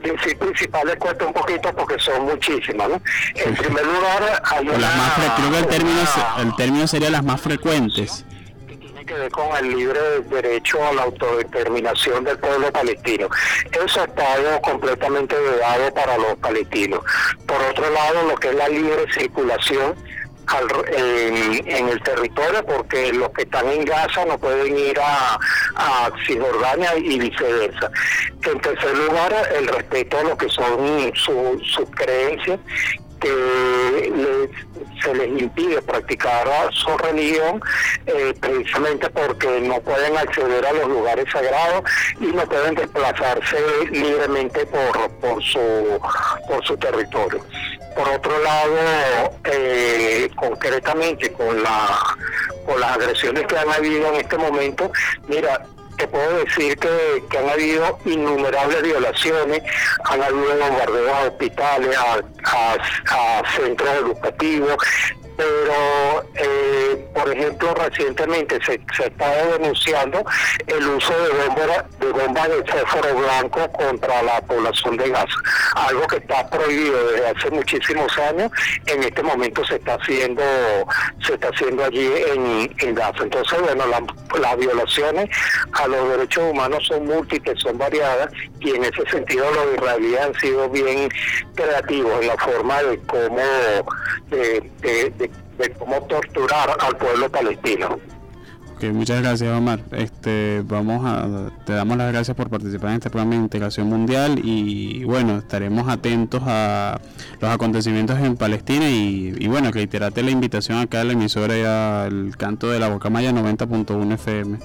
sí, 0.03 0.35
principales 0.35 0.97
cuesta 0.97 1.25
un 1.25 1.33
poquito 1.33 1.73
porque 1.73 1.97
son 1.99 2.25
muchísimas, 2.25 2.89
¿no? 2.89 3.01
En 3.33 3.55
primer 3.55 3.85
lugar, 3.85 4.41
hay 4.43 4.67
una, 4.67 4.77
las 4.77 4.97
más 4.97 5.13
creo 5.37 5.51
que 5.51 5.57
el 5.57 5.67
término, 5.67 5.99
el 6.37 6.55
término 6.57 6.85
sería 6.85 7.11
las 7.11 7.23
más 7.23 7.39
frecuentes 7.39 8.25
con 9.31 9.55
el 9.57 9.75
libre 9.75 9.99
derecho 10.29 10.83
a 10.85 10.93
la 10.93 11.03
autodeterminación 11.03 12.23
del 12.23 12.37
pueblo 12.37 12.71
palestino. 12.71 13.29
Eso 13.71 14.01
ha 14.01 14.05
estado 14.05 14.61
completamente 14.61 15.35
vedado 15.35 15.93
para 15.93 16.17
los 16.17 16.35
palestinos. 16.35 17.01
Por 17.45 17.61
otro 17.61 17.89
lado, 17.89 18.27
lo 18.27 18.35
que 18.35 18.49
es 18.49 18.55
la 18.55 18.69
libre 18.69 19.05
circulación 19.13 19.95
en, 20.97 21.89
el 21.89 22.01
territorio 22.03 22.65
porque 22.65 23.13
los 23.13 23.29
que 23.29 23.43
están 23.43 23.67
en 23.69 23.85
Gaza 23.85 24.25
no 24.25 24.37
pueden 24.37 24.77
ir 24.77 24.99
a, 24.99 25.39
a 25.75 26.11
Cisjordania 26.25 26.95
y 26.97 27.19
viceversa. 27.19 27.91
En 28.43 28.59
tercer 28.59 28.97
lugar, 28.97 29.33
el 29.55 29.67
respeto 29.67 30.17
a 30.17 30.23
lo 30.23 30.37
que 30.37 30.49
son 30.49 31.11
sus 31.15 31.89
creencias 31.91 32.59
que 33.21 34.49
se 35.03 35.13
les 35.15 35.41
impide 35.41 35.81
practicar 35.81 36.47
su 36.71 36.97
religión 36.97 37.61
eh, 38.05 38.33
precisamente 38.39 39.09
porque 39.09 39.61
no 39.61 39.79
pueden 39.81 40.17
acceder 40.17 40.65
a 40.65 40.73
los 40.73 40.87
lugares 40.87 41.25
sagrados 41.31 41.83
y 42.19 42.25
no 42.27 42.45
pueden 42.45 42.75
desplazarse 42.75 43.57
libremente 43.91 44.65
por, 44.65 45.09
por, 45.19 45.41
su, 45.41 45.99
por 46.47 46.65
su 46.65 46.77
territorio. 46.77 47.43
Por 47.95 48.07
otro 48.09 48.39
lado, 48.39 49.33
eh, 49.45 50.29
concretamente 50.35 51.31
con, 51.33 51.61
la, 51.61 51.99
con 52.65 52.79
las 52.79 52.91
agresiones 52.91 53.45
que 53.47 53.57
han 53.57 53.69
habido 53.69 54.07
en 54.13 54.15
este 54.15 54.37
momento, 54.37 54.91
mira, 55.27 55.65
te 56.01 56.07
puedo 56.07 56.43
decir 56.43 56.77
que, 56.79 57.37
han 57.37 57.49
habido 57.49 57.99
innumerables 58.05 58.81
violaciones, 58.81 59.61
han 60.05 60.23
habido 60.23 60.57
bombardeos 60.57 61.11
a 61.11 61.27
hospitales, 61.27 61.97
a 61.97 63.43
centros 63.55 63.89
educativos, 63.97 64.77
pero 65.37 66.25
eh, 66.35 67.07
por 67.13 67.31
ejemplo 67.31 67.73
recientemente 67.73 68.59
se, 68.65 68.79
se 68.95 69.07
estado 69.07 69.57
denunciando 69.57 70.23
el 70.67 70.87
uso 70.87 71.13
de 71.13 71.29
bombas 71.29 71.99
de 71.99 72.11
bombas 72.11 72.49
de 72.49 72.63
fósforo 72.71 73.15
blanco 73.15 73.71
contra 73.71 74.21
la 74.23 74.41
población 74.41 74.97
de 74.97 75.09
Gaza, 75.09 75.35
algo 75.75 76.07
que 76.07 76.17
está 76.17 76.49
prohibido 76.49 77.11
desde 77.11 77.27
hace 77.27 77.51
muchísimos 77.51 78.17
años, 78.17 78.51
en 78.85 79.03
este 79.03 79.23
momento 79.23 79.63
se 79.65 79.75
está 79.75 79.95
haciendo 79.95 80.43
se 81.25 81.33
está 81.33 81.49
haciendo 81.49 81.83
allí 81.85 82.11
en, 82.33 82.75
en 82.79 82.95
Gaza. 82.95 83.23
Entonces, 83.23 83.59
bueno, 83.61 83.83
las 84.39 84.57
violaciones 84.57 85.29
a 85.73 85.87
los 85.87 86.09
derechos 86.09 86.43
humanos 86.51 86.85
son 86.87 87.05
múltiples, 87.05 87.59
son 87.61 87.77
variadas 87.77 88.31
y 88.61 88.71
en 88.71 88.83
ese 88.83 89.03
sentido 89.09 89.45
los 89.51 89.75
israelíes 89.75 90.19
han 90.19 90.33
sido 90.35 90.69
bien 90.69 91.09
creativos 91.55 92.21
en 92.21 92.27
la 92.27 92.37
forma 92.37 92.81
de 92.83 92.97
cómo 92.99 93.41
de 94.29 95.31
de 95.61 95.69
cómo 95.73 96.01
torturar 96.03 96.75
al 96.79 96.97
pueblo 96.97 97.29
palestino. 97.29 97.99
Okay, 98.75 98.91
muchas 98.91 99.21
gracias 99.21 99.55
Omar. 99.55 99.81
Este, 99.91 100.63
vamos 100.65 101.05
a, 101.05 101.51
te 101.65 101.73
damos 101.73 101.97
las 101.97 102.11
gracias 102.11 102.35
por 102.35 102.49
participar 102.49 102.89
en 102.89 102.95
este 102.95 103.11
programa 103.11 103.35
de 103.35 103.41
integración 103.41 103.87
mundial 103.87 104.41
y 104.43 105.03
bueno, 105.03 105.37
estaremos 105.37 105.87
atentos 105.87 106.41
a 106.47 106.99
los 107.39 107.51
acontecimientos 107.51 108.19
en 108.19 108.35
Palestina 108.37 108.89
y, 108.89 109.35
y 109.37 109.47
bueno, 109.47 109.69
reiterate 109.71 110.23
la 110.23 110.31
invitación 110.31 110.79
acá 110.79 111.01
a 111.01 111.03
la 111.03 111.13
emisora 111.13 111.55
y 111.55 111.61
al 111.61 112.35
canto 112.37 112.71
de 112.71 112.79
la 112.79 112.87
Bocamaya 112.87 113.31
90.1 113.31 114.13
FM. 114.15 114.57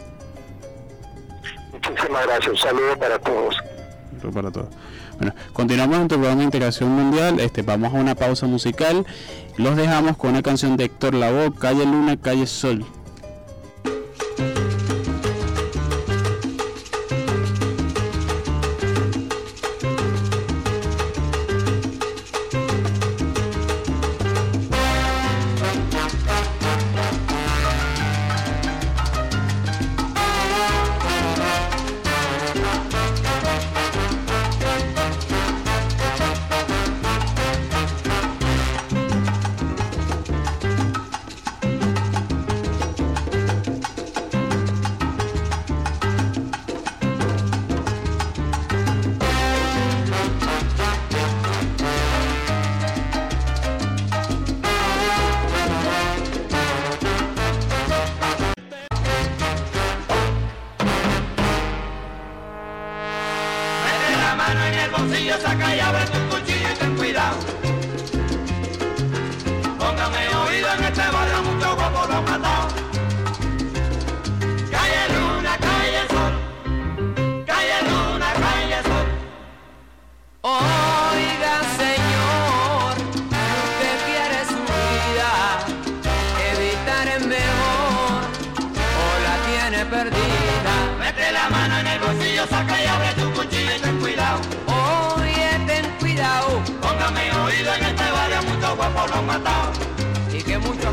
Muchísimas 1.73 2.27
gracias, 2.27 2.49
un 2.49 2.57
saludo 2.57 2.99
para 2.99 3.19
todos. 3.19 3.55
Para 4.31 4.51
todos. 4.51 4.69
Bueno, 5.19 5.35
continuamos 5.53 5.99
en 5.99 6.09
tu 6.09 6.17
programa 6.17 6.39
de 6.39 6.45
integración 6.45 6.91
mundial. 6.91 7.41
Este, 7.41 7.63
vamos 7.63 7.95
a 7.95 7.97
una 7.97 8.15
pausa 8.15 8.47
musical. 8.47 9.07
Los 9.57 9.77
dejamos 9.77 10.17
con 10.17 10.31
una 10.31 10.43
canción 10.43 10.77
de 10.77 10.85
Héctor 10.85 11.15
Lavoe, 11.15 11.53
Calle 11.55 11.85
Luna, 11.87 12.17
Calle 12.17 12.47
Sol. 12.47 12.85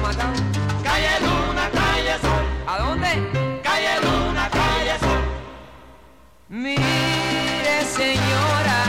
Mucho? 0.04 0.28
Calle 0.84 1.16
Luna, 1.22 1.70
calle 1.80 2.16
Sol. 2.22 2.44
¿A 2.68 2.78
dónde? 2.80 3.12
Calle 3.64 3.94
Luna, 4.04 4.50
calle 4.50 4.96
Sol. 5.00 5.22
Mire, 6.50 7.76
señora, 8.00 8.80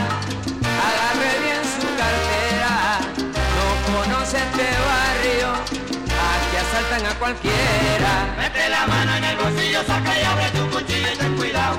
agarre 0.87 1.31
bien 1.43 1.63
su 1.75 1.87
cartera. 2.01 2.73
No 3.57 3.67
conoce 3.91 4.37
este 4.37 4.67
barrio, 4.89 5.49
aquí 6.31 6.55
asaltan 6.63 7.05
a 7.11 7.19
cualquiera. 7.19 8.11
Mete 8.37 8.69
la 8.69 8.85
mano 8.87 9.15
en 9.15 9.23
el 9.23 9.37
bolsillo, 9.37 9.83
saca 9.83 10.19
y 10.19 10.23
abre 10.23 10.49
tu 10.51 10.69
cuchillo 10.69 11.09
y 11.13 11.17
ten 11.17 11.35
cuidado. 11.37 11.77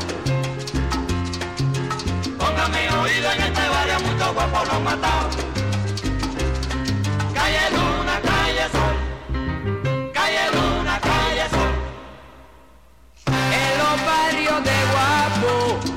Póngame 2.39 2.91
oído 3.03 3.33
en 3.33 3.43
este 3.43 3.69
barrio, 3.69 4.01
muchos 4.01 4.35
guapos 4.35 4.69
lo 4.69 4.75
han 4.75 5.56
Barrios 14.17 14.63
de 14.65 14.77
guapo 14.93 15.96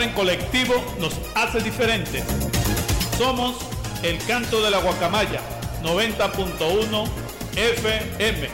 En 0.00 0.12
colectivo 0.12 0.74
nos 1.00 1.12
hace 1.34 1.60
diferentes. 1.60 2.22
Somos 3.18 3.56
el 4.04 4.16
canto 4.26 4.62
de 4.62 4.70
la 4.70 4.78
guacamaya 4.78 5.40
90.1 5.82 7.08
FM. 7.56 8.48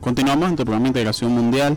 Continuamos 0.00 0.48
en 0.48 0.56
tu 0.56 0.64
programa 0.64 0.84
de 0.84 0.88
Integración 0.88 1.32
Mundial. 1.32 1.76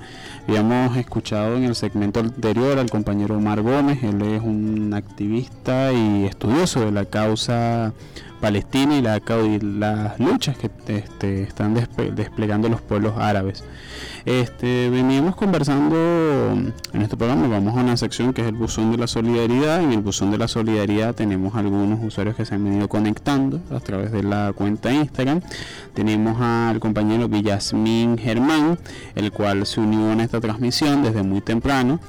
Habíamos 0.46 0.96
escuchado 0.96 1.56
en 1.56 1.64
el 1.64 1.74
segmento 1.74 2.20
anterior 2.20 2.78
al 2.78 2.90
compañero 2.90 3.36
Omar 3.36 3.62
Gómez, 3.62 4.02
él 4.02 4.20
es 4.22 4.42
un 4.42 4.92
activista 4.94 5.92
y 5.92 6.26
estudioso 6.26 6.80
de 6.80 6.92
la 6.92 7.06
causa 7.06 7.92
palestina 8.42 8.98
y, 8.98 9.02
la, 9.02 9.18
y 9.18 9.60
las 9.60 10.18
luchas 10.18 10.58
que 10.58 10.68
este, 10.88 11.44
están 11.44 11.74
desplegando 11.74 12.68
los 12.68 12.80
pueblos 12.80 13.14
árabes. 13.16 13.62
Este, 14.24 14.90
veníamos 14.90 15.36
conversando 15.36 15.96
en 16.92 17.02
este 17.02 17.16
programa, 17.16 17.46
vamos 17.46 17.76
a 17.76 17.80
una 17.80 17.96
sección 17.96 18.32
que 18.32 18.42
es 18.42 18.48
el 18.48 18.56
buzón 18.56 18.90
de 18.90 18.98
la 18.98 19.06
solidaridad. 19.06 19.80
En 19.80 19.92
el 19.92 20.00
buzón 20.00 20.32
de 20.32 20.38
la 20.38 20.48
solidaridad 20.48 21.14
tenemos 21.14 21.54
algunos 21.54 22.00
usuarios 22.02 22.34
que 22.34 22.44
se 22.44 22.56
han 22.56 22.64
venido 22.64 22.88
conectando 22.88 23.60
a 23.70 23.78
través 23.78 24.10
de 24.10 24.24
la 24.24 24.52
cuenta 24.52 24.92
Instagram. 24.92 25.40
Tenemos 25.94 26.40
al 26.40 26.80
compañero 26.80 27.28
Villasmín 27.28 28.18
Germán, 28.18 28.76
el 29.14 29.30
cual 29.30 29.66
se 29.66 29.78
unió 29.78 30.10
en 30.10 30.18
esta 30.18 30.40
transmisión 30.40 31.04
desde 31.04 31.22
muy 31.22 31.42
temprano. 31.42 32.00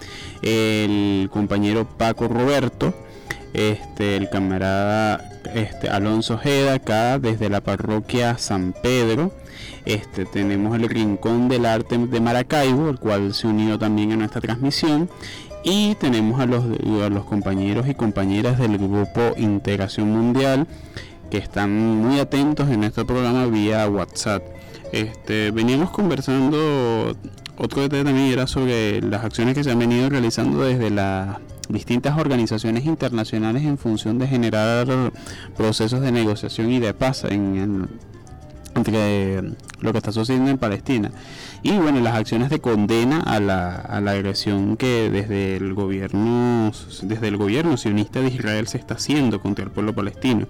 El 0.42 1.30
compañero 1.32 1.88
Paco 1.88 2.28
Roberto 2.28 2.92
este, 3.54 4.18
el 4.18 4.30
camarada 4.30 5.32
este, 5.54 5.90
Alonso 5.90 6.38
Jeda 6.38 6.76
acá 6.76 7.20
desde 7.20 7.50
la 7.50 7.62
parroquia 7.62 8.38
San 8.38 8.74
Pedro. 8.74 9.32
Este, 9.86 10.26
tenemos 10.26 10.76
el 10.76 10.90
Rincón 10.90 11.50
del 11.50 11.66
Arte 11.66 11.98
de 11.98 12.22
Maracaibo, 12.22 12.90
el 12.90 13.00
cual 13.00 13.34
se 13.34 13.48
unió 13.48 13.78
también 13.78 14.12
a 14.12 14.16
nuestra 14.16 14.42
transmisión. 14.42 15.10
Y 15.64 15.96
tenemos 15.96 16.42
a 16.42 16.46
los, 16.46 16.64
a 16.66 17.10
los 17.10 17.24
compañeros 17.26 17.88
y 17.88 17.96
compañeras 17.96 18.60
del 18.60 18.78
grupo 18.78 19.34
Integración 19.38 20.12
Mundial 20.12 20.68
que 21.34 21.40
están 21.40 21.76
muy 21.76 22.20
atentos 22.20 22.70
en 22.70 22.84
este 22.84 23.06
programa 23.06 23.48
vía 23.48 23.88
WhatsApp. 23.88 24.44
Este, 24.92 25.50
veníamos 25.50 25.90
conversando, 25.90 27.16
otro 27.58 27.82
detalle 27.82 28.04
también 28.04 28.32
era 28.32 28.46
sobre 28.46 29.02
las 29.02 29.24
acciones 29.24 29.56
que 29.56 29.64
se 29.64 29.72
han 29.72 29.80
venido 29.80 30.10
realizando 30.10 30.62
desde 30.62 30.92
la 30.92 31.40
distintas 31.70 32.18
organizaciones 32.18 32.86
internacionales 32.86 33.64
en 33.64 33.78
función 33.78 34.20
de 34.20 34.28
generar 34.28 35.12
procesos 35.56 36.02
de 36.02 36.12
negociación 36.12 36.72
y 36.72 36.80
de 36.80 36.94
paz 36.94 37.24
en, 37.26 37.88
entre 38.76 39.42
lo 39.80 39.92
que 39.92 39.98
está 39.98 40.12
sucediendo 40.12 40.50
en 40.52 40.58
Palestina. 40.58 41.12
Y 41.62 41.72
bueno 41.78 42.00
las 42.02 42.16
acciones 42.16 42.50
de 42.50 42.60
condena 42.60 43.22
a 43.22 43.40
la, 43.40 43.76
a 43.76 44.02
la 44.02 44.12
agresión 44.12 44.76
que 44.78 45.10
desde 45.10 45.56
el 45.56 45.74
gobierno 45.74 46.72
desde 47.04 47.28
el 47.28 47.38
gobierno 47.38 47.78
sionista 47.78 48.20
de 48.20 48.28
Israel 48.28 48.68
se 48.68 48.78
está 48.78 48.96
haciendo 48.96 49.42
contra 49.42 49.64
el 49.64 49.72
pueblo 49.72 49.94
palestino. 49.94 50.48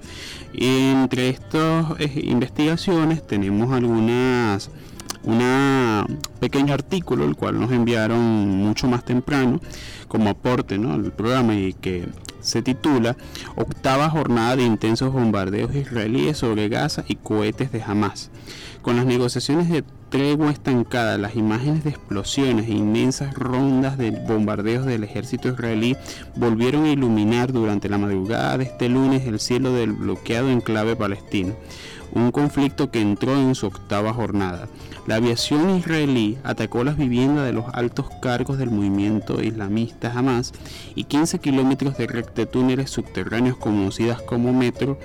Entre 0.53 1.29
estas 1.29 1.99
eh, 1.99 2.21
investigaciones 2.23 3.25
tenemos 3.25 3.71
algunas 3.71 4.69
un 5.25 6.19
pequeño 6.39 6.73
artículo 6.73 7.23
el 7.23 7.35
cual 7.35 7.59
nos 7.59 7.71
enviaron 7.71 8.19
mucho 8.57 8.87
más 8.87 9.05
temprano 9.05 9.61
como 10.13 10.29
aporte 10.29 10.77
¿no? 10.77 10.93
al 10.93 11.11
programa 11.11 11.55
y 11.55 11.73
que 11.73 12.05
se 12.39 12.61
titula 12.61 13.17
Octava 13.55 14.11
jornada 14.11 14.57
de 14.57 14.63
intensos 14.63 15.11
bombardeos 15.11 15.73
israelíes 15.73 16.37
sobre 16.37 16.69
Gaza 16.69 17.03
y 17.07 17.15
cohetes 17.15 17.71
de 17.71 17.81
Hamas. 17.81 18.29
Con 18.83 18.95
las 18.95 19.07
negociaciones 19.07 19.69
de 19.69 19.83
tregua 20.13 20.51
estancada, 20.51 21.17
las 21.17 21.35
imágenes 21.35 21.83
de 21.83 21.89
explosiones 21.89 22.67
e 22.67 22.73
inmensas 22.73 23.33
rondas 23.33 23.97
de 23.97 24.11
bombardeos 24.11 24.85
del 24.85 25.03
ejército 25.03 25.47
israelí 25.47 25.97
volvieron 26.35 26.85
a 26.85 26.91
iluminar 26.91 27.51
durante 27.51 27.89
la 27.89 27.97
madrugada 27.97 28.59
de 28.59 28.65
este 28.65 28.89
lunes 28.89 29.25
el 29.25 29.39
cielo 29.39 29.73
del 29.73 29.93
bloqueado 29.93 30.51
enclave 30.51 30.95
palestino, 30.95 31.55
un 32.11 32.29
conflicto 32.29 32.91
que 32.91 33.01
entró 33.01 33.35
en 33.35 33.55
su 33.55 33.65
octava 33.65 34.13
jornada. 34.13 34.67
La 35.07 35.15
aviación 35.15 35.71
israelí 35.71 36.37
atacó 36.43 36.83
las 36.83 36.95
viviendas 36.95 37.47
de 37.47 37.53
los 37.53 37.65
altos 37.73 38.05
cargos 38.21 38.59
del 38.59 38.69
movimiento 38.69 39.41
islamista 39.41 40.13
Hamas 40.15 40.53
y 40.93 41.05
15 41.05 41.39
kilómetros 41.39 41.97
de 41.97 42.05
red 42.05 42.25
túneles 42.51 42.91
subterráneos 42.91 43.57
conocidas 43.57 44.21
como 44.21 44.53
metro, 44.53 44.99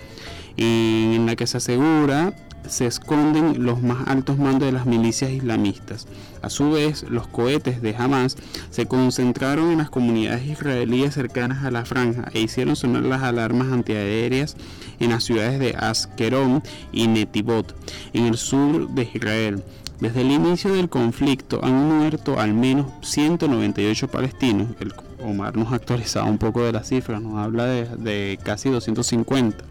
en 0.59 1.25
la 1.25 1.35
que 1.35 1.47
se 1.47 1.57
asegura 1.57 2.35
se 2.67 2.87
esconden 2.87 3.65
los 3.65 3.83
más 3.83 4.09
altos 4.09 4.39
mandos 4.39 4.67
de 4.67 4.73
las 4.73 4.87
milicias 4.87 5.31
islamistas. 5.31 6.07
A 6.43 6.51
su 6.51 6.73
vez, 6.73 7.05
los 7.09 7.27
cohetes 7.27 7.83
de 7.83 7.97
Hamas 7.97 8.37
se 8.71 8.87
concentraron 8.87 9.71
en 9.71 9.79
las 9.79 9.91
comunidades 9.91 10.47
israelíes 10.47 11.15
cercanas 11.15 11.65
a 11.65 11.71
la 11.71 11.85
franja 11.85 12.29
e 12.33 12.41
hicieron 12.41 12.77
sonar 12.77 13.03
las 13.03 13.23
alarmas 13.23 13.73
antiaéreas 13.73 14.57
en 15.01 15.11
las 15.11 15.25
ciudades 15.25 15.59
de 15.59 15.75
Askerón 15.77 16.63
y 16.93 17.07
Netibot, 17.09 17.75
en 18.13 18.27
el 18.27 18.37
sur 18.37 18.89
de 18.91 19.09
Israel. 19.15 19.63
Desde 20.01 20.21
el 20.21 20.31
inicio 20.31 20.73
del 20.73 20.89
conflicto 20.89 21.65
han 21.65 21.89
muerto 21.89 22.39
al 22.39 22.55
menos 22.55 22.87
198 23.03 24.07
palestinos. 24.07 24.69
El 24.79 24.93
Omar 25.21 25.57
nos 25.57 25.73
ha 25.73 25.77
actualizado 25.77 26.27
un 26.27 26.39
poco 26.39 26.63
de 26.63 26.71
las 26.71 26.89
cifras, 26.89 27.21
nos 27.21 27.37
habla 27.37 27.67
de, 27.67 28.39
casi 28.45 28.71
250 28.71 29.65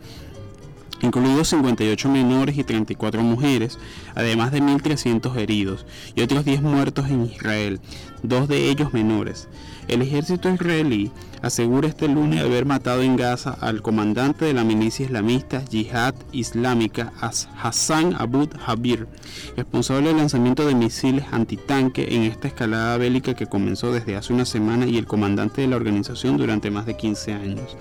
incluidos 1.02 1.50
58 1.50 2.10
menores 2.10 2.58
y 2.58 2.64
34 2.64 3.22
mujeres, 3.22 3.80
además 4.16 4.52
de 4.52 4.62
1.300 4.62 5.36
heridos 5.38 5.86
y 6.16 6.22
otros 6.22 6.46
10 6.46 6.62
muertos 6.62 7.10
en 7.10 7.26
Israel, 7.26 7.80
dos 8.24 8.48
de 8.48 8.70
ellos 8.70 8.94
menores. 8.94 9.48
El 9.88 10.02
ejército 10.02 10.50
israelí 10.50 11.12
asegura 11.42 11.88
este 11.88 12.10
lunes 12.10 12.42
haber 12.42 12.66
matado 12.66 13.04
en 13.04 13.16
Gaza 13.16 13.52
al 13.52 13.82
comandante 13.82 14.44
de 14.44 14.54
la 14.54 14.66
milicia 14.66 15.06
islamista 15.06 15.64
Jihad 15.70 16.14
Islámica 16.34 17.14
Hassan 17.22 18.14
Abud 18.20 18.50
Habir, 18.66 19.08
responsable 19.56 20.10
del 20.10 20.18
lanzamiento 20.18 20.66
de 20.66 20.76
misiles 20.76 21.26
antitanque 21.32 22.08
en 22.16 22.24
esta 22.24 22.50
escalada 22.50 22.98
bélica 22.98 23.34
que 23.34 23.48
comenzó 23.48 23.94
desde 23.94 24.18
hace 24.18 24.34
una 24.34 24.46
semana 24.46 24.88
y 24.88 24.98
el 24.98 25.08
comandante 25.08 25.62
de 25.62 25.68
la 25.68 25.78
organización 25.78 26.38
durante 26.38 26.70
más 26.70 26.86
de 26.86 26.98
15 26.98 27.34
años. 27.34 27.78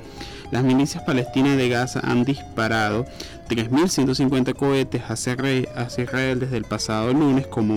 Las 0.50 0.62
milicias 0.62 1.02
palestinas 1.02 1.56
de 1.56 1.68
Gaza 1.68 2.00
han 2.04 2.24
disparado 2.24 3.04
3.150 3.48 4.54
cohetes 4.54 5.02
hacia 5.08 5.34
Israel 5.34 6.40
desde 6.40 6.56
el 6.56 6.64
pasado 6.64 7.12
lunes 7.12 7.46
como, 7.46 7.76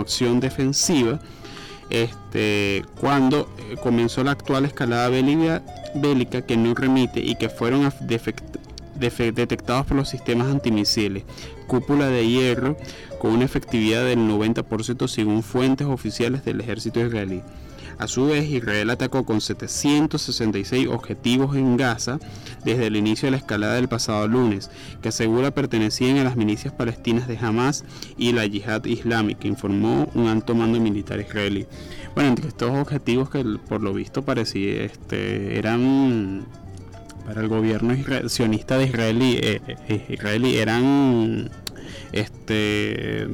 acción 0.00 0.40
defensiva 0.40 1.20
este, 1.90 2.84
cuando 3.00 3.48
eh, 3.58 3.76
comenzó 3.82 4.24
la 4.24 4.30
actual 4.30 4.64
escalada 4.64 5.08
bélica, 5.08 6.42
que 6.42 6.56
no 6.56 6.74
remite 6.74 7.20
y 7.20 7.34
que 7.34 7.48
fueron 7.48 7.92
detectados 8.94 9.86
por 9.86 9.96
los 9.96 10.08
sistemas 10.08 10.48
antimisiles. 10.48 11.24
Cúpula 11.66 12.06
de 12.06 12.26
hierro 12.26 12.76
con 13.18 13.32
una 13.32 13.44
efectividad 13.44 14.04
del 14.04 14.20
90% 14.20 15.06
según 15.08 15.42
fuentes 15.42 15.86
oficiales 15.86 16.44
del 16.44 16.60
ejército 16.60 17.00
israelí. 17.00 17.42
A 17.98 18.08
su 18.08 18.26
vez, 18.26 18.48
Israel 18.50 18.90
atacó 18.90 19.24
con 19.24 19.40
766 19.40 20.88
objetivos 20.88 21.56
en 21.56 21.76
Gaza 21.76 22.18
desde 22.64 22.86
el 22.86 22.96
inicio 22.96 23.26
de 23.26 23.32
la 23.32 23.36
escalada 23.36 23.74
del 23.74 23.88
pasado 23.88 24.26
lunes, 24.28 24.70
que 25.00 25.08
asegura 25.08 25.50
pertenecían 25.50 26.18
a 26.18 26.24
las 26.24 26.36
milicias 26.36 26.72
palestinas 26.72 27.28
de 27.28 27.38
Hamas 27.38 27.84
y 28.16 28.32
la 28.32 28.46
Yihad 28.46 28.84
Islámica, 28.84 29.46
informó 29.46 30.10
un 30.14 30.28
alto 30.28 30.54
mando 30.54 30.80
militar 30.80 31.20
israelí. 31.20 31.66
Bueno, 32.14 32.30
entre 32.30 32.48
estos 32.48 32.70
objetivos 32.70 33.30
que 33.30 33.44
por 33.68 33.82
lo 33.82 33.92
visto 33.92 34.22
parecía 34.22 34.82
este, 34.84 35.58
eran 35.58 36.46
para 37.24 37.40
el 37.40 37.48
gobierno 37.48 37.94
de 37.94 38.84
israelí, 38.84 39.38
eh, 39.40 39.60
eh, 39.88 40.06
israelí 40.08 40.56
eran 40.56 41.50
este, 42.12 43.28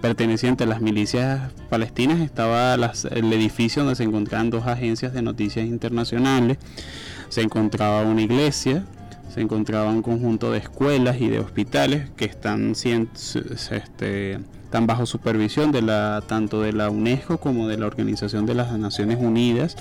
perteneciente 0.00 0.64
a 0.64 0.66
las 0.66 0.80
milicias 0.80 1.52
palestinas 1.68 2.20
estaba 2.20 2.74
el 2.74 3.32
edificio 3.32 3.82
donde 3.82 3.96
se 3.96 4.04
encontraban 4.04 4.50
dos 4.50 4.66
agencias 4.66 5.12
de 5.12 5.22
noticias 5.22 5.66
internacionales, 5.66 6.58
se 7.28 7.42
encontraba 7.42 8.02
una 8.02 8.22
iglesia, 8.22 8.84
se 9.32 9.40
encontraba 9.40 9.90
un 9.90 10.02
conjunto 10.02 10.50
de 10.50 10.58
escuelas 10.58 11.20
y 11.20 11.28
de 11.28 11.38
hospitales 11.38 12.10
que 12.16 12.24
están, 12.24 12.72
este, 12.72 14.40
bajo 14.72 15.06
supervisión 15.06 15.72
de 15.72 15.82
la, 15.82 16.22
tanto 16.26 16.62
de 16.62 16.72
la 16.72 16.90
UNESCO 16.90 17.38
como 17.38 17.68
de 17.68 17.78
la 17.78 17.86
Organización 17.86 18.46
de 18.46 18.54
las 18.54 18.76
Naciones 18.76 19.18
Unidas. 19.20 19.76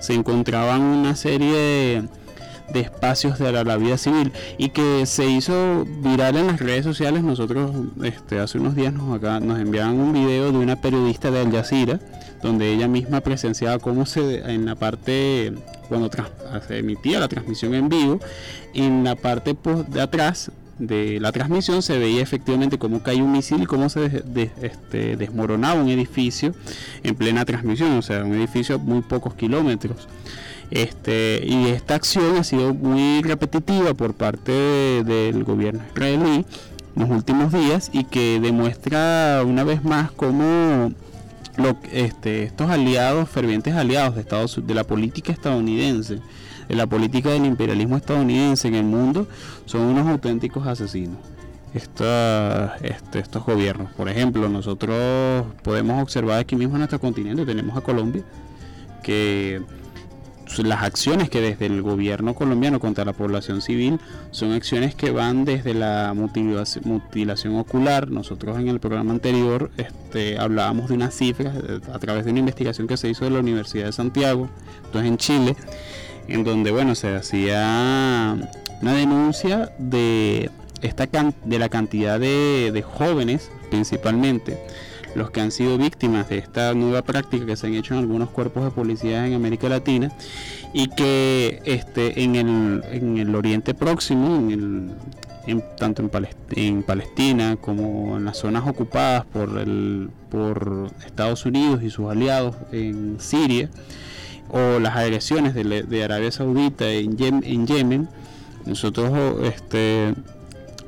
se 0.00 0.14
encontraban 0.14 0.82
una 0.82 1.16
serie 1.16 1.52
de 1.52 2.08
de 2.72 2.80
espacios 2.80 3.38
de 3.38 3.52
la, 3.52 3.76
vida 3.76 3.98
civil 3.98 4.32
y 4.56 4.70
que 4.70 5.06
se 5.06 5.26
hizo 5.26 5.84
viral 6.02 6.36
en 6.36 6.46
las 6.48 6.60
redes 6.60 6.84
sociales. 6.84 7.22
Nosotros 7.22 7.70
este, 8.02 8.40
hace 8.40 8.58
unos 8.58 8.74
días 8.74 8.92
nos, 8.92 9.16
acá, 9.16 9.40
nos 9.40 9.58
enviaban 9.58 9.98
un 9.98 10.12
video 10.12 10.52
de 10.52 10.58
una 10.58 10.80
periodista 10.80 11.30
de 11.30 11.40
Al 11.40 11.52
Jazeera 11.52 12.00
donde 12.42 12.72
ella 12.72 12.88
misma 12.88 13.20
presenciaba 13.20 13.78
cómo 13.78 14.06
se 14.06 14.38
en 14.52 14.66
la 14.66 14.74
parte 14.74 15.52
cuando 15.88 16.10
se 16.66 16.78
emitía 16.78 17.18
la 17.18 17.28
transmisión 17.28 17.74
en 17.74 17.88
vivo 17.88 18.20
en 18.74 19.02
la 19.02 19.16
parte 19.16 19.56
de 19.88 20.00
atrás 20.00 20.52
de 20.78 21.18
la 21.18 21.32
transmisión 21.32 21.82
se 21.82 21.98
veía 21.98 22.22
efectivamente 22.22 22.78
cómo 22.78 23.02
caía 23.02 23.24
un 23.24 23.32
misil 23.32 23.66
cómo 23.66 23.88
se 23.88 24.22
este, 24.62 25.16
desmoronaba 25.16 25.80
un 25.80 25.88
edificio 25.88 26.54
en 27.02 27.14
plena 27.16 27.44
transmisión, 27.44 27.92
o 27.92 28.02
sea, 28.02 28.24
un 28.24 28.34
edificio 28.34 28.76
a 28.76 28.78
muy 28.78 29.02
pocos 29.02 29.34
kilómetros. 29.34 30.08
Este, 30.70 31.42
y 31.44 31.66
esta 31.68 31.94
acción 31.94 32.36
ha 32.36 32.44
sido 32.44 32.74
muy 32.74 33.22
repetitiva 33.22 33.94
por 33.94 34.14
parte 34.14 34.52
del 34.52 35.44
gobierno 35.44 35.80
israelí 35.94 36.44
en 36.94 37.02
los 37.02 37.10
últimos 37.10 37.52
días 37.52 37.90
y 37.92 38.04
que 38.04 38.38
demuestra 38.40 39.42
una 39.46 39.64
vez 39.64 39.82
más 39.82 40.10
cómo 40.10 40.92
lo, 41.56 41.76
este, 41.92 42.42
estos 42.42 42.70
aliados, 42.70 43.28
fervientes 43.28 43.74
aliados 43.74 44.14
de, 44.14 44.20
Estados, 44.20 44.60
de 44.64 44.74
la 44.74 44.84
política 44.84 45.32
estadounidense, 45.32 46.20
de 46.68 46.74
la 46.74 46.86
política 46.86 47.30
del 47.30 47.46
imperialismo 47.46 47.96
estadounidense 47.96 48.68
en 48.68 48.74
el 48.74 48.84
mundo, 48.84 49.26
son 49.64 49.82
unos 49.82 50.06
auténticos 50.06 50.66
asesinos. 50.66 51.18
este, 51.74 53.18
estos 53.18 53.44
gobiernos. 53.44 53.92
Por 53.92 54.08
ejemplo, 54.08 54.48
nosotros 54.48 55.46
podemos 55.62 56.02
observar 56.02 56.40
aquí 56.40 56.56
mismo 56.56 56.74
en 56.74 56.80
nuestro 56.80 57.00
continente, 57.00 57.44
tenemos 57.46 57.76
a 57.76 57.80
Colombia, 57.80 58.22
que 59.02 59.62
las 60.58 60.82
acciones 60.82 61.28
que 61.30 61.40
desde 61.40 61.66
el 61.66 61.82
gobierno 61.82 62.34
colombiano 62.34 62.80
contra 62.80 63.04
la 63.04 63.12
población 63.12 63.60
civil 63.60 64.00
son 64.30 64.52
acciones 64.52 64.94
que 64.94 65.10
van 65.10 65.44
desde 65.44 65.74
la 65.74 66.14
mutilación, 66.14 67.56
ocular. 67.56 68.10
Nosotros 68.10 68.58
en 68.58 68.68
el 68.68 68.80
programa 68.80 69.12
anterior 69.12 69.70
este, 69.76 70.38
hablábamos 70.38 70.88
de 70.88 70.94
unas 70.94 71.14
cifras 71.14 71.54
eh, 71.56 71.80
a 71.92 71.98
través 71.98 72.24
de 72.24 72.30
una 72.30 72.40
investigación 72.40 72.86
que 72.86 72.96
se 72.96 73.08
hizo 73.08 73.24
de 73.24 73.30
la 73.30 73.40
Universidad 73.40 73.86
de 73.86 73.92
Santiago, 73.92 74.48
entonces 74.86 75.10
en 75.10 75.16
Chile, 75.18 75.56
en 76.28 76.44
donde 76.44 76.70
bueno 76.70 76.94
se 76.94 77.14
hacía 77.14 78.36
una 78.80 78.92
denuncia 78.94 79.72
de 79.78 80.50
esta 80.82 81.06
de 81.44 81.58
la 81.58 81.68
cantidad 81.68 82.18
de 82.20 82.84
jóvenes 82.86 83.50
principalmente 83.70 84.58
los 85.14 85.30
que 85.30 85.40
han 85.40 85.50
sido 85.50 85.78
víctimas 85.78 86.28
de 86.28 86.38
esta 86.38 86.74
nueva 86.74 87.02
práctica 87.02 87.46
que 87.46 87.56
se 87.56 87.66
han 87.66 87.74
hecho 87.74 87.94
en 87.94 88.00
algunos 88.00 88.30
cuerpos 88.30 88.64
de 88.64 88.70
policía 88.70 89.26
en 89.26 89.34
América 89.34 89.68
Latina 89.68 90.12
y 90.72 90.88
que 90.88 91.60
este, 91.64 92.22
en, 92.22 92.36
el, 92.36 92.84
en 92.90 93.18
el 93.18 93.34
Oriente 93.34 93.74
Próximo, 93.74 94.36
en 94.36 94.94
el, 95.46 95.62
tanto 95.78 96.02
en, 96.02 96.10
en, 96.56 96.82
Palestina 96.82 97.56
como 97.56 98.16
en 98.16 98.24
las 98.24 98.38
zonas 98.38 98.66
ocupadas 98.66 99.24
por, 99.26 99.58
el, 99.58 100.10
por 100.30 100.90
Estados 101.06 101.46
Unidos 101.46 101.82
y 101.82 101.90
sus 101.90 102.10
aliados 102.10 102.56
en 102.72 103.16
Siria, 103.18 103.70
o 104.50 104.78
las 104.78 104.96
agresiones 104.96 105.54
de, 105.54 105.82
de 105.82 106.04
Arabia 106.04 106.30
Saudita 106.30 106.88
en, 106.88 107.16
en 107.22 107.66
Yemen, 107.66 108.08
nosotros 108.66 109.12
este, 109.44 110.14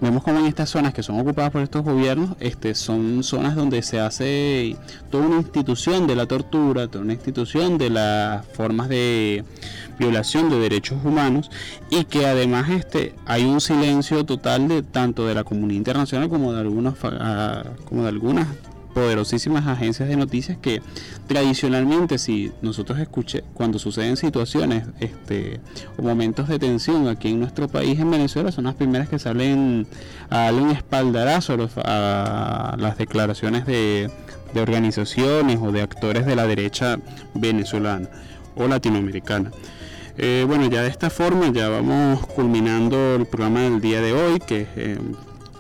vemos 0.01 0.23
como 0.23 0.39
en 0.39 0.47
estas 0.47 0.71
zonas 0.71 0.95
que 0.95 1.03
son 1.03 1.21
ocupadas 1.21 1.51
por 1.51 1.63
estos 1.63 1.83
gobiernos, 1.83 2.31
este, 2.41 2.75
son 2.75 3.23
zonas 3.23 3.55
donde 3.55 3.83
se 3.83 4.01
hace 4.01 4.77
toda 5.11 5.27
una 5.27 5.37
institución 5.37 6.07
de 6.07 6.17
la 6.17 6.27
tortura, 6.27 6.89
toda 6.89 7.05
una 7.05 7.13
institución 7.13 7.79
de 7.79 7.91
las 7.91 8.47
formas 8.47 8.89
de 8.89 9.45
violación 9.99 10.49
de 10.49 10.59
derechos 10.59 10.99
humanos 11.05 11.51
y 11.91 12.05
que 12.05 12.27
además 12.27 12.71
este, 12.71 13.15
hay 13.27 13.45
un 13.45 13.61
silencio 13.61 14.25
total 14.25 14.69
de 14.69 14.83
tanto 14.83 15.27
de 15.27 15.35
la 15.35 15.45
comunidad 15.45 15.79
internacional 15.79 16.29
como 16.29 16.53
de 16.53 16.61
algunos 16.61 16.95
ah, 17.05 17.65
como 17.85 18.03
de 18.03 18.09
algunas 18.09 18.49
poderosísimas 18.95 19.67
agencias 19.67 20.09
de 20.09 20.17
noticias 20.17 20.59
que 20.59 20.83
tradicionalmente 21.27 22.19
si 22.19 22.53
nosotros 22.63 22.99
escuché 22.99 23.45
cuando 23.55 23.79
suceden 23.79 24.17
situaciones 24.17 24.85
este 25.01 25.61
o 25.97 26.03
momentos 26.03 26.49
de 26.49 26.59
tensión 26.59 27.09
aquí 27.09 27.29
en 27.29 27.41
nuestro 27.41 27.69
país 27.69 27.99
en 27.99 28.11
Venezuela 28.11 28.53
son 28.53 28.65
las 28.65 28.75
primeras 28.75 29.09
que 29.09 29.19
salen 29.19 29.87
a 30.29 30.39
darle 30.39 30.63
un 30.63 30.71
espaldarazo 30.71 31.57
a, 31.85 32.77
las 32.79 32.99
declaraciones 32.99 33.67
de, 33.67 34.11
de 34.55 34.61
organizaciones 34.61 35.59
o 35.63 35.73
de 35.73 35.83
actores 35.83 36.27
de 36.27 36.37
la 36.37 36.47
derecha 36.47 36.99
venezolana 37.35 38.09
o 38.57 38.67
latinoamericana. 38.67 39.51
Eh, 40.19 40.45
bueno, 40.47 40.69
ya 40.69 40.83
de 40.83 40.89
esta 40.89 41.09
forma 41.09 41.51
ya 41.53 41.69
vamos 41.69 42.27
culminando 42.27 43.15
el 43.15 43.27
programa 43.27 43.61
del 43.61 43.81
día 43.81 44.01
de 44.01 44.13
hoy, 44.13 44.39
que 44.39 44.67
eh, 44.77 44.99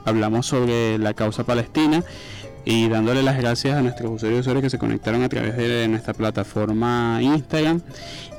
hablamos 0.05 0.47
sobre 0.47 0.99
la 0.99 1.14
causa 1.14 1.45
palestina 1.45 2.03
y 2.64 2.88
dándole 2.88 3.22
las 3.22 3.38
gracias 3.38 3.76
a 3.76 3.82
nuestros 3.82 4.22
usuarios 4.22 4.62
que 4.62 4.70
se 4.70 4.78
conectaron 4.78 5.22
a 5.22 5.28
través 5.28 5.56
de 5.56 5.88
nuestra 5.88 6.14
plataforma 6.14 7.18
Instagram 7.22 7.80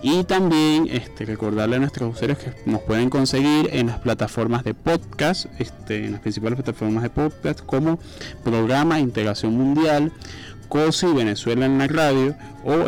y 0.01 0.23
también 0.23 0.87
este, 0.89 1.25
recordarle 1.25 1.75
a 1.75 1.79
nuestros 1.79 2.15
usuarios 2.15 2.39
que 2.39 2.53
nos 2.65 2.81
pueden 2.81 3.09
conseguir 3.09 3.69
en 3.71 3.87
las 3.87 3.99
plataformas 3.99 4.63
de 4.63 4.73
podcast, 4.73 5.45
este, 5.59 6.05
en 6.05 6.13
las 6.13 6.21
principales 6.21 6.55
plataformas 6.57 7.03
de 7.03 7.09
podcast 7.09 7.61
como 7.65 7.99
programa 8.43 8.99
Integración 8.99 9.53
Mundial, 9.55 10.11
COSI 10.69 11.07
Venezuela 11.07 11.65
en 11.65 11.77
la 11.77 11.87
radio 11.87 12.35
o, 12.63 12.85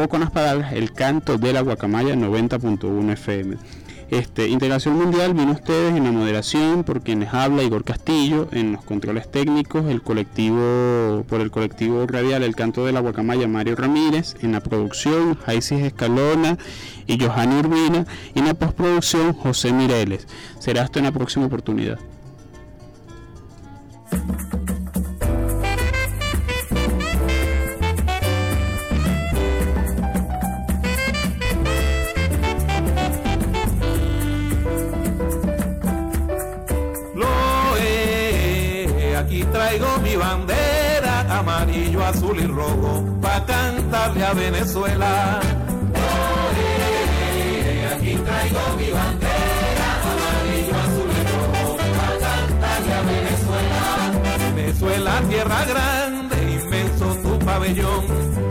o 0.00 0.08
con 0.08 0.20
las 0.20 0.30
palabras 0.30 0.72
El 0.72 0.92
canto 0.92 1.36
de 1.36 1.52
la 1.52 1.62
guacamaya 1.62 2.14
90.1 2.14 3.12
FM. 3.12 3.56
Este, 4.14 4.46
Integración 4.46 4.94
Mundial 4.94 5.34
vino 5.34 5.50
ustedes 5.50 5.96
en 5.96 6.04
la 6.04 6.12
moderación 6.12 6.84
por 6.84 7.02
quienes 7.02 7.34
habla 7.34 7.64
Igor 7.64 7.82
Castillo, 7.82 8.46
en 8.52 8.70
los 8.70 8.84
controles 8.84 9.28
técnicos, 9.28 9.86
el 9.86 10.02
colectivo 10.02 11.24
por 11.28 11.40
el 11.40 11.50
colectivo 11.50 12.06
radial 12.06 12.44
El 12.44 12.54
Canto 12.54 12.86
de 12.86 12.92
la 12.92 13.00
Guacamaya 13.00 13.48
Mario 13.48 13.74
Ramírez, 13.74 14.36
en 14.40 14.52
la 14.52 14.60
producción 14.60 15.34
Jaisis 15.34 15.80
Escalona 15.80 16.58
y 17.08 17.18
Johanny 17.18 17.58
Urbina, 17.58 18.06
y 18.36 18.38
en 18.38 18.44
la 18.46 18.54
postproducción 18.54 19.32
José 19.32 19.72
Mireles. 19.72 20.28
Será 20.60 20.82
hasta 20.82 21.00
en 21.00 21.06
la 21.06 21.12
próxima 21.12 21.46
oportunidad. 21.46 21.98
Venezuela. 44.12 45.40
aquí 47.92 48.14
traigo 48.16 48.60
mi 48.76 48.90
bandera, 48.90 49.88
amarillo, 50.12 50.74
azul 50.84 51.10
y 51.10 51.22
rojo, 51.30 51.76
pa' 51.96 52.16
cantarle 52.20 52.92
a 52.92 53.02
Venezuela. 53.02 53.80
Venezuela, 54.54 55.12
tierra 55.28 55.64
grande, 55.64 56.36
inmenso 56.52 57.06
tu 57.22 57.38
pabellón. 57.44 58.04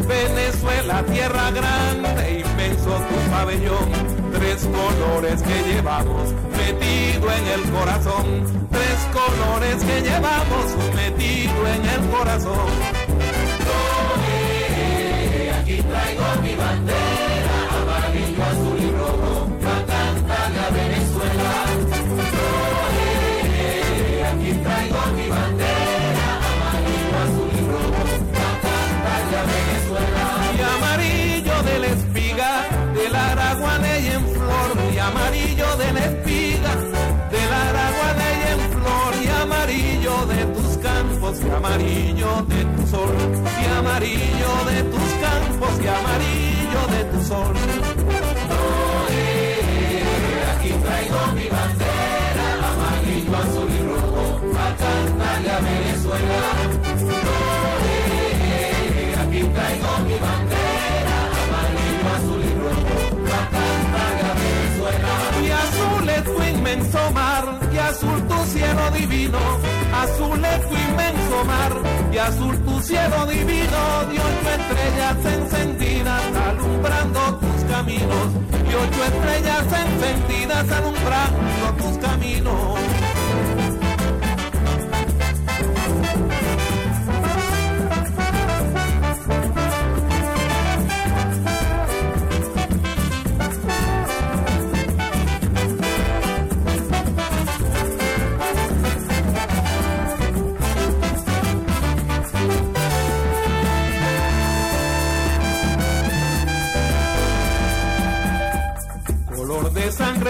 Venezuela, 0.07 1.03
tierra 1.03 1.51
grande, 1.51 2.39
inmenso 2.39 2.91
tu 2.91 3.31
pabellón 3.31 4.23
tres 4.33 4.65
colores 4.65 5.41
que 5.43 5.73
llevamos 5.73 6.33
metido 6.57 7.31
en 7.31 7.47
el 7.47 7.71
corazón, 7.71 8.25
tres 8.71 8.97
colores 9.13 9.83
que 9.83 10.01
llevamos 10.01 10.95
metido 10.95 11.67
en 11.67 11.85
el 11.85 12.09
corazón. 12.09 13.02
Amarillo 41.73 42.31
de 42.49 42.65
tu 42.65 42.87
sol, 42.87 43.15
y 43.43 43.65
amarillo 43.79 44.51
de 44.69 44.83
tus 44.91 45.09
campos, 45.25 45.73
y 45.83 45.87
amarillo 45.87 46.81
de 46.93 47.01
tu 47.11 47.19
sol. 47.25 47.55
aquí 50.53 50.71
traigo 50.83 51.19
mi 51.33 51.47
bandera, 51.55 52.47
amarillo, 52.69 53.33
azul 53.43 53.69
y 53.73 53.81
rojo, 53.89 54.23
para 54.53 54.75
cantarle 54.83 55.49
a 55.49 55.59
Venezuela. 55.59 56.39
aquí 59.21 59.41
traigo 59.55 59.91
mi 60.07 60.15
bandera, 60.25 61.17
amarillo, 61.43 62.07
azul 62.17 62.41
y 62.43 62.53
rojo, 62.61 62.95
para 63.25 63.45
cantarle 63.55 64.23
a 64.29 64.33
Venezuela. 64.43 65.11
Y 65.43 65.49
azul 65.65 66.05
es 66.09 66.23
tu 66.23 66.37
inmenso 66.55 67.01
mar, 67.13 67.32
azul 67.93 68.27
tu 68.27 68.37
cielo 68.45 68.89
divino, 68.97 69.39
azul 70.03 70.43
es 70.43 70.61
tu 70.67 70.75
inmenso 70.75 71.45
mar, 71.45 71.73
y 72.11 72.17
azul 72.17 72.57
tu 72.65 72.81
cielo 72.81 73.25
divino, 73.27 73.81
de 74.09 74.17
ocho 74.29 74.49
estrellas 74.57 75.17
encendidas 75.37 76.23
alumbrando 76.47 77.21
tus 77.41 77.63
caminos, 77.71 78.27
y 78.69 78.73
ocho 78.83 79.03
estrellas 79.11 79.65
encendidas 79.85 80.71
alumbrando 80.71 81.65
tus 81.77 81.97
caminos. 81.99 82.72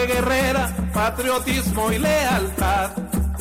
Guerrera, 0.06 0.76
patriotismo 0.94 1.92
y 1.92 2.00
lealtad. 2.00 2.92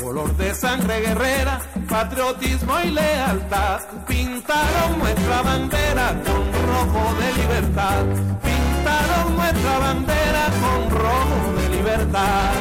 Color 0.00 0.36
de 0.36 0.54
sangre 0.54 1.00
guerrera, 1.00 1.60
patriotismo 1.88 2.74
y 2.84 2.90
lealtad. 2.90 3.80
Pintaron 4.06 4.98
nuestra 4.98 5.42
bandera 5.42 6.08
con 6.24 6.52
rojo 6.68 7.14
de 7.20 7.42
libertad. 7.42 8.04
Pintaron 8.42 9.36
nuestra 9.36 9.78
bandera 9.78 10.44
con 10.60 10.90
rojo 10.90 11.52
de 11.60 11.68
libertad. 11.76 12.52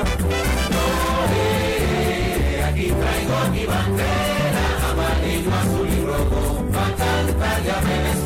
aquí 2.71 2.87
traigo 2.87 3.51
mi 3.51 3.65
bandera, 3.65 4.65
amarillo, 4.91 5.51
azul 5.53 5.89
y 5.89 6.05
rojo, 6.05 6.65
para 6.71 6.95
cantarle 6.95 7.71
a 7.71 8.20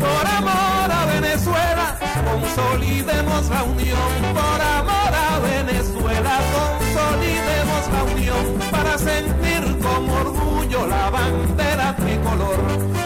Por 0.00 0.26
amor 0.26 0.90
a 0.90 1.06
Venezuela, 1.06 1.98
consolidemos 2.24 3.48
la 3.48 3.62
unión. 3.62 4.10
Por 4.34 4.60
amor 4.60 5.12
a 5.28 5.38
Venezuela, 5.40 6.38
consolidemos 6.56 7.82
la 7.92 8.02
unión. 8.14 8.44
Para 8.70 8.98
sentir 8.98 9.62
con 9.78 10.10
orgullo 10.10 10.86
la 10.86 11.10
bandera 11.10 11.94
tricolor. 11.96 12.58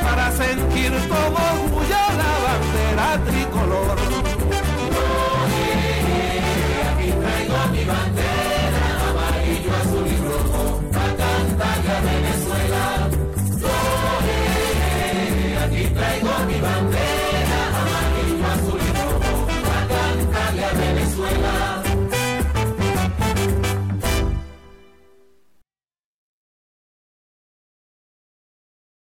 Para 0.03 0.30
sentir 0.32 0.93
con 1.09 1.30
orgullo 1.53 2.01
la 2.22 2.32
bandera 2.47 3.24
tricolor. 3.26 3.97
Traigo 7.20 7.59
mi 7.72 7.84
bandera. 7.84 8.49